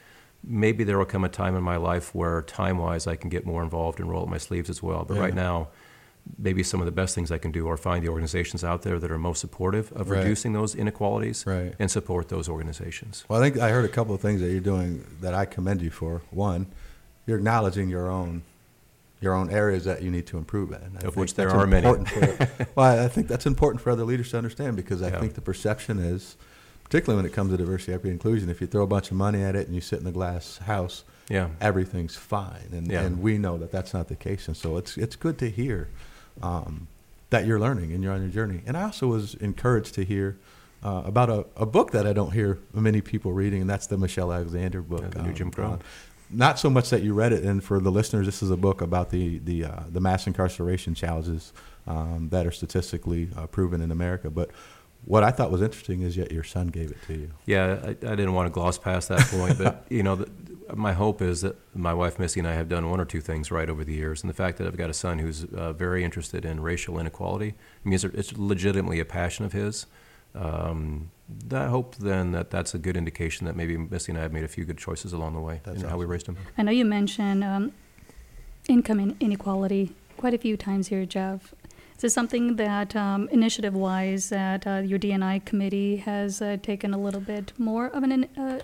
Maybe 0.42 0.84
there 0.84 0.98
will 0.98 1.04
come 1.06 1.24
a 1.24 1.28
time 1.28 1.56
in 1.56 1.62
my 1.62 1.76
life 1.76 2.14
where 2.14 2.42
time 2.42 2.78
wise 2.78 3.06
I 3.06 3.16
can 3.16 3.30
get 3.30 3.46
more 3.46 3.62
involved 3.62 4.00
and 4.00 4.08
roll 4.08 4.22
up 4.24 4.28
my 4.28 4.38
sleeves 4.38 4.68
as 4.70 4.82
well. 4.82 5.04
But 5.06 5.14
Yeah. 5.14 5.20
right 5.22 5.34
now, 5.34 5.68
maybe 6.38 6.62
some 6.62 6.80
of 6.80 6.86
the 6.86 6.92
best 6.92 7.14
things 7.14 7.30
I 7.30 7.38
can 7.38 7.50
do 7.52 7.68
are 7.68 7.76
find 7.76 8.04
the 8.04 8.08
organizations 8.08 8.64
out 8.64 8.82
there 8.82 8.98
that 8.98 9.10
are 9.10 9.18
most 9.18 9.40
supportive 9.40 9.92
of 9.92 10.10
Right. 10.10 10.18
reducing 10.18 10.52
those 10.52 10.74
inequalities 10.74 11.44
Right. 11.46 11.74
and 11.78 11.90
support 11.90 12.28
those 12.28 12.48
organizations. 12.48 13.24
Well, 13.28 13.40
I 13.42 13.44
think 13.50 13.60
I 13.62 13.70
heard 13.70 13.84
a 13.84 13.88
couple 13.88 14.14
of 14.14 14.20
things 14.20 14.40
that 14.40 14.50
you're 14.50 14.60
doing 14.60 15.04
that 15.20 15.34
I 15.34 15.44
commend 15.44 15.82
you 15.82 15.90
for. 15.90 16.22
One, 16.30 16.66
you're 17.26 17.38
acknowledging 17.38 17.88
your 17.88 18.08
own 18.10 18.42
your 19.24 19.34
own 19.34 19.50
areas 19.50 19.84
that 19.86 20.02
you 20.02 20.10
need 20.10 20.26
to 20.28 20.38
improve 20.38 20.70
in. 20.70 20.98
I 21.02 21.06
Of 21.06 21.16
which 21.16 21.34
there 21.34 21.50
are 21.50 21.66
many. 21.66 22.04
For, 22.04 22.48
well, 22.76 23.02
I 23.04 23.08
think 23.08 23.26
that's 23.26 23.46
important 23.46 23.80
for 23.82 23.90
other 23.90 24.04
leaders 24.04 24.30
to 24.30 24.36
understand 24.36 24.76
because 24.76 25.02
I 25.02 25.08
Yeah. 25.08 25.18
think 25.18 25.34
the 25.34 25.40
perception 25.40 25.98
is, 25.98 26.36
particularly 26.84 27.16
when 27.22 27.26
it 27.30 27.34
comes 27.34 27.50
to 27.50 27.56
diversity, 27.56 27.94
equity, 27.94 28.10
inclusion, 28.12 28.50
if 28.50 28.60
you 28.60 28.66
throw 28.66 28.82
a 28.82 28.86
bunch 28.86 29.10
of 29.10 29.16
money 29.16 29.42
at 29.42 29.56
it 29.56 29.66
and 29.66 29.74
you 29.74 29.80
sit 29.80 29.98
in 30.00 30.06
a 30.06 30.12
glass 30.12 30.58
house, 30.58 31.02
Yeah. 31.30 31.48
everything's 31.60 32.14
fine, 32.16 32.68
and 32.72 32.86
Yeah. 32.86 33.00
and 33.00 33.22
we 33.22 33.38
know 33.38 33.56
that 33.56 33.72
that's 33.72 33.94
not 33.94 34.08
the 34.08 34.16
case, 34.16 34.46
and 34.46 34.56
so 34.56 34.76
it's 34.76 34.96
it's 34.98 35.16
good 35.16 35.38
to 35.38 35.48
hear 35.50 35.88
um, 36.42 36.86
that 37.30 37.46
you're 37.46 37.58
learning 37.60 37.92
and 37.92 38.02
you're 38.04 38.12
on 38.12 38.20
your 38.20 38.30
journey. 38.30 38.60
And 38.66 38.76
I 38.76 38.82
also 38.82 39.06
was 39.06 39.34
encouraged 39.36 39.94
to 39.94 40.04
hear 40.04 40.36
uh, 40.82 41.02
about 41.06 41.30
a, 41.30 41.46
a 41.56 41.64
book 41.64 41.92
that 41.92 42.06
I 42.06 42.12
don't 42.12 42.32
hear 42.34 42.58
many 42.74 43.00
people 43.00 43.32
reading, 43.32 43.62
and 43.62 43.70
that's 43.70 43.86
the 43.86 43.96
Michelle 43.96 44.30
Alexander 44.30 44.82
book, 44.82 45.00
Yeah, 45.02 45.08
the 45.08 45.22
new 45.22 45.32
Jim 45.32 45.50
Crow. 45.50 45.78
Not 46.30 46.58
so 46.58 46.70
much 46.70 46.90
that 46.90 47.02
you 47.02 47.14
read 47.14 47.32
it, 47.32 47.44
and 47.44 47.62
for 47.62 47.80
the 47.80 47.90
listeners, 47.90 48.26
this 48.26 48.42
is 48.42 48.50
a 48.50 48.56
book 48.56 48.80
about 48.80 49.10
the 49.10 49.38
the 49.38 49.64
uh, 49.64 49.82
the 49.88 50.00
mass 50.00 50.26
incarceration 50.26 50.94
challenges 50.94 51.52
um, 51.86 52.28
that 52.30 52.46
are 52.46 52.50
statistically 52.50 53.28
uh, 53.36 53.46
proven 53.46 53.80
in 53.80 53.90
America, 53.90 54.30
but. 54.30 54.50
What 55.06 55.22
I 55.22 55.32
thought 55.32 55.50
was 55.50 55.60
interesting 55.60 56.00
is 56.00 56.16
yet 56.16 56.32
your 56.32 56.44
son 56.44 56.68
gave 56.68 56.90
it 56.90 56.96
to 57.08 57.12
you. 57.12 57.30
Yeah, 57.44 57.78
I, 57.84 57.88
I 57.90 58.14
didn't 58.14 58.32
want 58.32 58.46
to 58.46 58.50
gloss 58.50 58.78
past 58.78 59.10
that 59.10 59.20
point, 59.26 59.58
but 59.58 59.84
you 59.90 60.02
know, 60.02 60.16
the, 60.16 60.30
my 60.74 60.94
hope 60.94 61.20
is 61.20 61.42
that 61.42 61.56
my 61.74 61.92
wife 61.92 62.18
Missy 62.18 62.40
and 62.40 62.48
I 62.48 62.54
have 62.54 62.70
done 62.70 62.88
one 62.88 63.00
or 63.00 63.04
two 63.04 63.20
things 63.20 63.50
right 63.50 63.68
over 63.68 63.84
the 63.84 63.92
years, 63.92 64.22
and 64.22 64.30
the 64.30 64.34
fact 64.34 64.56
that 64.56 64.66
I've 64.66 64.78
got 64.78 64.88
a 64.88 64.94
son 64.94 65.18
who's 65.18 65.44
uh, 65.44 65.74
very 65.74 66.04
interested 66.04 66.46
in 66.46 66.60
racial 66.60 66.98
inequality 66.98 67.54
I 67.84 67.88
mean, 67.88 67.94
it's, 67.94 68.04
it's 68.04 68.32
legitimately 68.38 69.00
a 69.00 69.04
passion 69.04 69.44
of 69.44 69.52
his. 69.52 69.86
Um, 70.34 71.10
I 71.52 71.66
hope 71.66 71.96
then 71.96 72.32
that 72.32 72.50
that's 72.50 72.74
a 72.74 72.78
good 72.78 72.96
indication 72.96 73.46
that 73.46 73.56
maybe 73.56 73.76
Missy 73.76 74.12
and 74.12 74.18
I 74.18 74.22
have 74.22 74.32
made 74.32 74.44
a 74.44 74.48
few 74.48 74.64
good 74.64 74.78
choices 74.78 75.12
along 75.12 75.34
the 75.34 75.40
way 75.40 75.60
That's 75.64 75.82
in 75.82 75.88
how 75.88 75.96
we 75.96 76.04
awesome. 76.04 76.10
raised 76.10 76.26
him. 76.28 76.36
I 76.58 76.62
know 76.62 76.70
you 76.72 76.84
mentioned 76.84 77.42
um, 77.42 77.72
income 78.68 79.00
in- 79.00 79.16
inequality 79.20 79.92
quite 80.16 80.34
a 80.34 80.38
few 80.38 80.56
times 80.56 80.88
here, 80.88 81.06
Jeff. 81.06 81.54
Is 81.96 82.00
this 82.02 82.14
something 82.14 82.56
that, 82.56 82.94
um, 82.96 83.28
initiative-wise, 83.30 84.28
that 84.28 84.66
uh, 84.66 84.78
your 84.84 84.98
DNI 84.98 85.44
committee 85.44 85.96
has 85.98 86.42
uh, 86.42 86.56
taken 86.60 86.92
a 86.92 86.98
little 86.98 87.20
bit 87.20 87.52
more 87.58 87.86
of 87.86 88.02
an 88.02 88.12
in- 88.12 88.28
uh, 88.36 88.60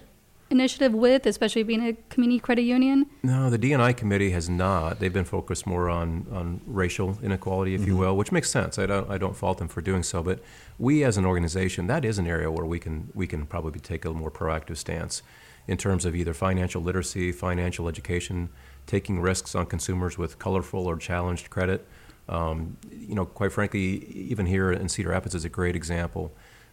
initiative 0.51 0.93
with, 0.93 1.27
especially 1.27 1.63
being 1.63 1.87
a 1.87 1.93
community 2.09 2.41
credit 2.41 2.63
union? 2.63 3.07
No, 3.23 3.49
the 3.49 3.59
DNI 3.59 3.97
committee 3.97 4.31
has 4.31 4.49
not. 4.49 4.99
They've 4.99 5.13
been 5.13 5.25
focused 5.25 5.67
more 5.67 5.89
on, 5.89 6.27
on 6.33 6.61
racial 6.67 7.19
inequality, 7.23 7.75
if 7.75 7.87
you 7.87 7.97
will, 7.97 8.17
which 8.17 8.33
makes 8.33 8.51
sense. 8.51 8.79
I 8.79 8.87
don't, 8.87 9.09
I 9.11 9.17
don't 9.17 9.37
fault 9.37 9.59
them 9.59 9.69
for 9.69 9.81
doing 9.81 10.03
so. 10.03 10.23
But 10.23 10.41
we 10.79 11.05
as 11.05 11.17
an 11.17 11.25
organization, 11.25 11.87
that 11.87 12.05
is 12.05 12.19
an 12.19 12.27
area 12.27 12.51
where 12.51 12.67
we 12.67 12.79
can, 12.79 13.11
we 13.15 13.27
can 13.27 13.47
probably 13.47 13.81
take 13.81 14.05
a 14.05 14.13
more 14.13 14.31
proactive 14.31 14.77
stance 14.77 15.23
in 15.69 15.77
terms 15.77 16.05
of 16.05 16.17
either 16.17 16.35
financial 16.35 16.83
literacy, 16.83 17.33
financial 17.33 17.89
education, 17.89 18.49
taking 18.87 19.21
risks 19.21 19.55
on 19.55 19.67
consumers 19.67 20.19
with 20.19 20.39
colorful 20.39 20.87
or 20.87 20.97
challenged 20.97 21.49
credit. 21.49 21.87
Um, 22.29 22.77
you 22.91 23.15
know, 23.15 23.25
quite 23.25 23.53
frankly, 23.53 24.05
even 24.07 24.47
here 24.47 24.73
in 24.73 24.89
Cedar 24.89 25.11
Rapids 25.11 25.35
is 25.35 25.45
a 25.45 25.49
great 25.49 25.77
example. 25.77 26.33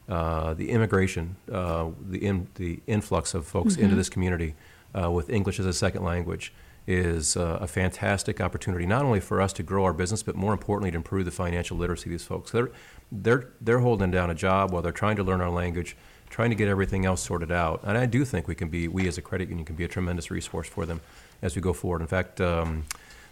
Uh, 0.10 0.54
the 0.54 0.70
immigration, 0.70 1.36
uh, 1.52 1.90
the, 2.10 2.26
in, 2.26 2.48
the 2.56 2.80
influx 2.88 3.34
of 3.34 3.46
folks 3.46 3.76
into 3.76 3.94
this 3.94 4.08
community 4.08 4.56
uh, 4.98 5.12
with 5.12 5.30
English 5.30 5.60
as 5.60 5.66
a 5.66 5.74
second 5.74 6.04
language 6.04 6.54
is 6.88 7.36
uh, 7.36 7.58
a 7.60 7.68
fantastic 7.68 8.40
opportunity, 8.40 8.86
not 8.86 9.04
only 9.04 9.20
for 9.20 9.42
us 9.42 9.52
to 9.52 9.62
grow 9.62 9.84
our 9.84 9.92
business, 9.92 10.24
but 10.24 10.36
more 10.36 10.54
importantly, 10.54 10.90
to 10.90 10.96
improve 10.96 11.26
the 11.26 11.32
financial 11.32 11.76
literacy 11.76 12.06
of 12.06 12.12
these 12.12 12.24
folks. 12.24 12.52
They're, 12.52 12.72
they're, 13.12 13.50
they're 13.60 13.80
holding 13.80 14.10
down 14.10 14.30
a 14.30 14.36
job 14.36 14.72
while 14.72 14.82
they're 14.82 14.94
trying 14.94 15.18
to 15.18 15.24
learn 15.24 15.42
our 15.42 15.50
language, 15.50 15.98
trying 16.30 16.52
to 16.52 16.56
get 16.56 16.70
everything 16.70 17.06
else 17.06 17.22
sorted 17.22 17.52
out. 17.52 17.82
And 17.84 17.98
I 17.98 18.06
do 18.06 18.24
think 18.24 18.48
we 18.48 18.56
can 18.56 18.70
be, 18.70 18.88
we 18.88 19.06
as 19.10 19.18
a 19.18 19.22
credit 19.22 19.50
union 19.50 19.66
can 19.66 19.76
be 19.76 19.84
a 19.84 19.90
tremendous 19.90 20.32
resource 20.32 20.70
for 20.70 20.86
them 20.86 21.02
as 21.42 21.54
we 21.58 21.62
go 21.62 21.74
forward. 21.74 22.00
In 22.00 22.08
fact, 22.08 22.40
um, 22.40 22.86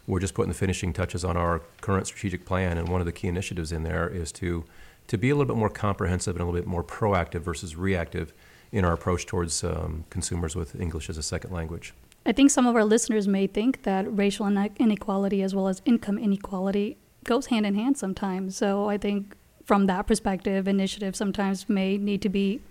we're 0.08 0.20
just 0.20 0.34
putting 0.34 0.50
the 0.50 0.58
finishing 0.58 0.92
touches 0.92 1.24
on 1.24 1.38
our 1.38 1.62
current 1.80 2.08
strategic 2.08 2.46
plan, 2.46 2.78
and 2.78 2.90
one 2.90 3.00
of 3.00 3.06
the 3.06 3.14
key 3.14 3.30
initiatives 3.30 3.72
in 3.72 3.84
there 3.84 4.10
is 4.10 4.34
to, 4.34 4.66
to 5.08 5.18
be 5.18 5.30
a 5.30 5.36
little 5.36 5.54
bit 5.54 5.60
more 5.60 5.70
comprehensive 5.70 6.36
and 6.36 6.42
a 6.42 6.46
little 6.46 6.60
bit 6.60 6.68
more 6.68 6.84
proactive 6.84 7.42
versus 7.42 7.76
reactive 7.76 8.34
in 8.72 8.84
our 8.84 8.94
approach 8.94 9.26
towards 9.26 9.64
um, 9.64 10.06
consumers 10.10 10.56
with 10.56 10.80
English 10.80 11.10
as 11.10 11.18
a 11.18 11.24
second 11.24 11.52
language. 11.52 11.94
I 12.26 12.32
think 12.32 12.50
some 12.50 12.66
of 12.66 12.76
our 12.76 12.84
listeners 12.84 13.28
may 13.28 13.46
think 13.46 13.84
that 13.84 14.06
racial 14.16 14.48
inequality 14.48 15.44
as 15.44 15.54
well 15.54 15.68
as 15.68 15.82
income 15.86 16.18
inequality 16.18 16.98
goes 17.24 17.48
hand 17.48 17.66
in 17.66 17.76
hand 17.76 17.98
sometimes. 17.98 18.58
So 18.58 18.90
I 18.90 18.98
think 18.98 19.36
from 19.64 19.86
that 19.88 20.08
perspective, 20.08 20.68
initiatives 20.68 21.18
sometimes 21.18 21.70
may 21.70 21.98
need 21.98 22.22
to 22.24 22.30
be 22.30 22.62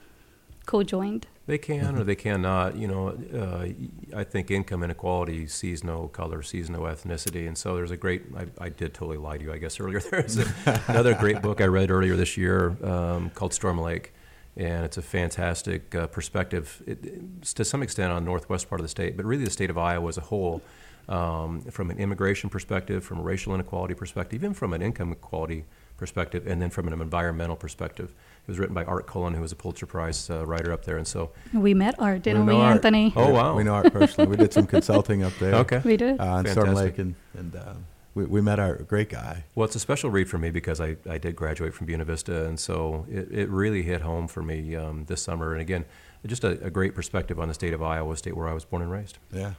co-joined. 0.67 1.27
They 1.47 1.59
can 1.59 1.97
or 1.97 2.05
they 2.05 2.15
cannot. 2.15 2.77
You 2.77 2.89
know, 2.89 3.09
uh, 3.09 4.17
I 4.17 4.25
think 4.25 4.51
income 4.51 4.83
inequality 4.83 5.47
sees 5.47 5.85
no 5.85 6.09
color, 6.09 6.43
sees 6.43 6.71
no 6.71 6.81
ethnicity, 6.81 7.47
and 7.47 7.57
so 7.57 7.77
there's 7.77 7.91
a 7.91 7.99
great. 7.99 8.25
I, 8.37 8.47
I 8.59 8.69
did 8.71 8.95
totally 8.95 9.19
lie 9.19 9.37
to 9.37 9.45
you, 9.45 9.53
I 9.53 9.59
guess 9.59 9.79
earlier. 9.81 10.01
There's 10.01 10.39
a, 10.39 10.83
another 10.89 11.15
great 11.15 11.43
book 11.43 11.61
I 11.61 11.67
read 11.67 11.91
earlier 11.91 12.17
this 12.17 12.39
year 12.39 12.77
um, 12.83 13.29
called 13.31 13.53
Storm 13.53 13.79
Lake, 13.79 14.15
and 14.57 14.87
it's 14.87 14.97
a 14.97 15.03
fantastic 15.03 15.95
uh, 15.95 16.07
perspective 16.07 16.83
it, 16.87 17.43
to 17.43 17.65
some 17.65 17.83
extent 17.83 18.11
on 18.11 18.25
northwest 18.25 18.71
part 18.71 18.81
of 18.81 18.85
the 18.85 18.91
state, 18.91 19.15
but 19.17 19.27
really 19.27 19.45
the 19.45 19.51
state 19.51 19.69
of 19.69 19.77
Iowa 19.77 20.09
as 20.09 20.17
a 20.17 20.23
whole, 20.23 20.63
um, 21.11 21.61
from 21.63 21.91
an 21.91 21.99
immigration 21.99 22.49
perspective, 22.49 23.05
from 23.05 23.19
a 23.19 23.23
racial 23.23 23.55
inequality 23.55 23.93
perspective, 23.93 24.43
even 24.43 24.55
from 24.55 24.73
an 24.73 24.81
income 24.81 25.13
equality 25.13 25.67
perspective, 25.97 26.47
and 26.47 26.61
then 26.61 26.71
from 26.71 26.89
an 26.89 27.01
environmental 27.01 27.57
perspective. 27.57 28.15
It 28.47 28.49
was 28.49 28.59
written 28.59 28.75
by 28.75 28.85
Art 28.85 29.07
Cullen, 29.07 29.33
who 29.33 29.41
was 29.41 29.53
a 29.53 29.57
Pulitzer 29.57 29.87
Prize 29.87 30.29
uh, 30.29 30.45
writer 30.45 30.71
up 30.71 30.85
there, 30.85 30.99
and 30.99 31.07
so 31.07 31.31
we 31.55 31.73
met 31.73 31.95
Art, 31.99 32.23
didn't 32.23 32.45
we, 32.45 32.55
we 32.55 32.61
Anthony? 32.61 33.13
Oh 33.17 33.31
wow, 33.31 33.55
we 33.55 33.65
know 33.65 33.75
Art 33.75 33.93
personally. 33.93 34.29
we 34.29 34.37
did 34.37 34.53
some 34.53 34.67
consulting 34.67 35.23
up 35.23 35.33
there. 35.41 35.55
Okay, 35.55 35.81
we 35.85 35.97
did 35.97 36.21
uh, 36.21 36.25
on 36.25 36.47
Storm 36.47 36.75
Lake, 36.75 36.99
and, 36.99 37.15
and 37.39 37.57
uh, 37.57 37.73
we, 38.15 38.25
we 38.25 38.41
met 38.41 38.59
our 38.59 38.77
great 38.77 39.09
guy. 39.09 39.45
Well, 39.55 39.65
it's 39.65 39.77
a 39.77 39.81
special 39.81 40.11
read 40.11 40.29
for 40.29 40.39
me 40.39 40.51
because 40.51 40.81
I, 40.81 40.97
I 41.09 41.19
did 41.19 41.37
graduate 41.37 41.75
from 41.75 41.87
Buena 41.87 42.05
Vista, 42.05 42.47
and 42.47 42.59
so 42.59 43.07
it, 43.11 43.31
it 43.31 43.49
really 43.49 43.83
hit 43.83 44.03
home 44.03 44.29
for 44.29 44.43
me 44.43 44.77
um, 44.77 45.05
this 45.07 45.23
summer. 45.23 45.53
And 45.53 45.61
again, 45.61 45.85
just 46.27 46.45
a, 46.45 46.63
a, 46.65 46.71
great 46.71 46.95
perspective 46.95 47.39
on 47.39 47.49
the 47.49 47.55
state 47.55 47.75
of 47.75 47.83
Iowa, 47.83 48.17
state 48.17 48.37
where 48.37 48.49
I 48.49 48.55
was 48.55 48.65
born 48.65 48.83
and 48.83 48.91
raised. 48.91 49.19
Yeah. 49.33 49.55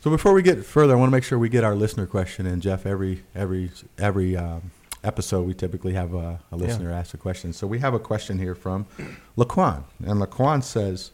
So 0.00 0.10
before 0.10 0.32
we 0.32 0.42
get 0.42 0.64
further, 0.64 0.94
I 0.94 0.96
want 0.96 1.10
to 1.10 1.12
make 1.16 1.24
sure 1.24 1.38
we 1.38 1.48
get 1.48 1.64
our 1.64 1.74
listener 1.74 2.06
question 2.06 2.44
in, 2.44 2.60
Jeff. 2.60 2.86
Every 2.86 3.24
every 3.34 3.70
every 3.98 4.36
um, 4.36 4.70
episode, 5.04 5.46
we 5.46 5.54
typically 5.54 5.92
have 5.92 6.14
a, 6.14 6.40
a 6.50 6.56
listener 6.56 6.90
yeah. 6.90 6.98
ask 6.98 7.14
a 7.14 7.18
question. 7.18 7.52
So 7.52 7.66
we 7.66 7.78
have 7.78 7.94
a 7.94 7.98
question 7.98 8.38
here 8.38 8.54
from 8.54 8.86
Laquan, 9.36 9.84
and 10.04 10.20
Laquan 10.20 10.62
says, 10.62 11.10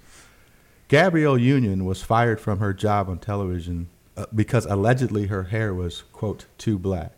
Gabrielle 0.88 1.38
Union 1.38 1.84
was 1.84 2.02
fired 2.02 2.40
from 2.40 2.58
her 2.58 2.72
job 2.72 3.08
on 3.08 3.18
television 3.18 3.88
uh, 4.16 4.26
because 4.34 4.66
allegedly 4.66 5.26
her 5.26 5.44
hair 5.44 5.72
was, 5.72 6.02
quote, 6.12 6.46
too 6.58 6.78
black. 6.78 7.12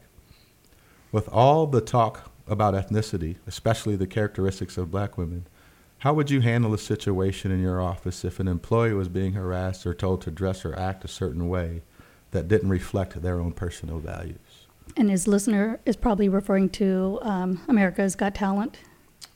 With 1.11 1.29
all 1.29 1.67
the 1.67 1.81
talk 1.81 2.31
about 2.47 2.75
ethnicity, 2.75 3.37
especially 3.47 3.97
the 3.97 4.07
characteristics 4.07 4.77
of 4.77 4.91
black 4.91 5.17
women, 5.17 5.47
how 5.99 6.13
would 6.13 6.31
you 6.31 6.41
handle 6.41 6.75
a 6.75 6.79
situation 6.79 7.51
in 7.51 7.63
your 7.63 7.81
office 7.81 8.25
if 8.25 8.41
an 8.41 8.49
employee 8.49 8.93
was 8.93 9.09
being 9.09 9.35
harassed 9.35 9.87
or 9.87 9.95
told 9.95 10.21
to 10.23 10.31
dress 10.31 10.65
or 10.65 10.79
act 10.79 11.05
a 11.05 11.09
certain 11.09 11.49
way 11.49 11.83
that 12.33 12.49
didn't 12.49 12.71
reflect 12.71 13.23
their 13.23 13.41
own 13.41 13.53
personal 13.53 14.01
values? 14.01 14.37
And 14.97 15.11
his 15.11 15.27
listener 15.27 15.81
is 15.87 15.97
probably 15.97 16.29
referring 16.29 16.71
to 16.71 17.19
um, 17.23 17.61
America's 17.69 18.15
Got 18.15 18.35
Talent. 18.35 18.79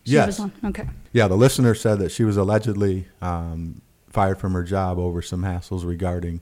She 0.05 0.13
yes. 0.13 0.41
Okay. 0.65 0.89
Yeah, 1.13 1.29
the 1.29 1.37
listener 1.37 1.75
said 1.75 1.99
that 1.99 2.11
she 2.11 2.25
was 2.25 2.37
allegedly 2.37 3.09
um, 3.21 3.83
fired 4.09 4.39
from 4.39 4.53
her 4.53 4.63
job 4.63 4.99
over 4.99 5.21
some 5.21 5.43
hassles 5.43 5.85
regarding 5.85 6.41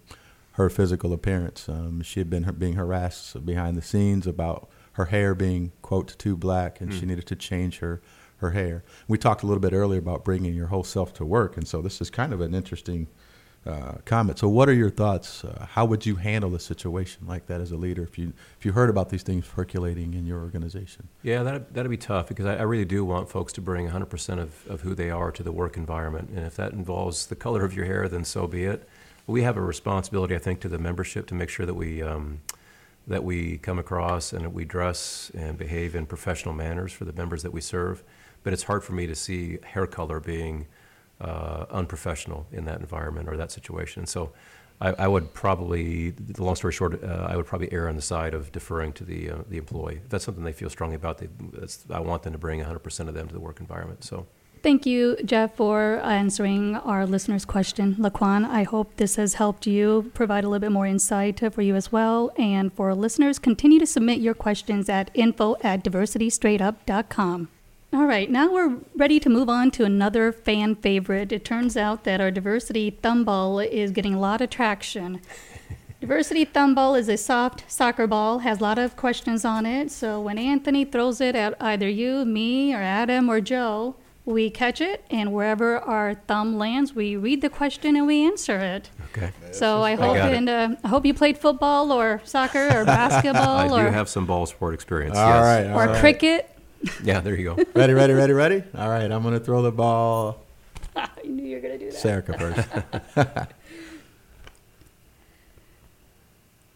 her 0.52 0.68
physical 0.68 1.12
appearance. 1.12 1.68
Um, 1.68 2.02
she 2.02 2.20
had 2.20 2.28
been 2.28 2.44
being 2.58 2.74
harassed 2.74 3.44
behind 3.44 3.76
the 3.76 3.82
scenes 3.82 4.26
about 4.26 4.68
her 4.92 5.06
hair 5.06 5.34
being 5.34 5.72
quote 5.82 6.16
too 6.18 6.36
black, 6.36 6.80
and 6.80 6.90
mm. 6.90 6.94
she 6.94 7.00
hmm. 7.00 7.08
needed 7.08 7.26
to 7.26 7.36
change 7.36 7.78
her 7.78 8.00
her 8.36 8.50
hair. 8.50 8.84
We 9.08 9.18
talked 9.18 9.42
a 9.42 9.46
little 9.46 9.60
bit 9.60 9.72
earlier 9.72 9.98
about 9.98 10.24
bringing 10.24 10.54
your 10.54 10.68
whole 10.68 10.84
self 10.84 11.12
to 11.14 11.24
work, 11.24 11.56
and 11.56 11.66
so 11.66 11.80
this 11.80 12.00
is 12.00 12.10
kind 12.10 12.32
of 12.32 12.40
an 12.40 12.54
interesting 12.54 13.08
uh, 13.66 13.94
comment. 14.04 14.38
So, 14.38 14.48
what 14.48 14.68
are 14.68 14.74
your 14.74 14.90
thoughts? 14.90 15.44
Uh, 15.44 15.66
how 15.70 15.84
would 15.84 16.04
you 16.04 16.16
handle 16.16 16.54
a 16.54 16.60
situation 16.60 17.26
like 17.26 17.46
that 17.46 17.60
as 17.60 17.72
a 17.72 17.76
leader 17.76 18.02
if 18.02 18.18
you 18.18 18.32
if 18.58 18.64
you 18.64 18.72
heard 18.72 18.90
about 18.90 19.10
these 19.10 19.22
things 19.22 19.46
percolating 19.46 20.14
in 20.14 20.26
your 20.26 20.40
organization? 20.40 21.08
Yeah, 21.22 21.42
that 21.42 21.74
that'd 21.74 21.90
be 21.90 21.96
tough 21.96 22.28
because 22.28 22.46
I, 22.46 22.56
I 22.56 22.62
really 22.62 22.84
do 22.84 23.04
want 23.04 23.30
folks 23.30 23.52
to 23.54 23.60
bring 23.60 23.88
100% 23.88 24.38
of, 24.38 24.66
of 24.68 24.80
who 24.82 24.94
they 24.94 25.10
are 25.10 25.30
to 25.32 25.42
the 25.42 25.52
work 25.52 25.76
environment, 25.76 26.30
and 26.30 26.46
if 26.46 26.56
that 26.56 26.72
involves 26.72 27.26
the 27.26 27.36
color 27.36 27.64
of 27.64 27.74
your 27.74 27.86
hair, 27.86 28.08
then 28.08 28.24
so 28.24 28.46
be 28.46 28.64
it 28.64 28.88
we 29.26 29.42
have 29.42 29.56
a 29.56 29.60
responsibility, 29.60 30.34
I 30.34 30.38
think, 30.38 30.60
to 30.60 30.68
the 30.68 30.78
membership 30.78 31.26
to 31.28 31.34
make 31.34 31.48
sure 31.48 31.66
that 31.66 31.74
we 31.74 32.02
um, 32.02 32.40
that 33.06 33.22
we 33.22 33.58
come 33.58 33.78
across 33.78 34.32
and 34.32 34.44
that 34.44 34.50
we 34.50 34.64
dress 34.64 35.30
and 35.34 35.58
behave 35.58 35.94
in 35.94 36.06
professional 36.06 36.54
manners 36.54 36.92
for 36.92 37.04
the 37.04 37.12
members 37.12 37.42
that 37.42 37.52
we 37.52 37.60
serve. 37.60 38.02
But 38.42 38.54
it's 38.54 38.62
hard 38.62 38.82
for 38.82 38.92
me 38.92 39.06
to 39.06 39.14
see 39.14 39.58
hair 39.62 39.86
color 39.86 40.20
being 40.20 40.66
uh, 41.20 41.66
unprofessional 41.70 42.46
in 42.52 42.64
that 42.64 42.80
environment 42.80 43.28
or 43.28 43.36
that 43.36 43.52
situation. 43.52 44.00
And 44.00 44.08
So 44.08 44.32
I, 44.80 44.92
I 44.98 45.08
would 45.08 45.32
probably, 45.32 46.10
the 46.10 46.42
long 46.42 46.56
story 46.56 46.72
short, 46.72 47.02
uh, 47.02 47.26
I 47.28 47.36
would 47.36 47.46
probably 47.46 47.72
err 47.72 47.88
on 47.88 47.96
the 47.96 48.02
side 48.02 48.34
of 48.34 48.50
deferring 48.52 48.92
to 48.94 49.04
the 49.04 49.30
uh, 49.30 49.38
the 49.48 49.56
employee. 49.56 50.00
If 50.04 50.08
that's 50.10 50.24
something 50.24 50.44
they 50.44 50.52
feel 50.52 50.70
strongly 50.70 50.96
about, 50.96 51.18
they, 51.18 51.28
I 51.90 52.00
want 52.00 52.22
them 52.22 52.32
to 52.32 52.38
bring 52.38 52.60
100% 52.60 53.08
of 53.08 53.14
them 53.14 53.28
to 53.28 53.32
the 53.32 53.40
work 53.40 53.60
environment. 53.60 54.04
So. 54.04 54.26
Thank 54.62 54.86
you, 54.86 55.16
Jeff, 55.26 55.56
for 55.56 56.00
answering 56.02 56.76
our 56.76 57.04
listener's 57.04 57.44
question. 57.44 57.96
Laquan, 57.96 58.48
I 58.48 58.62
hope 58.62 58.96
this 58.96 59.16
has 59.16 59.34
helped 59.34 59.66
you 59.66 60.10
provide 60.14 60.42
a 60.42 60.48
little 60.48 60.60
bit 60.60 60.72
more 60.72 60.86
insight 60.86 61.38
for 61.52 61.60
you 61.60 61.74
as 61.74 61.92
well. 61.92 62.32
And 62.38 62.72
for 62.72 62.94
listeners, 62.94 63.38
continue 63.38 63.78
to 63.78 63.86
submit 63.86 64.20
your 64.20 64.32
questions 64.32 64.88
at 64.88 65.10
info 65.12 65.56
at 65.62 65.84
diversitystraightup.com. 65.84 67.48
All 67.94 68.06
right, 68.06 68.28
now 68.28 68.52
we're 68.52 68.78
ready 68.96 69.20
to 69.20 69.30
move 69.30 69.48
on 69.48 69.70
to 69.70 69.84
another 69.84 70.32
fan 70.32 70.74
favorite. 70.74 71.30
It 71.30 71.44
turns 71.44 71.76
out 71.76 72.02
that 72.02 72.20
our 72.20 72.32
diversity 72.32 72.90
thumb 72.90 73.24
ball 73.24 73.60
is 73.60 73.92
getting 73.92 74.14
a 74.14 74.18
lot 74.18 74.40
of 74.40 74.50
traction. 74.50 75.20
diversity 76.00 76.44
thumb 76.44 76.74
ball 76.74 76.96
is 76.96 77.08
a 77.08 77.16
soft 77.16 77.70
soccer 77.70 78.08
ball, 78.08 78.40
has 78.40 78.58
a 78.58 78.62
lot 78.64 78.80
of 78.80 78.96
questions 78.96 79.44
on 79.44 79.64
it. 79.64 79.92
So 79.92 80.20
when 80.20 80.38
Anthony 80.38 80.84
throws 80.84 81.20
it 81.20 81.36
at 81.36 81.54
either 81.60 81.88
you, 81.88 82.24
me, 82.24 82.74
or 82.74 82.78
Adam, 82.82 83.28
or 83.30 83.40
Joe, 83.40 83.94
we 84.24 84.50
catch 84.50 84.80
it, 84.80 85.04
and 85.08 85.32
wherever 85.32 85.78
our 85.78 86.14
thumb 86.14 86.58
lands, 86.58 86.94
we 86.94 87.14
read 87.14 87.42
the 87.42 87.50
question 87.50 87.94
and 87.94 88.08
we 88.08 88.26
answer 88.26 88.58
it. 88.58 88.90
Okay. 89.12 89.30
So 89.52 89.82
I 89.82 89.94
hope 89.94 90.16
I 90.16 90.30
and 90.30 90.48
uh, 90.48 90.74
I 90.82 90.88
hope 90.88 91.06
you 91.06 91.14
played 91.14 91.38
football 91.38 91.92
or 91.92 92.20
soccer 92.24 92.76
or 92.76 92.84
basketball 92.86 93.58
I 93.58 93.68
or 93.68 93.84
do 93.84 93.92
have 93.92 94.08
some 94.08 94.26
ball 94.26 94.46
sport 94.46 94.74
experience. 94.74 95.16
All 95.16 95.28
yes. 95.28 95.42
right, 95.42 95.70
all 95.70 95.80
or 95.80 95.92
right. 95.92 96.00
cricket. 96.00 96.50
Yeah, 97.02 97.20
there 97.20 97.34
you 97.34 97.54
go. 97.54 97.64
ready, 97.74 97.92
ready, 97.94 98.12
ready, 98.12 98.32
ready. 98.32 98.62
All 98.76 98.88
right, 98.88 99.10
I'm 99.10 99.22
going 99.22 99.34
to 99.34 99.40
throw 99.44 99.62
the 99.62 99.72
ball. 99.72 100.44
I 100.96 101.08
knew 101.24 101.44
you 101.44 101.56
were 101.56 101.62
going 101.62 101.78
to 101.78 101.84
do 101.84 101.90
that. 101.90 102.00
Sarika 102.00 102.38
first. 103.16 103.50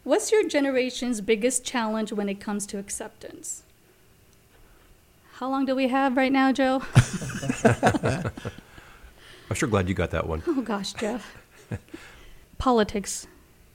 What's 0.05 0.33
your 0.33 0.49
generation's 0.49 1.21
biggest 1.21 1.64
challenge 1.64 2.12
when 2.12 2.29
it 2.29 2.40
comes 2.40 2.66
to 2.66 2.79
acceptance? 2.79 3.62
How 5.35 5.49
long 5.49 5.66
do 5.66 5.75
we 5.75 5.88
have 5.88 6.16
right 6.16 6.33
now, 6.33 6.51
Joe? 6.53 6.83
I'm 7.64 9.55
sure 9.55 9.68
glad 9.68 9.88
you 9.88 9.94
got 9.94 10.11
that 10.11 10.27
one. 10.27 10.42
Oh 10.47 10.62
gosh, 10.62 10.94
Jeff. 10.94 11.37
Politics 12.59 13.27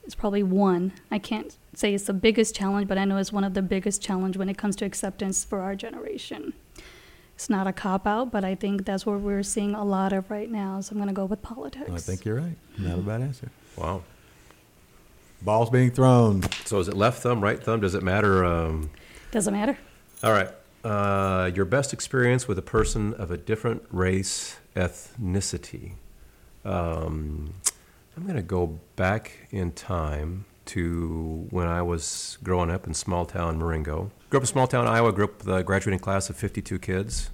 is 0.06 0.16
probably 0.16 0.44
one. 0.44 0.94
I 1.12 1.20
can't 1.20 1.56
say 1.74 1.94
it's 1.94 2.06
the 2.06 2.14
biggest 2.14 2.56
challenge, 2.56 2.88
but 2.88 2.98
I 2.98 3.06
know 3.06 3.18
it's 3.18 3.32
one 3.32 3.44
of 3.44 3.54
the 3.54 3.62
biggest 3.62 4.02
challenge 4.02 4.38
when 4.38 4.50
it 4.50 4.58
comes 4.58 4.76
to 4.78 4.86
acceptance 4.86 5.44
for 5.44 5.62
our 5.62 5.76
generation. 5.76 6.54
It's 7.36 7.50
not 7.50 7.68
a 7.68 7.74
cop 7.74 8.06
out, 8.06 8.32
but 8.32 8.46
I 8.46 8.56
think 8.56 8.86
that's 8.86 9.06
what 9.06 9.20
we're 9.20 9.44
seeing 9.44 9.74
a 9.74 9.84
lot 9.84 10.14
of 10.14 10.30
right 10.30 10.50
now. 10.50 10.82
So 10.82 10.92
I'm 10.92 10.98
going 10.98 11.08
to 11.08 11.14
go 11.14 11.26
with 11.26 11.42
politics. 11.42 11.90
I 11.92 11.98
think 11.98 12.26
you're 12.26 12.36
right. 12.36 12.56
Not 12.78 13.00
a 13.00 13.02
bad 13.02 13.22
answer. 13.22 13.50
Wow. 13.76 14.04
Balls 15.42 15.70
being 15.70 15.92
thrown. 15.92 16.44
So 16.66 16.80
is 16.80 16.88
it 16.88 16.96
left 16.96 17.24
thumb, 17.24 17.42
right 17.42 17.62
thumb? 17.62 17.82
Does 17.82 17.96
it 17.96 18.04
matter? 18.04 18.46
Um... 18.46 18.92
Doesn't 19.32 19.54
matter. 19.54 19.78
All 20.24 20.32
right. 20.32 20.50
Uh, 20.84 21.50
your 21.56 21.66
best 21.66 21.92
experience 21.92 22.48
with 22.48 22.60
a 22.60 22.64
person 22.64 23.14
of 23.16 23.32
a 23.32 23.38
different 23.38 23.84
race, 23.90 24.58
ethnicity. 24.76 25.94
Um, 26.64 27.54
I'm 28.16 28.24
going 28.24 28.36
to 28.36 28.42
go 28.42 28.80
back 28.96 29.48
in 29.50 29.72
time 29.72 30.46
to 30.66 31.48
when 31.50 31.68
I 31.68 31.82
was 31.82 32.38
growing 32.44 32.70
up 32.70 32.88
in 32.88 32.94
small 32.94 33.26
town 33.26 33.58
Marengo. 33.58 34.12
Grew 34.30 34.40
up 34.40 34.44
in 34.44 34.48
small 34.48 34.68
town 34.68 34.88
Iowa, 34.88 35.12
grew 35.12 35.26
up 35.26 35.40
with 35.40 35.54
a 35.54 35.64
graduating 35.64 36.00
class 36.00 36.30
of 36.30 36.36
52 36.36 36.80
kids. 36.80 37.30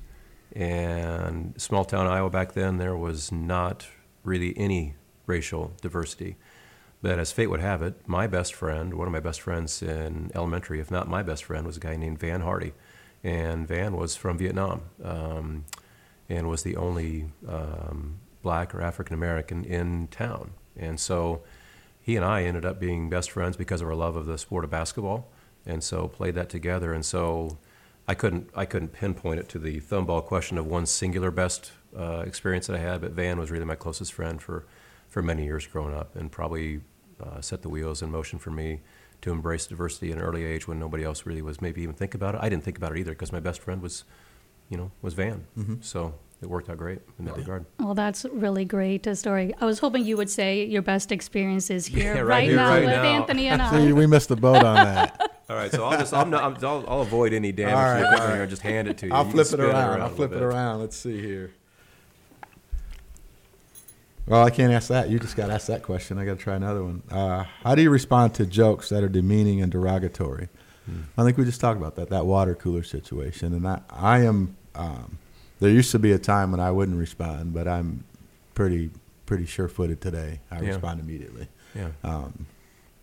And 0.53 1.53
small 1.61 1.85
town 1.85 2.07
Iowa 2.07 2.29
back 2.29 2.53
then, 2.53 2.77
there 2.77 2.95
was 2.95 3.31
not 3.31 3.87
really 4.23 4.57
any 4.57 4.95
racial 5.25 5.73
diversity. 5.81 6.37
But 7.01 7.19
as 7.19 7.31
fate 7.31 7.47
would 7.47 7.61
have 7.61 7.81
it, 7.81 8.07
my 8.07 8.27
best 8.27 8.53
friend, 8.53 8.93
one 8.93 9.07
of 9.07 9.13
my 9.13 9.21
best 9.21 9.41
friends 9.41 9.81
in 9.81 10.31
elementary, 10.35 10.79
if 10.79 10.91
not 10.91 11.07
my 11.07 11.23
best 11.23 11.45
friend, 11.45 11.65
was 11.65 11.77
a 11.77 11.79
guy 11.79 11.95
named 11.95 12.19
Van 12.19 12.41
Hardy. 12.41 12.73
And 13.23 13.67
Van 13.67 13.95
was 13.95 14.15
from 14.15 14.37
Vietnam 14.37 14.81
um, 15.03 15.65
and 16.27 16.49
was 16.49 16.63
the 16.63 16.75
only 16.75 17.29
um, 17.47 18.19
black 18.41 18.75
or 18.75 18.81
African 18.81 19.13
American 19.13 19.63
in 19.63 20.07
town. 20.07 20.51
And 20.75 20.99
so 20.99 21.41
he 22.09 22.15
and 22.15 22.25
I 22.25 22.41
ended 22.43 22.65
up 22.65 22.79
being 22.79 23.07
best 23.07 23.29
friends 23.29 23.55
because 23.55 23.81
of 23.81 23.87
our 23.87 23.93
love 23.93 24.15
of 24.15 24.25
the 24.25 24.39
sport 24.39 24.63
of 24.63 24.71
basketball. 24.71 25.29
And 25.63 25.83
so 25.83 26.07
played 26.07 26.33
that 26.33 26.49
together. 26.49 26.91
And 26.91 27.05
so 27.05 27.59
I 28.07 28.15
couldn't, 28.15 28.49
I 28.55 28.65
couldn't 28.65 28.93
pinpoint 28.93 29.39
it 29.39 29.47
to 29.49 29.59
the 29.59 29.79
thumbball 29.79 30.25
question 30.25 30.57
of 30.57 30.65
one 30.65 30.87
singular 30.87 31.29
best 31.29 31.71
uh, 31.95 32.23
experience 32.25 32.65
that 32.65 32.75
I 32.75 32.79
had, 32.79 33.01
but 33.01 33.11
Van 33.11 33.37
was 33.37 33.51
really 33.51 33.63
my 33.63 33.75
closest 33.75 34.11
friend 34.13 34.41
for, 34.41 34.65
for 35.07 35.21
many 35.21 35.43
years 35.45 35.67
growing 35.67 35.93
up 35.93 36.15
and 36.15 36.31
probably 36.31 36.81
uh, 37.23 37.41
set 37.41 37.61
the 37.61 37.69
wheels 37.69 38.01
in 38.01 38.09
motion 38.09 38.39
for 38.39 38.49
me 38.49 38.81
to 39.21 39.31
embrace 39.31 39.67
diversity 39.67 40.11
at 40.11 40.17
an 40.17 40.23
early 40.23 40.45
age 40.45 40.67
when 40.67 40.79
nobody 40.79 41.03
else 41.03 41.27
really 41.27 41.43
was 41.43 41.61
maybe 41.61 41.83
even 41.83 41.93
think 41.93 42.15
about 42.15 42.33
it. 42.33 42.41
I 42.41 42.49
didn't 42.49 42.63
think 42.63 42.77
about 42.77 42.93
it 42.93 42.97
either 42.97 43.11
because 43.11 43.31
my 43.31 43.39
best 43.39 43.61
friend 43.61 43.83
was, 43.83 44.03
you 44.67 44.77
know, 44.77 44.89
was 45.03 45.13
Van. 45.13 45.45
Mm-hmm. 45.55 45.75
So 45.81 46.15
it 46.41 46.49
worked 46.49 46.69
out 46.69 46.77
great 46.77 46.99
in 47.19 47.25
that 47.25 47.35
regard. 47.37 47.65
Well, 47.79 47.93
that's 47.93 48.25
really 48.31 48.63
great 48.65 49.05
a 49.07 49.15
story. 49.15 49.53
I 49.59 49.65
was 49.65 49.79
hoping 49.79 50.05
you 50.05 50.15
would 50.17 50.29
say 50.29 50.63
your 50.65 50.81
best 50.81 51.11
experience 51.11 51.69
is 51.69 51.85
here 51.87 52.15
Yeah, 52.15 52.19
right, 52.21 52.27
right 52.27 52.43
here, 52.47 52.55
now 52.55 52.69
right 52.69 52.79
with 52.81 52.89
now. 52.89 53.03
Anthony 53.03 53.47
and 53.47 53.61
See, 53.69 53.89
I. 53.89 53.93
we 53.93 54.07
missed 54.07 54.29
the 54.29 54.35
boat 54.37 54.63
on 54.63 54.75
that. 54.75 55.31
All 55.49 55.55
right, 55.55 55.71
so 55.71 55.83
I'll 55.83 55.97
just 55.97 56.13
I'm 56.13 56.29
not, 56.29 56.43
I'm, 56.43 56.55
I'll, 56.63 56.85
I'll 56.87 57.01
avoid 57.01 57.33
any 57.33 57.51
damage 57.51 57.73
All 57.73 57.79
to 57.81 57.87
right, 57.91 57.99
the 58.01 58.07
all 58.07 58.27
right. 58.27 58.33
here 58.35 58.41
and 58.43 58.49
just 58.51 58.61
hand 58.61 58.87
it 58.87 58.99
to 58.99 59.07
you. 59.07 59.13
I'll 59.13 59.25
You 59.25 59.31
flip 59.31 59.45
it 59.45 59.49
spin 59.49 59.61
around. 59.61 59.99
a 59.99 60.03
I'll 60.03 60.09
flip 60.09 60.31
it 60.31 60.43
around. 60.43 60.79
Let's 60.79 60.95
see 60.95 61.19
here. 61.19 61.51
Well, 64.27 64.43
I 64.45 64.51
can't 64.51 64.71
ask 64.71 64.89
that. 64.89 65.09
You 65.09 65.17
just 65.17 65.35
got 65.35 65.49
asked 65.49 65.67
that 65.67 65.81
question. 65.81 66.19
I 66.19 66.25
got 66.25 66.37
to 66.37 66.43
try 66.43 66.55
another 66.55 66.83
one. 66.83 67.01
Uh, 67.09 67.45
how 67.63 67.73
do 67.73 67.81
you 67.81 67.89
respond 67.89 68.35
to 68.35 68.45
jokes 68.45 68.89
that 68.89 69.03
are 69.03 69.09
demeaning 69.09 69.61
and 69.61 69.71
derogatory? 69.71 70.49
Hmm. 70.85 71.01
I 71.17 71.23
think 71.23 71.37
we 71.37 71.45
just 71.45 71.59
talked 71.59 71.79
about 71.79 71.95
that, 71.95 72.09
that 72.09 72.27
water 72.27 72.53
cooler 72.53 72.83
situation. 72.83 73.53
And 73.53 73.67
I, 73.67 73.81
I 73.89 74.19
am, 74.19 74.55
um, 74.75 75.17
there 75.59 75.69
used 75.69 75.91
to 75.91 75.99
be 75.99 76.11
a 76.11 76.19
time 76.19 76.51
when 76.51 76.59
I 76.59 76.71
wouldn't 76.71 76.97
respond, 76.97 77.53
but 77.53 77.67
I'm 77.67 78.03
pretty, 78.53 78.89
pretty 79.25 79.45
sure 79.45 79.67
footed 79.67 80.01
today. 80.01 80.39
I 80.51 80.61
Yeah. 80.61 80.69
respond 80.69 80.99
immediately. 80.99 81.47
Yeah, 81.75 81.89
Um, 82.03 82.45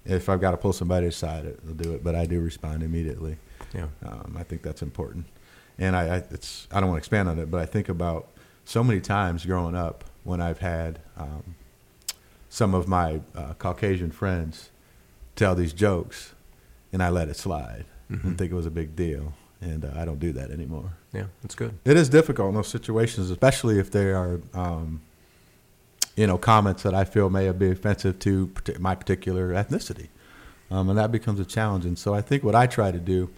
if 0.05 0.29
I've 0.29 0.41
got 0.41 0.53
to 0.53 0.57
pull 0.57 0.73
somebody 0.73 1.07
aside, 1.07 1.57
I'll 1.67 1.75
do 1.75 1.93
it, 1.93 2.03
but 2.03 2.15
I 2.15 2.27
do 2.27 2.41
respond 2.41 2.83
immediately. 2.83 3.37
yeah, 3.75 3.87
Um, 4.05 4.37
I 4.39 4.43
think 4.43 4.63
that's 4.63 4.83
important, 4.83 5.27
and 5.79 5.95
I, 5.97 6.17
I 6.17 6.17
it's 6.31 6.67
I 6.73 6.81
don't 6.81 6.89
want 6.91 6.97
to 6.99 7.05
expand 7.05 7.29
on 7.29 7.39
it, 7.39 7.51
but 7.51 7.61
I 7.61 7.67
think 7.67 7.89
about 7.89 8.29
so 8.65 8.83
many 8.83 9.01
times 9.01 9.45
growing 9.47 9.75
up 9.77 10.05
when 10.25 10.41
I've 10.41 10.59
had 10.59 10.99
um, 11.17 11.55
some 12.49 12.75
of 12.75 12.89
my 12.89 13.21
uh, 13.35 13.55
Caucasian 13.55 14.11
friends 14.11 14.71
tell 15.37 15.55
these 15.55 15.73
jokes, 15.73 16.35
and 16.93 17.03
I 17.03 17.11
let 17.11 17.29
it 17.29 17.37
slide 17.37 17.85
Mhm. 18.11 18.25
and 18.25 18.39
think 18.39 18.51
it 18.53 18.55
was 18.55 18.67
a 18.67 18.71
big 18.71 18.97
deal, 18.97 19.35
and 19.61 19.85
uh, 19.85 19.91
I 19.97 20.05
don't 20.05 20.19
do 20.19 20.33
that 20.33 20.51
anymore. 20.51 20.91
yeah. 21.13 21.27
That's 21.43 21.55
good. 21.55 21.79
It 21.85 21.97
is 21.97 22.09
difficult 22.09 22.49
in 22.51 22.55
those 22.55 22.69
situations, 22.69 23.31
especially 23.31 23.79
if 23.79 23.91
they 23.91 24.13
are, 24.13 24.41
um, 24.55 25.01
you 26.17 26.27
know, 26.27 26.39
comments 26.39 26.83
that 26.83 26.95
I 26.95 27.05
feel 27.05 27.31
may 27.31 27.51
be 27.53 27.71
offensive 27.71 28.19
to 28.21 28.51
my 28.79 28.95
particular 28.95 29.53
ethnicity, 29.53 30.09
um, 30.71 30.89
and 30.89 30.99
that 30.99 31.11
becomes 31.13 31.41
a 31.41 31.45
challenge. 31.45 31.85
And 31.85 31.99
so 31.99 32.15
I 32.15 32.21
think 32.21 32.43
what 32.43 32.55
I 32.55 32.67
try 32.67 32.91
to 32.91 32.99
do 32.99 33.31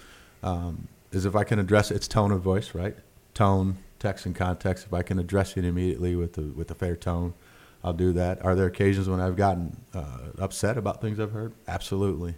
um, 0.42 0.88
is 1.12 1.24
if 1.24 1.34
I 1.36 1.44
can 1.44 1.58
address 1.58 1.90
its 1.90 2.08
tone 2.08 2.32
of 2.32 2.40
voice, 2.40 2.74
right, 2.74 2.96
tone, 3.34 3.78
text, 3.98 4.26
and 4.26 4.34
context. 4.34 4.86
If 4.86 4.94
I 4.94 5.02
can 5.02 5.18
address 5.18 5.56
it 5.56 5.64
immediately 5.64 6.16
with 6.16 6.38
a, 6.38 6.42
with 6.42 6.70
a 6.70 6.74
fair 6.74 6.96
tone, 6.96 7.34
I'll 7.82 7.92
do 7.92 8.12
that. 8.12 8.44
Are 8.44 8.54
there 8.54 8.66
occasions 8.66 9.08
when 9.08 9.20
I've 9.20 9.36
gotten 9.36 9.76
uh, 9.94 10.18
upset 10.38 10.76
about 10.76 11.00
things 11.00 11.20
I've 11.20 11.32
heard? 11.32 11.52
Absolutely. 11.66 12.34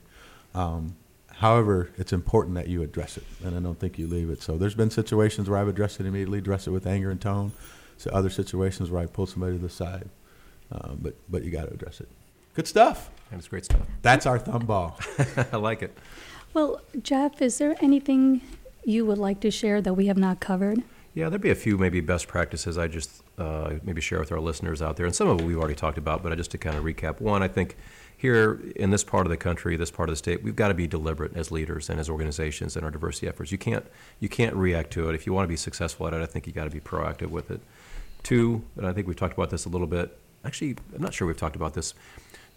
Um, 0.55 0.97
however, 1.41 1.91
it's 1.97 2.13
important 2.13 2.55
that 2.55 2.69
you 2.69 2.83
address 2.83 3.17
it, 3.17 3.25
and 3.43 3.57
I 3.57 3.61
don't 3.61 3.79
think 3.79 3.99
you 3.99 4.07
leave 4.07 4.29
it. 4.29 4.43
So 4.43 4.59
there's 4.59 4.75
been 4.75 4.91
situations 4.91 5.49
where 5.49 5.59
I've 5.59 5.69
addressed 5.69 5.99
it 5.99 6.05
immediately, 6.07 6.39
addressed 6.39 6.67
it 6.67 6.71
with 6.71 6.87
anger 6.87 7.11
and 7.11 7.21
tone. 7.21 7.53
So 7.97 8.11
other 8.11 8.29
situations 8.29 8.91
where 8.91 9.03
I 9.03 9.07
pull 9.07 9.27
somebody 9.27 9.57
to 9.57 9.63
the 9.63 9.71
side, 9.71 10.11
um, 10.71 10.99
but 11.01 11.15
but 11.31 11.43
you 11.43 11.51
got 11.51 11.67
to 11.69 11.73
address 11.73 12.01
it. 12.01 12.09
Good 12.55 12.67
stuff. 12.67 13.11
That's 13.31 13.49
great 13.49 13.65
stuff. 13.65 13.81
That's 14.03 14.27
our 14.27 14.39
thumb 14.39 14.67
ball. 14.67 14.99
I 15.53 15.57
like 15.57 15.83
it. 15.83 15.97
Well, 16.53 16.81
Jeff, 17.03 17.41
is 17.41 17.59
there 17.59 17.77
anything 17.81 18.43
you 18.85 19.07
would 19.07 19.19
like 19.19 19.41
to 19.41 19.51
share 19.51 19.81
that 19.81 19.95
we 19.95 20.07
have 20.07 20.19
not 20.19 20.41
covered? 20.41 20.83
Yeah, 21.15 21.29
there'd 21.29 21.41
be 21.41 21.51
a 21.51 21.55
few 21.55 21.79
maybe 21.79 22.01
best 22.01 22.29
practices 22.29 22.77
I 22.77 22.87
just 22.87 23.23
uh, 23.39 23.75
maybe 23.83 24.01
share 24.01 24.21
with 24.21 24.31
our 24.31 24.41
listeners 24.41 24.83
out 24.83 24.97
there, 24.97 25.07
and 25.07 25.15
some 25.15 25.29
of 25.29 25.41
it 25.41 25.47
we've 25.47 25.59
already 25.59 25.75
talked 25.75 25.99
about. 25.99 26.23
But 26.23 26.37
just 26.37 26.51
to 26.53 26.59
kind 26.59 26.77
of 26.77 26.85
recap, 26.85 27.21
one, 27.21 27.43
I 27.43 27.49
think 27.49 27.77
here 28.21 28.61
in 28.77 28.91
this 28.91 29.03
part 29.03 29.25
of 29.25 29.31
the 29.31 29.37
country, 29.37 29.77
this 29.77 29.91
part 29.91 30.11
of 30.11 30.13
the 30.13 30.19
state, 30.19 30.43
we've 30.43 30.55
got 30.55 30.69
to 30.69 30.75
be 30.75 30.87
deliberate 30.87 31.35
as 31.35 31.51
leaders 31.51 31.89
and 31.89 31.99
as 31.99 32.11
organizations 32.11 32.77
in 32.77 32.85
our 32.85 32.91
diversity 32.91 33.27
efforts. 33.27 33.51
You 33.51 33.59
can't 33.59 33.87
you 34.19 34.29
can't 34.29 34.55
react 34.55 34.91
to 34.93 35.09
it. 35.09 35.15
If 35.15 35.27
you 35.27 35.33
want 35.33 35.45
to 35.45 35.49
be 35.49 35.57
successful 35.57 36.07
at 36.07 36.13
it, 36.13 36.21
I 36.21 36.27
think 36.27 36.47
you 36.47 36.53
got 36.53 36.65
to 36.65 36.71
be 36.71 36.81
proactive 36.81 37.29
with 37.31 37.51
it. 37.51 37.61
Two, 38.23 38.63
and 38.77 38.87
I 38.87 38.93
think 38.93 39.07
we've 39.07 39.17
talked 39.17 39.33
about 39.33 39.49
this 39.49 39.65
a 39.65 39.71
little 39.71 39.87
bit. 39.87 40.19
Actually, 40.45 40.77
I'm 40.95 41.01
not 41.01 41.15
sure 41.15 41.27
we've 41.27 41.37
talked 41.37 41.57
about 41.57 41.73
this. 41.75 41.95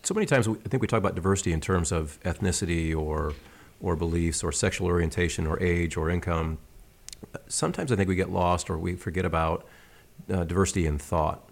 So 0.04 0.14
many 0.14 0.26
times, 0.26 0.50
we- 0.50 0.58
I 0.66 0.68
think 0.70 0.82
we 0.82 0.88
talk 0.88 0.98
about 0.98 1.16
diversity 1.16 1.54
in 1.54 1.62
terms 1.62 1.92
of 1.92 2.20
ethnicity 2.24 2.96
or 2.96 3.34
or 3.80 3.96
beliefs 3.96 4.44
or 4.44 4.52
sexual 4.52 4.88
orientation 4.88 5.48
or 5.48 5.62
age 5.62 5.96
or 5.98 6.10
income 6.10 6.58
sometimes 7.48 7.92
I 7.92 7.96
think 7.96 8.10
we 8.10 8.16
get 8.16 8.30
lost 8.30 8.70
or 8.70 8.78
we 8.78 8.96
forget 8.96 9.26
about 9.26 9.66
uh, 10.32 10.44
diversity 10.44 10.86
in 10.86 10.98
thought. 10.98 11.48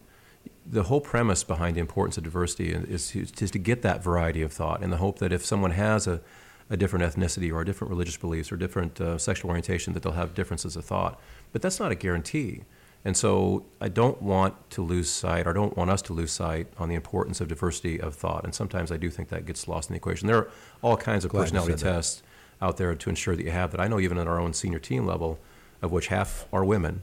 The 0.65 0.83
whole 0.83 1.01
premise 1.01 1.43
behind 1.43 1.75
the 1.75 1.81
importance 1.81 2.17
of 2.17 2.23
diversity 2.23 2.71
is, 2.71 3.15
is, 3.15 3.31
to 3.31 3.59
get 3.59 3.81
that 3.81 4.03
variety 4.03 4.41
of 4.41 4.53
thought 4.53 4.83
in 4.83 4.89
the 4.89 4.97
hope 4.97 5.19
that 5.19 5.33
if 5.33 5.43
someone 5.43 5.71
has 5.71 6.07
a, 6.07 6.21
a 6.69 6.77
different 6.77 7.03
ethnicity 7.03 7.51
or 7.51 7.61
a 7.61 7.65
different 7.65 7.89
religious 7.89 8.17
beliefs 8.17 8.51
or 8.51 8.57
different 8.57 9.01
uh, 9.01 9.17
sexual 9.17 9.49
orientation, 9.49 9.93
that 9.93 10.03
they'll 10.03 10.13
have 10.13 10.33
differences 10.33 10.75
of 10.75 10.85
thought. 10.85 11.19
But 11.51 11.61
that's 11.61 11.79
not 11.79 11.91
a 11.91 11.95
guarantee. 11.95 12.63
And 13.03 13.17
so 13.17 13.65
I 13.79 13.89
don't 13.89 14.21
want 14.21 14.69
to 14.71 14.83
lose 14.83 15.09
sight, 15.09 15.47
or 15.47 15.49
I 15.49 15.53
don't 15.53 15.75
want 15.75 15.89
us 15.89 16.01
to 16.03 16.13
lose 16.13 16.31
sight 16.31 16.67
on 16.77 16.87
the 16.87 16.95
importance 16.95 17.41
of 17.41 17.47
diversity 17.47 17.99
of 17.99 18.13
thought. 18.13 18.43
And 18.43 18.53
sometimes 18.53 18.91
I 18.91 18.97
do 18.97 19.09
think 19.09 19.29
that 19.29 19.45
gets 19.45 19.67
lost 19.67 19.89
in 19.89 19.93
the 19.93 19.97
equation. 19.97 20.27
There 20.27 20.37
are 20.37 20.51
all 20.83 20.97
kinds 20.97 21.25
of 21.25 21.31
Glad 21.31 21.41
personality 21.41 21.75
tests 21.75 22.21
out 22.61 22.77
there 22.77 22.93
to 22.93 23.09
ensure 23.09 23.35
that 23.35 23.43
you 23.43 23.51
have 23.51 23.71
that. 23.71 23.81
I 23.81 23.87
know 23.87 23.99
even 23.99 24.19
at 24.19 24.27
our 24.27 24.39
own 24.39 24.53
senior 24.53 24.77
team 24.77 25.07
level, 25.07 25.39
of 25.81 25.91
which 25.91 26.07
half 26.07 26.45
are 26.53 26.63
women, 26.63 27.01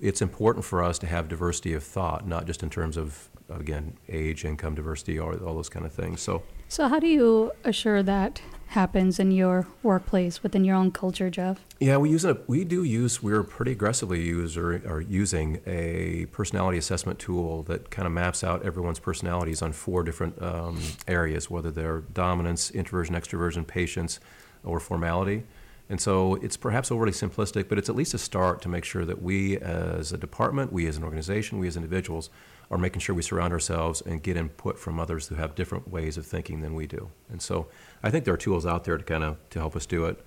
it's 0.00 0.22
important 0.22 0.64
for 0.64 0.82
us 0.82 0.98
to 1.00 1.06
have 1.06 1.28
diversity 1.28 1.72
of 1.72 1.82
thought, 1.82 2.26
not 2.26 2.46
just 2.46 2.62
in 2.62 2.70
terms 2.70 2.96
of, 2.96 3.28
again, 3.48 3.96
age, 4.08 4.44
income 4.44 4.74
diversity, 4.74 5.18
or 5.18 5.34
all 5.44 5.54
those 5.54 5.68
kind 5.68 5.86
of 5.86 5.92
things. 5.92 6.20
So, 6.20 6.42
So, 6.68 6.88
how 6.88 6.98
do 6.98 7.06
you 7.06 7.52
assure 7.64 8.02
that 8.02 8.42
happens 8.68 9.20
in 9.20 9.30
your 9.30 9.68
workplace 9.84 10.42
within 10.42 10.64
your 10.64 10.74
own 10.74 10.90
culture, 10.90 11.30
Jeff? 11.30 11.64
yeah, 11.78 11.96
we 11.98 12.10
use 12.10 12.24
a, 12.24 12.38
we 12.48 12.64
do 12.64 12.82
use, 12.82 13.22
we're 13.22 13.44
pretty 13.44 13.70
aggressively 13.72 14.20
use 14.22 14.56
or, 14.56 14.82
are 14.88 15.00
using 15.00 15.60
a 15.66 16.26
personality 16.32 16.76
assessment 16.78 17.18
tool 17.18 17.62
that 17.64 17.90
kind 17.90 18.06
of 18.06 18.12
maps 18.12 18.42
out 18.42 18.64
everyone's 18.64 18.98
personalities 18.98 19.62
on 19.62 19.72
four 19.72 20.02
different 20.02 20.40
um, 20.42 20.80
areas, 21.06 21.48
whether 21.48 21.70
they're 21.70 22.00
dominance, 22.00 22.70
introversion, 22.72 23.14
extroversion, 23.14 23.64
patience, 23.66 24.18
or 24.64 24.80
formality. 24.80 25.44
And 25.88 26.00
so 26.00 26.34
it's 26.36 26.56
perhaps 26.56 26.90
overly 26.90 27.12
simplistic, 27.12 27.68
but 27.68 27.78
it's 27.78 27.88
at 27.88 27.94
least 27.94 28.12
a 28.14 28.18
start 28.18 28.60
to 28.62 28.68
make 28.68 28.84
sure 28.84 29.04
that 29.04 29.22
we 29.22 29.56
as 29.58 30.12
a 30.12 30.18
department, 30.18 30.72
we 30.72 30.86
as 30.86 30.96
an 30.96 31.04
organization, 31.04 31.58
we 31.58 31.68
as 31.68 31.76
individuals 31.76 32.28
are 32.70 32.78
making 32.78 32.98
sure 33.00 33.14
we 33.14 33.22
surround 33.22 33.52
ourselves 33.52 34.00
and 34.00 34.22
get 34.22 34.36
input 34.36 34.78
from 34.78 34.98
others 34.98 35.28
who 35.28 35.36
have 35.36 35.54
different 35.54 35.88
ways 35.88 36.16
of 36.16 36.26
thinking 36.26 36.60
than 36.60 36.74
we 36.74 36.86
do. 36.86 37.10
And 37.30 37.40
so 37.40 37.68
I 38.02 38.10
think 38.10 38.24
there 38.24 38.34
are 38.34 38.38
tools 38.38 38.66
out 38.66 38.82
there 38.84 38.98
to 38.98 39.04
kind 39.04 39.22
of 39.22 39.36
to 39.50 39.60
help 39.60 39.76
us 39.76 39.86
do 39.86 40.06
it. 40.06 40.24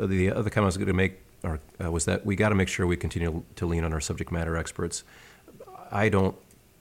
Uh, 0.00 0.06
The 0.06 0.30
other 0.30 0.50
comment 0.50 0.66
I 0.66 0.66
was 0.66 0.76
going 0.76 0.86
to 0.86 0.92
make 0.92 1.18
or, 1.42 1.58
uh, 1.84 1.90
was 1.90 2.04
that 2.04 2.24
we 2.24 2.36
got 2.36 2.50
to 2.50 2.54
make 2.54 2.68
sure 2.68 2.86
we 2.86 2.96
continue 2.96 3.42
to 3.56 3.66
lean 3.66 3.82
on 3.82 3.92
our 3.92 4.00
subject 4.00 4.30
matter 4.30 4.56
experts. 4.56 5.02
I 5.90 6.08
don't 6.08 6.36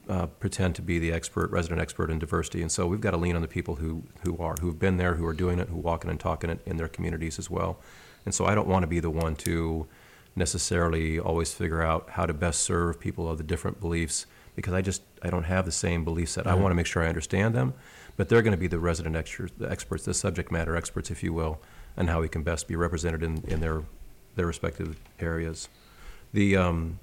uh, 0.09 0.25
pretend 0.27 0.75
to 0.75 0.81
be 0.81 0.99
the 0.99 1.11
expert, 1.11 1.51
resident 1.51 1.79
expert 1.81 2.09
in 2.09 2.19
diversity, 2.19 2.61
and 2.61 2.71
so 2.71 2.87
we've 2.87 3.01
got 3.01 3.11
to 3.11 3.17
lean 3.17 3.35
on 3.35 3.41
the 3.41 3.47
people 3.47 3.75
who, 3.75 4.03
who 4.23 4.37
are, 4.37 4.55
who've 4.61 4.79
been 4.79 4.97
there, 4.97 5.15
who 5.15 5.25
are 5.25 5.33
doing 5.33 5.59
it, 5.59 5.69
who 5.69 5.75
are 5.75 5.81
walking 5.81 6.09
and 6.09 6.19
talking 6.19 6.49
it 6.49 6.59
in 6.65 6.77
their 6.77 6.87
communities 6.87 7.37
as 7.39 7.49
well. 7.49 7.79
And 8.25 8.33
so 8.33 8.45
I 8.45 8.55
don't 8.55 8.67
want 8.67 8.83
to 8.83 8.87
be 8.87 8.99
the 8.99 9.09
one 9.09 9.35
to 9.37 9.87
necessarily 10.35 11.19
always 11.19 11.53
figure 11.53 11.81
out 11.81 12.11
how 12.11 12.25
to 12.25 12.33
best 12.33 12.61
serve 12.61 12.99
people 12.99 13.29
of 13.29 13.37
the 13.37 13.43
different 13.43 13.79
beliefs 13.79 14.25
because 14.55 14.73
I 14.73 14.81
just 14.81 15.01
I 15.21 15.29
don't 15.29 15.43
have 15.43 15.65
the 15.65 15.71
same 15.71 16.03
belief 16.03 16.29
set. 16.29 16.47
I 16.47 16.55
want 16.55 16.71
to 16.71 16.75
make 16.75 16.85
sure 16.85 17.03
I 17.03 17.07
understand 17.07 17.55
them, 17.55 17.73
but 18.17 18.29
they're 18.29 18.41
going 18.41 18.51
to 18.51 18.57
be 18.57 18.67
the 18.67 18.79
resident 18.79 19.15
experts, 19.15 19.53
the 19.57 19.69
experts, 19.69 20.05
the 20.05 20.13
subject 20.13 20.51
matter 20.51 20.75
experts, 20.75 21.09
if 21.11 21.23
you 21.23 21.33
will, 21.33 21.61
and 21.95 22.09
how 22.09 22.21
we 22.21 22.29
can 22.29 22.43
best 22.43 22.67
be 22.67 22.75
represented 22.75 23.23
in, 23.23 23.43
in 23.47 23.59
their 23.59 23.83
their 24.35 24.45
respective 24.45 24.97
areas. 25.19 25.69
The 26.33 26.55
um, 26.55 26.99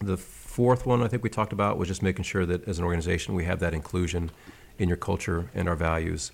the 0.00 0.16
fourth 0.16 0.86
one 0.86 1.02
I 1.02 1.08
think 1.08 1.22
we 1.22 1.30
talked 1.30 1.52
about 1.52 1.78
was 1.78 1.88
just 1.88 2.02
making 2.02 2.24
sure 2.24 2.46
that 2.46 2.66
as 2.66 2.78
an 2.78 2.84
organization 2.84 3.34
we 3.34 3.44
have 3.44 3.60
that 3.60 3.74
inclusion 3.74 4.30
in 4.78 4.88
your 4.88 4.96
culture 4.96 5.50
and 5.54 5.68
our 5.68 5.76
values, 5.76 6.32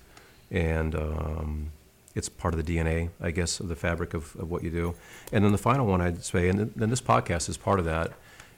and 0.49 0.95
um, 0.95 1.71
it's 2.15 2.29
part 2.29 2.53
of 2.53 2.65
the 2.65 2.77
DNA, 2.77 3.09
I 3.21 3.31
guess, 3.31 3.59
of 3.59 3.67
the 3.67 3.75
fabric 3.75 4.13
of, 4.13 4.35
of 4.37 4.49
what 4.49 4.63
you 4.63 4.71
do. 4.71 4.95
And 5.31 5.43
then 5.43 5.51
the 5.51 5.57
final 5.57 5.85
one 5.85 6.01
I'd 6.01 6.23
say, 6.23 6.49
and 6.49 6.71
then 6.75 6.89
this 6.89 7.01
podcast 7.01 7.49
is 7.49 7.57
part 7.57 7.79
of 7.79 7.85
that, 7.85 8.13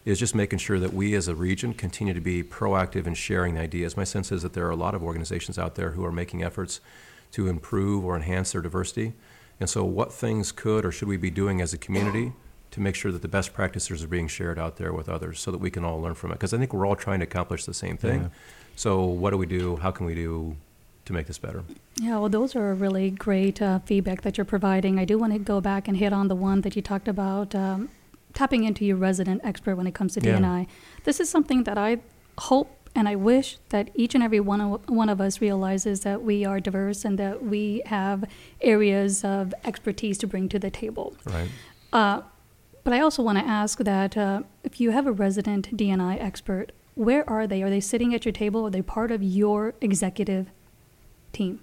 is 0.06 0.20
just 0.20 0.34
making 0.34 0.60
sure 0.60 0.80
that 0.80 0.94
we 0.94 1.16
as 1.16 1.28
a 1.28 1.36
region 1.36 1.74
continue 1.74 2.14
to 2.14 2.22
be 2.22 2.44
proactive 2.44 3.06
in 3.06 3.16
sharing 3.16 3.58
ideas. 3.58 3.98
My 3.98 4.06
sense 4.06 4.32
is 4.32 4.44
that 4.44 4.54
there 4.54 4.66
are 4.68 4.72
a 4.72 4.76
lot 4.76 4.96
of 4.96 5.04
organizations 5.04 5.58
out 5.60 5.76
there 5.76 5.92
who 5.92 6.06
are 6.06 6.12
making 6.12 6.44
efforts 6.44 6.80
to 7.32 7.48
improve 7.48 8.06
or 8.06 8.16
enhance 8.16 8.54
their 8.54 8.62
diversity. 8.62 9.14
And 9.60 9.70
so, 9.70 9.84
what 9.84 10.14
things 10.14 10.52
could 10.52 10.86
or 10.86 10.92
should 10.92 11.10
we 11.10 11.18
be 11.18 11.30
doing 11.30 11.62
as 11.62 11.74
a 11.74 11.78
community 11.78 12.32
to 12.72 12.80
make 12.80 12.96
sure 12.96 13.12
that 13.12 13.22
the 13.22 13.28
best 13.28 13.54
practices 13.54 14.04
are 14.04 14.08
being 14.08 14.28
shared 14.28 14.60
out 14.60 14.78
there 14.78 14.94
with 14.94 15.10
others 15.10 15.40
so 15.40 15.52
that 15.52 15.58
we 15.58 15.72
can 15.72 15.84
all 15.84 16.00
learn 16.02 16.16
from 16.16 16.32
it? 16.32 16.36
Because 16.36 16.54
I 16.54 16.58
think 16.58 16.74
we're 16.74 16.86
all 16.86 16.96
trying 16.96 17.20
to 17.20 17.24
accomplish 17.26 17.66
the 17.66 17.74
same 17.74 17.98
thing. 17.98 18.22
Yeah. 18.24 18.28
So, 18.76 19.04
what 19.06 19.32
do 19.32 19.38
we 19.38 19.46
do? 19.46 19.78
How 19.78 19.92
can 19.92 20.06
we 20.06 20.16
do 20.16 20.56
to 21.06 21.14
make 21.14 21.28
this 21.28 21.38
better? 21.38 21.64
Yeah, 22.00 22.20
well, 22.20 22.30
those 22.30 22.56
are 22.56 22.74
really 22.74 23.10
great 23.10 23.62
uh, 23.62 23.80
feedback 23.80 24.22
that 24.22 24.38
you're 24.38 24.46
providing. 24.46 25.00
I 25.00 25.06
do 25.06 25.18
want 25.18 25.34
to 25.34 25.40
go 25.40 25.60
back 25.60 25.88
and 25.88 25.98
hit 25.98 26.14
on 26.14 26.28
the 26.28 26.36
one 26.36 26.62
that 26.62 26.76
you 26.76 26.82
talked 26.82 27.08
about 27.08 27.54
um, 27.56 27.90
tapping 28.34 28.64
into 28.64 28.86
your 28.86 28.96
resident 28.98 29.42
expert 29.44 29.76
when 29.76 29.88
it 29.88 29.94
comes 29.96 30.14
to 30.14 30.22
Yeah. 30.22 30.38
DNI. 30.38 30.68
This 31.04 31.20
is 31.20 31.30
something 31.30 31.64
that 31.64 31.78
I 31.78 31.98
hope 32.38 32.76
and 32.96 33.08
I 33.08 33.16
wish 33.16 33.58
that 33.70 33.90
each 33.94 34.16
and 34.16 34.24
every 34.24 34.40
one 34.40 34.62
of, 34.62 34.90
one 34.90 35.10
of 35.10 35.22
us 35.22 35.42
realizes 35.42 36.02
that 36.02 36.24
we 36.24 36.44
are 36.46 36.60
diverse 36.60 37.06
and 37.06 37.20
that 37.20 37.44
we 37.44 37.84
have 37.86 38.26
areas 38.62 39.24
of 39.24 39.54
expertise 39.64 40.18
to 40.20 40.28
bring 40.28 40.50
to 40.50 40.60
the 40.60 40.72
table. 40.72 41.16
Right. 41.26 41.50
Uh, 41.94 42.22
but 42.84 42.94
I 42.94 43.00
also 43.02 43.22
want 43.22 43.38
to 43.38 43.46
ask 43.46 43.80
that 43.80 44.18
uh, 44.18 44.42
if 44.64 44.80
you 44.80 44.92
have 44.92 45.08
a 45.08 45.12
resident 45.12 45.76
DNI 45.76 46.22
expert, 46.22 46.72
where 46.96 47.28
are 47.30 47.48
they? 47.48 47.62
Are 47.64 47.70
they 47.70 47.80
sitting 47.80 48.14
at 48.14 48.26
your 48.26 48.32
table? 48.32 48.68
Are 48.68 48.70
they 48.70 48.82
part 48.82 49.12
of 49.12 49.24
your 49.24 49.74
executive 49.82 50.52
team? 51.32 51.62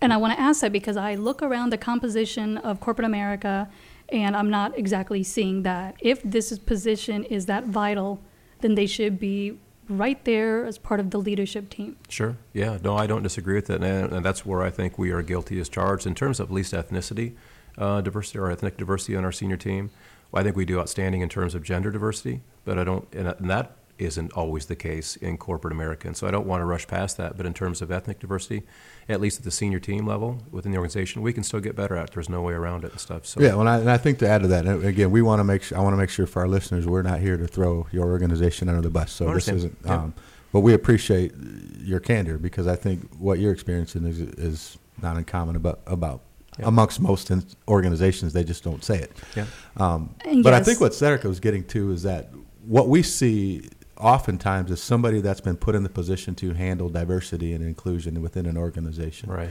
And 0.00 0.12
I 0.12 0.16
want 0.16 0.32
to 0.34 0.40
ask 0.40 0.62
that 0.62 0.72
because 0.72 0.96
I 0.96 1.14
look 1.14 1.42
around 1.42 1.70
the 1.70 1.78
composition 1.78 2.56
of 2.58 2.80
corporate 2.80 3.06
America 3.06 3.68
and 4.10 4.36
I'm 4.36 4.50
not 4.50 4.76
exactly 4.76 5.22
seeing 5.22 5.62
that. 5.62 5.96
If 6.00 6.22
this 6.22 6.58
position 6.58 7.24
is 7.24 7.46
that 7.46 7.64
vital, 7.64 8.20
then 8.60 8.74
they 8.74 8.86
should 8.86 9.20
be 9.20 9.58
right 9.88 10.22
there 10.24 10.64
as 10.64 10.78
part 10.78 11.00
of 11.00 11.10
the 11.10 11.18
leadership 11.18 11.68
team. 11.70 11.96
Sure. 12.08 12.36
Yeah. 12.52 12.78
No, 12.82 12.96
I 12.96 13.06
don't 13.06 13.22
disagree 13.22 13.54
with 13.56 13.66
that, 13.66 13.82
and, 13.82 14.12
and 14.12 14.24
that's 14.24 14.46
where 14.46 14.62
I 14.62 14.70
think 14.70 14.98
we 14.98 15.10
are 15.10 15.22
guilty 15.22 15.60
as 15.60 15.68
charged 15.68 16.06
in 16.06 16.14
terms 16.14 16.40
of 16.40 16.50
least 16.50 16.72
ethnicity 16.72 17.34
uh, 17.80 18.00
diversity 18.00 18.38
or 18.38 18.50
ethnic 18.50 18.76
diversity 18.76 19.16
on 19.16 19.24
our 19.24 19.32
senior 19.32 19.56
team. 19.56 19.90
Well, 20.30 20.40
I 20.40 20.44
think 20.44 20.54
we 20.54 20.64
do 20.64 20.78
outstanding 20.78 21.22
in 21.22 21.28
terms 21.28 21.54
of 21.56 21.64
gender 21.64 21.90
diversity, 21.90 22.42
but 22.64 22.78
I 22.78 22.84
don't, 22.84 23.08
and, 23.12 23.26
and 23.26 23.50
that 23.50 23.72
isn't 23.98 24.32
always 24.32 24.66
the 24.66 24.76
case 24.76 25.16
in 25.16 25.36
corporate 25.36 25.72
America. 25.72 26.06
And 26.08 26.16
so 26.16 26.26
I 26.26 26.30
don't 26.30 26.46
want 26.46 26.60
to 26.62 26.64
rush 26.64 26.86
past 26.86 27.16
that. 27.18 27.36
But 27.36 27.44
in 27.46 27.52
terms 27.52 27.82
of 27.82 27.90
ethnic 27.90 28.18
diversity, 28.18 28.62
at 29.08 29.20
least 29.20 29.40
at 29.40 29.44
the 29.44 29.50
senior 29.50 29.78
team 29.80 30.06
level 30.06 30.38
within 30.50 30.72
the 30.72 30.78
organization, 30.78 31.20
we 31.20 31.32
can 31.34 31.42
still 31.42 31.60
get 31.60 31.76
better 31.76 31.96
at. 31.96 32.08
it. 32.08 32.14
There's 32.14 32.28
no 32.28 32.40
way 32.40 32.54
around 32.54 32.84
it 32.84 32.92
and 32.92 33.00
stuff. 33.00 33.26
So 33.26 33.40
Yeah, 33.40 33.56
well, 33.56 33.68
I, 33.68 33.78
and 33.78 33.90
I 33.90 33.98
think 33.98 34.18
to 34.20 34.28
add 34.28 34.42
to 34.42 34.48
that, 34.48 34.64
and 34.66 34.84
again, 34.84 35.10
we 35.10 35.20
want 35.20 35.40
to 35.40 35.44
make 35.44 35.62
sure, 35.62 35.76
I 35.76 35.82
want 35.82 35.92
to 35.92 35.98
make 35.98 36.08
sure 36.10 36.26
for 36.26 36.40
our 36.40 36.48
listeners, 36.48 36.86
we're 36.86 37.02
not 37.02 37.20
here 37.20 37.36
to 37.36 37.46
throw 37.46 37.86
your 37.92 38.06
organization 38.06 38.68
under 38.70 38.80
the 38.80 38.90
bus. 38.90 39.12
So 39.12 39.34
this 39.34 39.48
isn't, 39.48 39.76
Yeah. 39.84 39.94
um, 39.94 40.14
but 40.52 40.60
we 40.60 40.72
appreciate 40.72 41.32
your 41.80 42.00
candor 42.00 42.38
because 42.38 42.66
I 42.66 42.76
think 42.76 43.06
what 43.18 43.38
you're 43.38 43.52
experiencing 43.52 44.06
is, 44.06 44.18
is 44.20 44.78
not 45.02 45.16
uncommon 45.16 45.56
about, 45.56 45.80
about 45.86 46.22
Yeah. 46.60 46.68
amongst 46.68 47.00
most 47.00 47.30
in- 47.30 47.44
organizations. 47.68 48.32
They 48.32 48.44
just 48.44 48.62
don't 48.62 48.84
say 48.84 48.98
it. 48.98 49.12
Yeah. 49.34 49.46
Um, 49.76 50.14
And 50.24 50.42
but 50.44 50.52
I 50.54 50.62
think 50.62 50.80
what 50.80 50.92
Sarika 50.92 51.24
was 51.24 51.40
getting 51.40 51.64
to 51.64 51.92
is 51.92 52.02
that 52.02 52.30
what 52.66 52.88
we 52.88 53.02
see 53.02 53.68
oftentimes 53.96 54.70
is 54.70 54.82
somebody 54.82 55.20
that's 55.20 55.40
been 55.40 55.56
put 55.56 55.74
in 55.74 55.82
the 55.82 55.88
position 55.88 56.34
to 56.36 56.52
handle 56.54 56.88
diversity 56.88 57.52
and 57.52 57.64
inclusion 57.64 58.22
within 58.22 58.46
an 58.46 58.56
organization. 58.56 59.30
Right. 59.30 59.50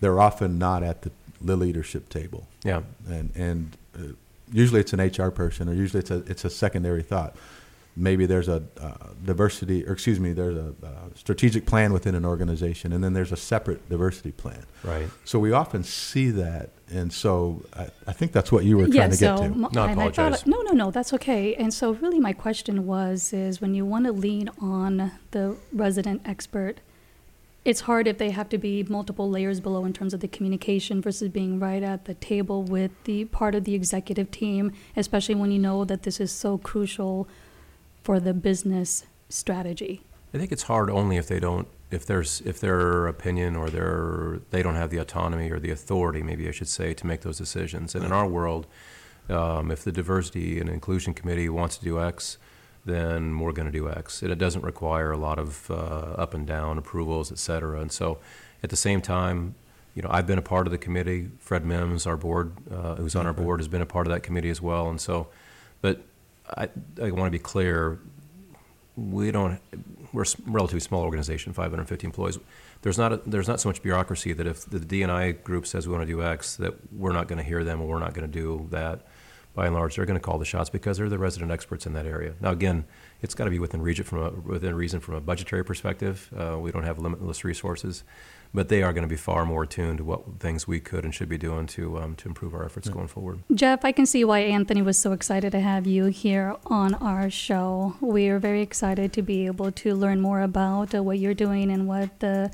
They're 0.00 0.20
often 0.20 0.58
not 0.58 0.82
at 0.82 1.02
the, 1.02 1.10
the 1.40 1.56
leadership 1.56 2.08
table 2.08 2.46
Yeah. 2.64 2.82
and 3.08 3.30
and 3.36 3.76
uh, 3.96 4.00
usually 4.52 4.80
it's 4.80 4.92
an 4.92 5.00
HR 5.00 5.30
person, 5.30 5.68
or 5.68 5.74
usually 5.74 6.00
it's 6.00 6.10
a 6.10 6.18
it's 6.26 6.44
a 6.44 6.50
secondary 6.50 7.02
thought. 7.02 7.34
Maybe 7.96 8.26
there's 8.26 8.48
a 8.48 8.62
uh, 8.80 8.94
diversity, 9.24 9.86
or 9.86 9.92
excuse 9.92 10.18
me, 10.18 10.32
there's 10.32 10.56
a 10.56 10.74
uh, 10.84 10.88
strategic 11.14 11.64
plan 11.64 11.92
within 11.92 12.16
an 12.16 12.24
organization, 12.24 12.92
and 12.92 13.04
then 13.04 13.12
there's 13.12 13.30
a 13.30 13.36
separate 13.36 13.88
diversity 13.88 14.32
plan. 14.32 14.64
Right. 14.82 15.08
So 15.24 15.38
we 15.38 15.52
often 15.52 15.84
see 15.84 16.30
that, 16.30 16.70
and 16.90 17.12
so 17.12 17.62
I, 17.72 17.86
I 18.08 18.12
think 18.12 18.32
that's 18.32 18.50
what 18.50 18.64
you 18.64 18.78
were 18.78 18.88
yeah, 18.88 19.06
trying 19.06 19.10
to 19.12 19.16
get 19.16 19.36
to. 19.36 19.42
m- 19.44 19.68
No, 19.72 19.82
I 19.84 19.90
and 19.92 20.14
thought- 20.14 20.44
no, 20.44 20.60
no, 20.62 20.72
no, 20.72 20.90
that's 20.90 21.12
okay. 21.12 21.54
And 21.54 21.72
so, 21.72 21.92
really, 21.94 22.18
my 22.18 22.32
question 22.32 22.84
was: 22.84 23.32
is 23.32 23.60
when 23.60 23.74
you 23.74 23.86
want 23.86 24.06
to 24.06 24.12
lean 24.12 24.50
on 24.60 25.12
the 25.30 25.56
resident 25.72 26.22
expert, 26.24 26.80
it's 27.64 27.82
hard 27.82 28.08
if 28.08 28.18
they 28.18 28.30
have 28.30 28.48
to 28.48 28.58
be 28.58 28.82
multiple 28.82 29.30
layers 29.30 29.60
below 29.60 29.84
in 29.84 29.92
terms 29.92 30.12
of 30.12 30.18
the 30.18 30.28
communication 30.28 31.00
versus 31.00 31.28
being 31.28 31.60
right 31.60 31.82
at 31.84 32.06
the 32.06 32.14
table 32.14 32.64
with 32.64 32.90
the 33.04 33.24
part 33.26 33.54
of 33.54 33.62
the 33.64 33.74
executive 33.74 34.32
team, 34.32 34.72
especially 34.96 35.36
when 35.36 35.52
you 35.52 35.60
know 35.60 35.84
that 35.84 36.02
this 36.02 36.18
is 36.20 36.32
so 36.32 36.58
crucial 36.58 37.28
for 38.04 38.20
the 38.20 38.34
business 38.34 39.04
strategy. 39.28 40.02
I 40.32 40.38
think 40.38 40.52
it's 40.52 40.64
hard 40.64 40.90
only 40.90 41.16
if 41.16 41.26
they 41.26 41.40
don't, 41.40 41.66
if 41.90 42.04
there's, 42.04 42.42
if 42.42 42.60
their 42.60 43.06
opinion 43.06 43.56
or 43.56 43.70
their, 43.70 44.40
they 44.50 44.62
don't 44.62 44.74
have 44.74 44.90
the 44.90 44.98
autonomy 44.98 45.50
or 45.50 45.58
the 45.58 45.70
authority, 45.70 46.22
maybe 46.22 46.46
I 46.46 46.50
should 46.52 46.68
say, 46.68 46.92
to 46.94 47.06
make 47.06 47.22
those 47.22 47.38
decisions. 47.38 47.94
And 47.94 48.04
in 48.04 48.12
our 48.12 48.28
world, 48.28 48.66
um, 49.30 49.70
if 49.70 49.82
the 49.82 49.92
diversity 49.92 50.60
and 50.60 50.68
inclusion 50.68 51.14
committee 51.14 51.48
wants 51.48 51.78
to 51.78 51.84
do 51.84 51.98
X, 51.98 52.36
then 52.84 53.38
we're 53.38 53.52
going 53.52 53.72
to 53.72 53.72
do 53.72 53.88
X. 53.88 54.22
And 54.22 54.30
it 54.30 54.38
doesn't 54.38 54.62
require 54.62 55.10
a 55.12 55.16
lot 55.16 55.38
of 55.38 55.70
uh, 55.70 55.74
up 55.74 56.34
and 56.34 56.46
down 56.46 56.76
approvals, 56.76 57.32
et 57.32 57.38
cetera. 57.38 57.80
And 57.80 57.90
so, 57.90 58.18
at 58.62 58.70
the 58.70 58.76
same 58.76 59.00
time, 59.00 59.54
you 59.94 60.02
know, 60.02 60.08
I've 60.10 60.26
been 60.26 60.38
a 60.38 60.42
part 60.42 60.66
of 60.66 60.72
the 60.72 60.78
committee. 60.78 61.30
Fred 61.38 61.64
Mims, 61.64 62.06
our 62.06 62.16
board, 62.16 62.52
uh, 62.70 62.96
who's 62.96 63.16
on 63.16 63.26
our 63.26 63.32
board, 63.32 63.60
has 63.60 63.68
been 63.68 63.82
a 63.82 63.86
part 63.86 64.06
of 64.06 64.12
that 64.12 64.22
committee 64.22 64.50
as 64.50 64.60
well. 64.60 64.90
And 64.90 65.00
so, 65.00 65.28
but 65.80 66.02
I, 66.56 66.68
I 67.02 67.10
want 67.10 67.26
to 67.26 67.30
be 67.30 67.38
clear 67.38 67.98
we 68.96 69.30
don't 69.30 69.60
we're 70.12 70.22
a 70.22 70.26
relatively 70.46 70.80
small 70.80 71.02
organization 71.02 71.52
550 71.52 72.06
employees. 72.06 72.38
There's 72.82 72.98
not 72.98 73.12
a, 73.12 73.16
there's 73.26 73.48
not 73.48 73.60
so 73.60 73.68
much 73.68 73.82
bureaucracy 73.82 74.32
that 74.32 74.46
if 74.46 74.64
the 74.64 74.78
DNI 74.78 75.42
group 75.42 75.66
says 75.66 75.88
we 75.88 75.94
want 75.94 76.06
to 76.06 76.12
do 76.12 76.22
X 76.22 76.56
that 76.56 76.74
we're 76.92 77.12
not 77.12 77.26
going 77.26 77.38
to 77.38 77.44
hear 77.44 77.64
them 77.64 77.80
or 77.80 77.88
we're 77.88 77.98
not 77.98 78.14
going 78.14 78.30
to 78.30 78.32
do 78.32 78.68
that. 78.70 79.06
By 79.54 79.66
and 79.66 79.74
large 79.74 79.96
they're 79.96 80.06
going 80.06 80.18
to 80.18 80.24
call 80.24 80.38
the 80.38 80.44
shots 80.44 80.70
because 80.70 80.98
they're 80.98 81.08
the 81.08 81.18
resident 81.18 81.50
experts 81.50 81.86
in 81.86 81.92
that 81.94 82.06
area. 82.06 82.34
Now 82.40 82.50
again 82.50 82.84
it's 83.22 83.34
got 83.34 83.44
to 83.44 83.50
be 83.50 83.58
within 83.58 83.82
region 83.82 84.04
from 84.04 84.18
a, 84.18 84.30
within 84.30 84.74
reason 84.74 85.00
from 85.00 85.14
a 85.14 85.20
budgetary 85.20 85.64
perspective. 85.64 86.30
Uh, 86.36 86.58
we 86.58 86.70
don't 86.70 86.84
have 86.84 86.98
limitless 86.98 87.44
resources 87.44 88.04
but 88.54 88.68
they 88.68 88.82
are 88.82 88.92
going 88.92 89.02
to 89.02 89.08
be 89.08 89.16
far 89.16 89.44
more 89.44 89.64
attuned 89.64 89.98
to 89.98 90.04
what 90.04 90.22
things 90.40 90.66
we 90.68 90.78
could 90.80 91.04
and 91.04 91.14
should 91.14 91.28
be 91.28 91.36
doing 91.38 91.66
to 91.66 91.98
um, 91.98 92.14
to 92.14 92.28
improve 92.28 92.54
our 92.54 92.64
efforts 92.64 92.88
going 92.88 93.08
forward 93.08 93.40
Jeff, 93.54 93.84
I 93.84 93.92
can 93.92 94.06
see 94.06 94.24
why 94.24 94.40
Anthony 94.40 94.80
was 94.82 94.96
so 94.98 95.12
excited 95.12 95.52
to 95.52 95.60
have 95.60 95.86
you 95.86 96.06
here 96.06 96.56
on 96.66 96.94
our 96.94 97.28
show. 97.30 97.96
We 98.00 98.28
are 98.28 98.38
very 98.38 98.62
excited 98.62 99.12
to 99.14 99.22
be 99.22 99.46
able 99.46 99.72
to 99.72 99.94
learn 99.94 100.20
more 100.20 100.40
about 100.42 100.94
uh, 100.94 101.02
what 101.02 101.18
you're 101.18 101.34
doing 101.34 101.70
and 101.70 101.86
what 101.88 102.20
the 102.20 102.50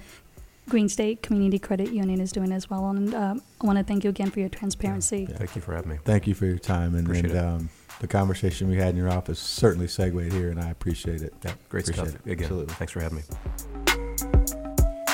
Green 0.69 0.89
State 0.89 1.23
Community 1.23 1.59
Credit 1.59 1.93
Union 1.93 2.21
is 2.21 2.31
doing 2.33 2.53
as 2.53 2.71
well. 2.71 2.87
And 2.91 3.13
um, 3.15 3.43
I 3.61 3.67
want 3.67 3.79
to 3.79 3.85
thank 3.85 4.05
you 4.05 4.11
again 4.11 4.31
for 4.31 4.41
your 4.41 4.49
transparency. 4.49 5.27
thank 5.27 5.55
you 5.57 5.63
for 5.63 5.75
having 5.75 5.91
me 5.91 5.99
Thank 6.05 6.27
you 6.27 6.35
for 6.35 6.47
your 6.47 6.59
time 6.59 6.95
and, 6.95 7.09
and 7.09 7.37
um, 7.37 7.71
the 8.01 8.07
conversation 8.07 8.69
we 8.69 8.77
had 8.77 8.91
in 8.91 8.97
your 8.97 9.11
office 9.11 9.39
certainly 9.41 9.89
segued 9.89 10.33
here, 10.33 10.51
and 10.51 10.61
I 10.61 10.71
appreciate 10.71 11.23
it. 11.23 11.35
yeah 11.45 11.53
great 11.69 11.89
Appreciate 11.89 12.09
stuff 12.11 12.27
it. 12.27 12.31
again 12.31 12.45
Absolutely. 12.45 12.75
thanks 12.75 12.93
for 12.93 13.01
having 13.01 13.19
me 13.19 14.00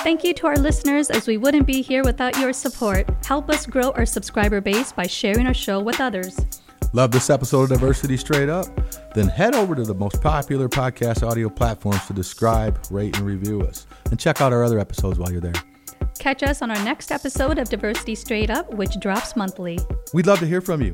Thank 0.07 0.23
you 0.23 0.33
to 0.35 0.47
our 0.47 0.57
listeners, 0.57 1.11
as 1.11 1.27
we 1.27 1.37
wouldn't 1.37 1.67
be 1.67 1.83
here 1.83 2.05
without 2.05 2.39
your 2.39 2.53
support. 2.53 3.09
Help 3.27 3.51
us 3.51 3.67
grow 3.67 3.91
our 3.97 4.07
subscriber 4.07 4.61
base 4.61 4.93
by 4.93 5.09
sharing 5.09 5.49
our 5.49 5.53
show 5.53 5.81
with 5.81 6.01
others. 6.01 6.39
Love 6.93 7.11
this 7.11 7.29
episode 7.29 7.73
of 7.73 7.81
Diversity 7.81 8.17
Straight 8.17 8.49
Up? 8.49 8.67
Then 9.17 9.27
head 9.27 9.57
over 9.57 9.75
to 9.75 9.83
the 9.83 9.97
most 9.97 10.23
popular 10.23 10.69
podcast 10.69 11.29
audio 11.29 11.49
platforms 11.49 12.07
to 12.07 12.13
describe, 12.13 12.79
rate, 12.89 13.17
and 13.17 13.27
review 13.27 13.63
us. 13.63 13.89
And 14.09 14.21
check 14.21 14.41
out 14.41 14.53
our 14.53 14.63
other 14.63 14.79
episodes 14.79 15.19
while 15.19 15.33
you're 15.33 15.41
there. 15.41 15.61
Catch 16.21 16.45
us 16.45 16.63
on 16.63 16.71
our 16.71 16.85
next 16.85 17.11
episode 17.11 17.59
of 17.59 17.69
Diversity 17.69 18.15
Straight 18.15 18.49
Up, 18.49 18.73
which 18.75 19.01
drops 19.01 19.35
monthly. 19.35 19.81
We'd 20.15 20.29
love 20.29 20.39
to 20.39 20.47
hear 20.47 20.61
from 20.61 20.83
you. 20.83 20.93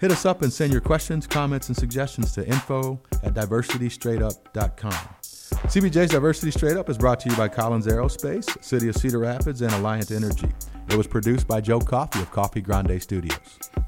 Hit 0.00 0.12
us 0.12 0.24
up 0.24 0.42
and 0.42 0.52
send 0.52 0.70
your 0.70 0.82
questions, 0.82 1.26
comments, 1.26 1.66
and 1.66 1.76
suggestions 1.76 2.30
to 2.34 2.46
info 2.46 3.02
at 3.24 3.34
diversitystraightup.com. 3.34 5.21
CBJ's 5.52 6.10
Diversity 6.10 6.50
Straight 6.50 6.76
Up 6.76 6.88
is 6.88 6.98
brought 6.98 7.20
to 7.20 7.30
you 7.30 7.36
by 7.36 7.48
Collins 7.48 7.86
Aerospace, 7.86 8.62
City 8.62 8.88
of 8.88 8.96
Cedar 8.96 9.18
Rapids, 9.18 9.62
and 9.62 9.70
Alliant 9.72 10.14
Energy. 10.14 10.48
It 10.88 10.96
was 10.96 11.06
produced 11.06 11.46
by 11.46 11.60
Joe 11.60 11.80
Coffee 11.80 12.20
of 12.20 12.30
Coffee 12.30 12.60
Grande 12.60 13.00
Studios. 13.02 13.38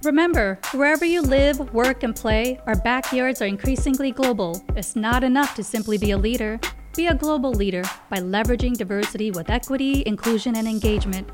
Remember, 0.02 0.58
wherever 0.72 1.04
you 1.04 1.22
live, 1.22 1.72
work, 1.72 2.02
and 2.02 2.14
play, 2.14 2.60
our 2.66 2.76
backyards 2.76 3.42
are 3.42 3.46
increasingly 3.46 4.12
global. 4.12 4.62
It's 4.76 4.94
not 4.94 5.24
enough 5.24 5.54
to 5.56 5.64
simply 5.64 5.98
be 5.98 6.12
a 6.12 6.18
leader. 6.18 6.60
Be 6.96 7.08
a 7.08 7.14
global 7.14 7.52
leader 7.52 7.82
by 8.10 8.18
leveraging 8.18 8.76
diversity 8.76 9.30
with 9.30 9.50
equity, 9.50 10.02
inclusion, 10.06 10.56
and 10.56 10.68
engagement. 10.68 11.28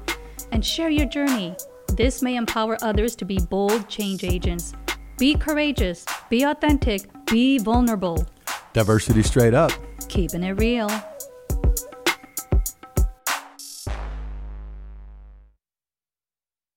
And 0.53 0.65
share 0.65 0.91
your 0.91 1.07
journey. 1.07 1.57
This 1.89 2.23
may 2.23 2.37
empower 2.37 2.79
others 2.83 3.15
to 3.17 3.25
be 3.25 3.39
bold 3.39 3.89
change 3.89 4.25
agents. 4.25 4.73
Be 5.19 5.35
courageous, 5.35 6.07
be 6.31 6.45
authentic, 6.45 7.03
be 7.27 7.59
vulnerable, 7.59 8.27
Diversity 8.73 9.25
Straight 9.25 9.53
Up. 9.53 9.73
Keeping 10.11 10.43
it 10.43 10.59
real. 10.59 10.89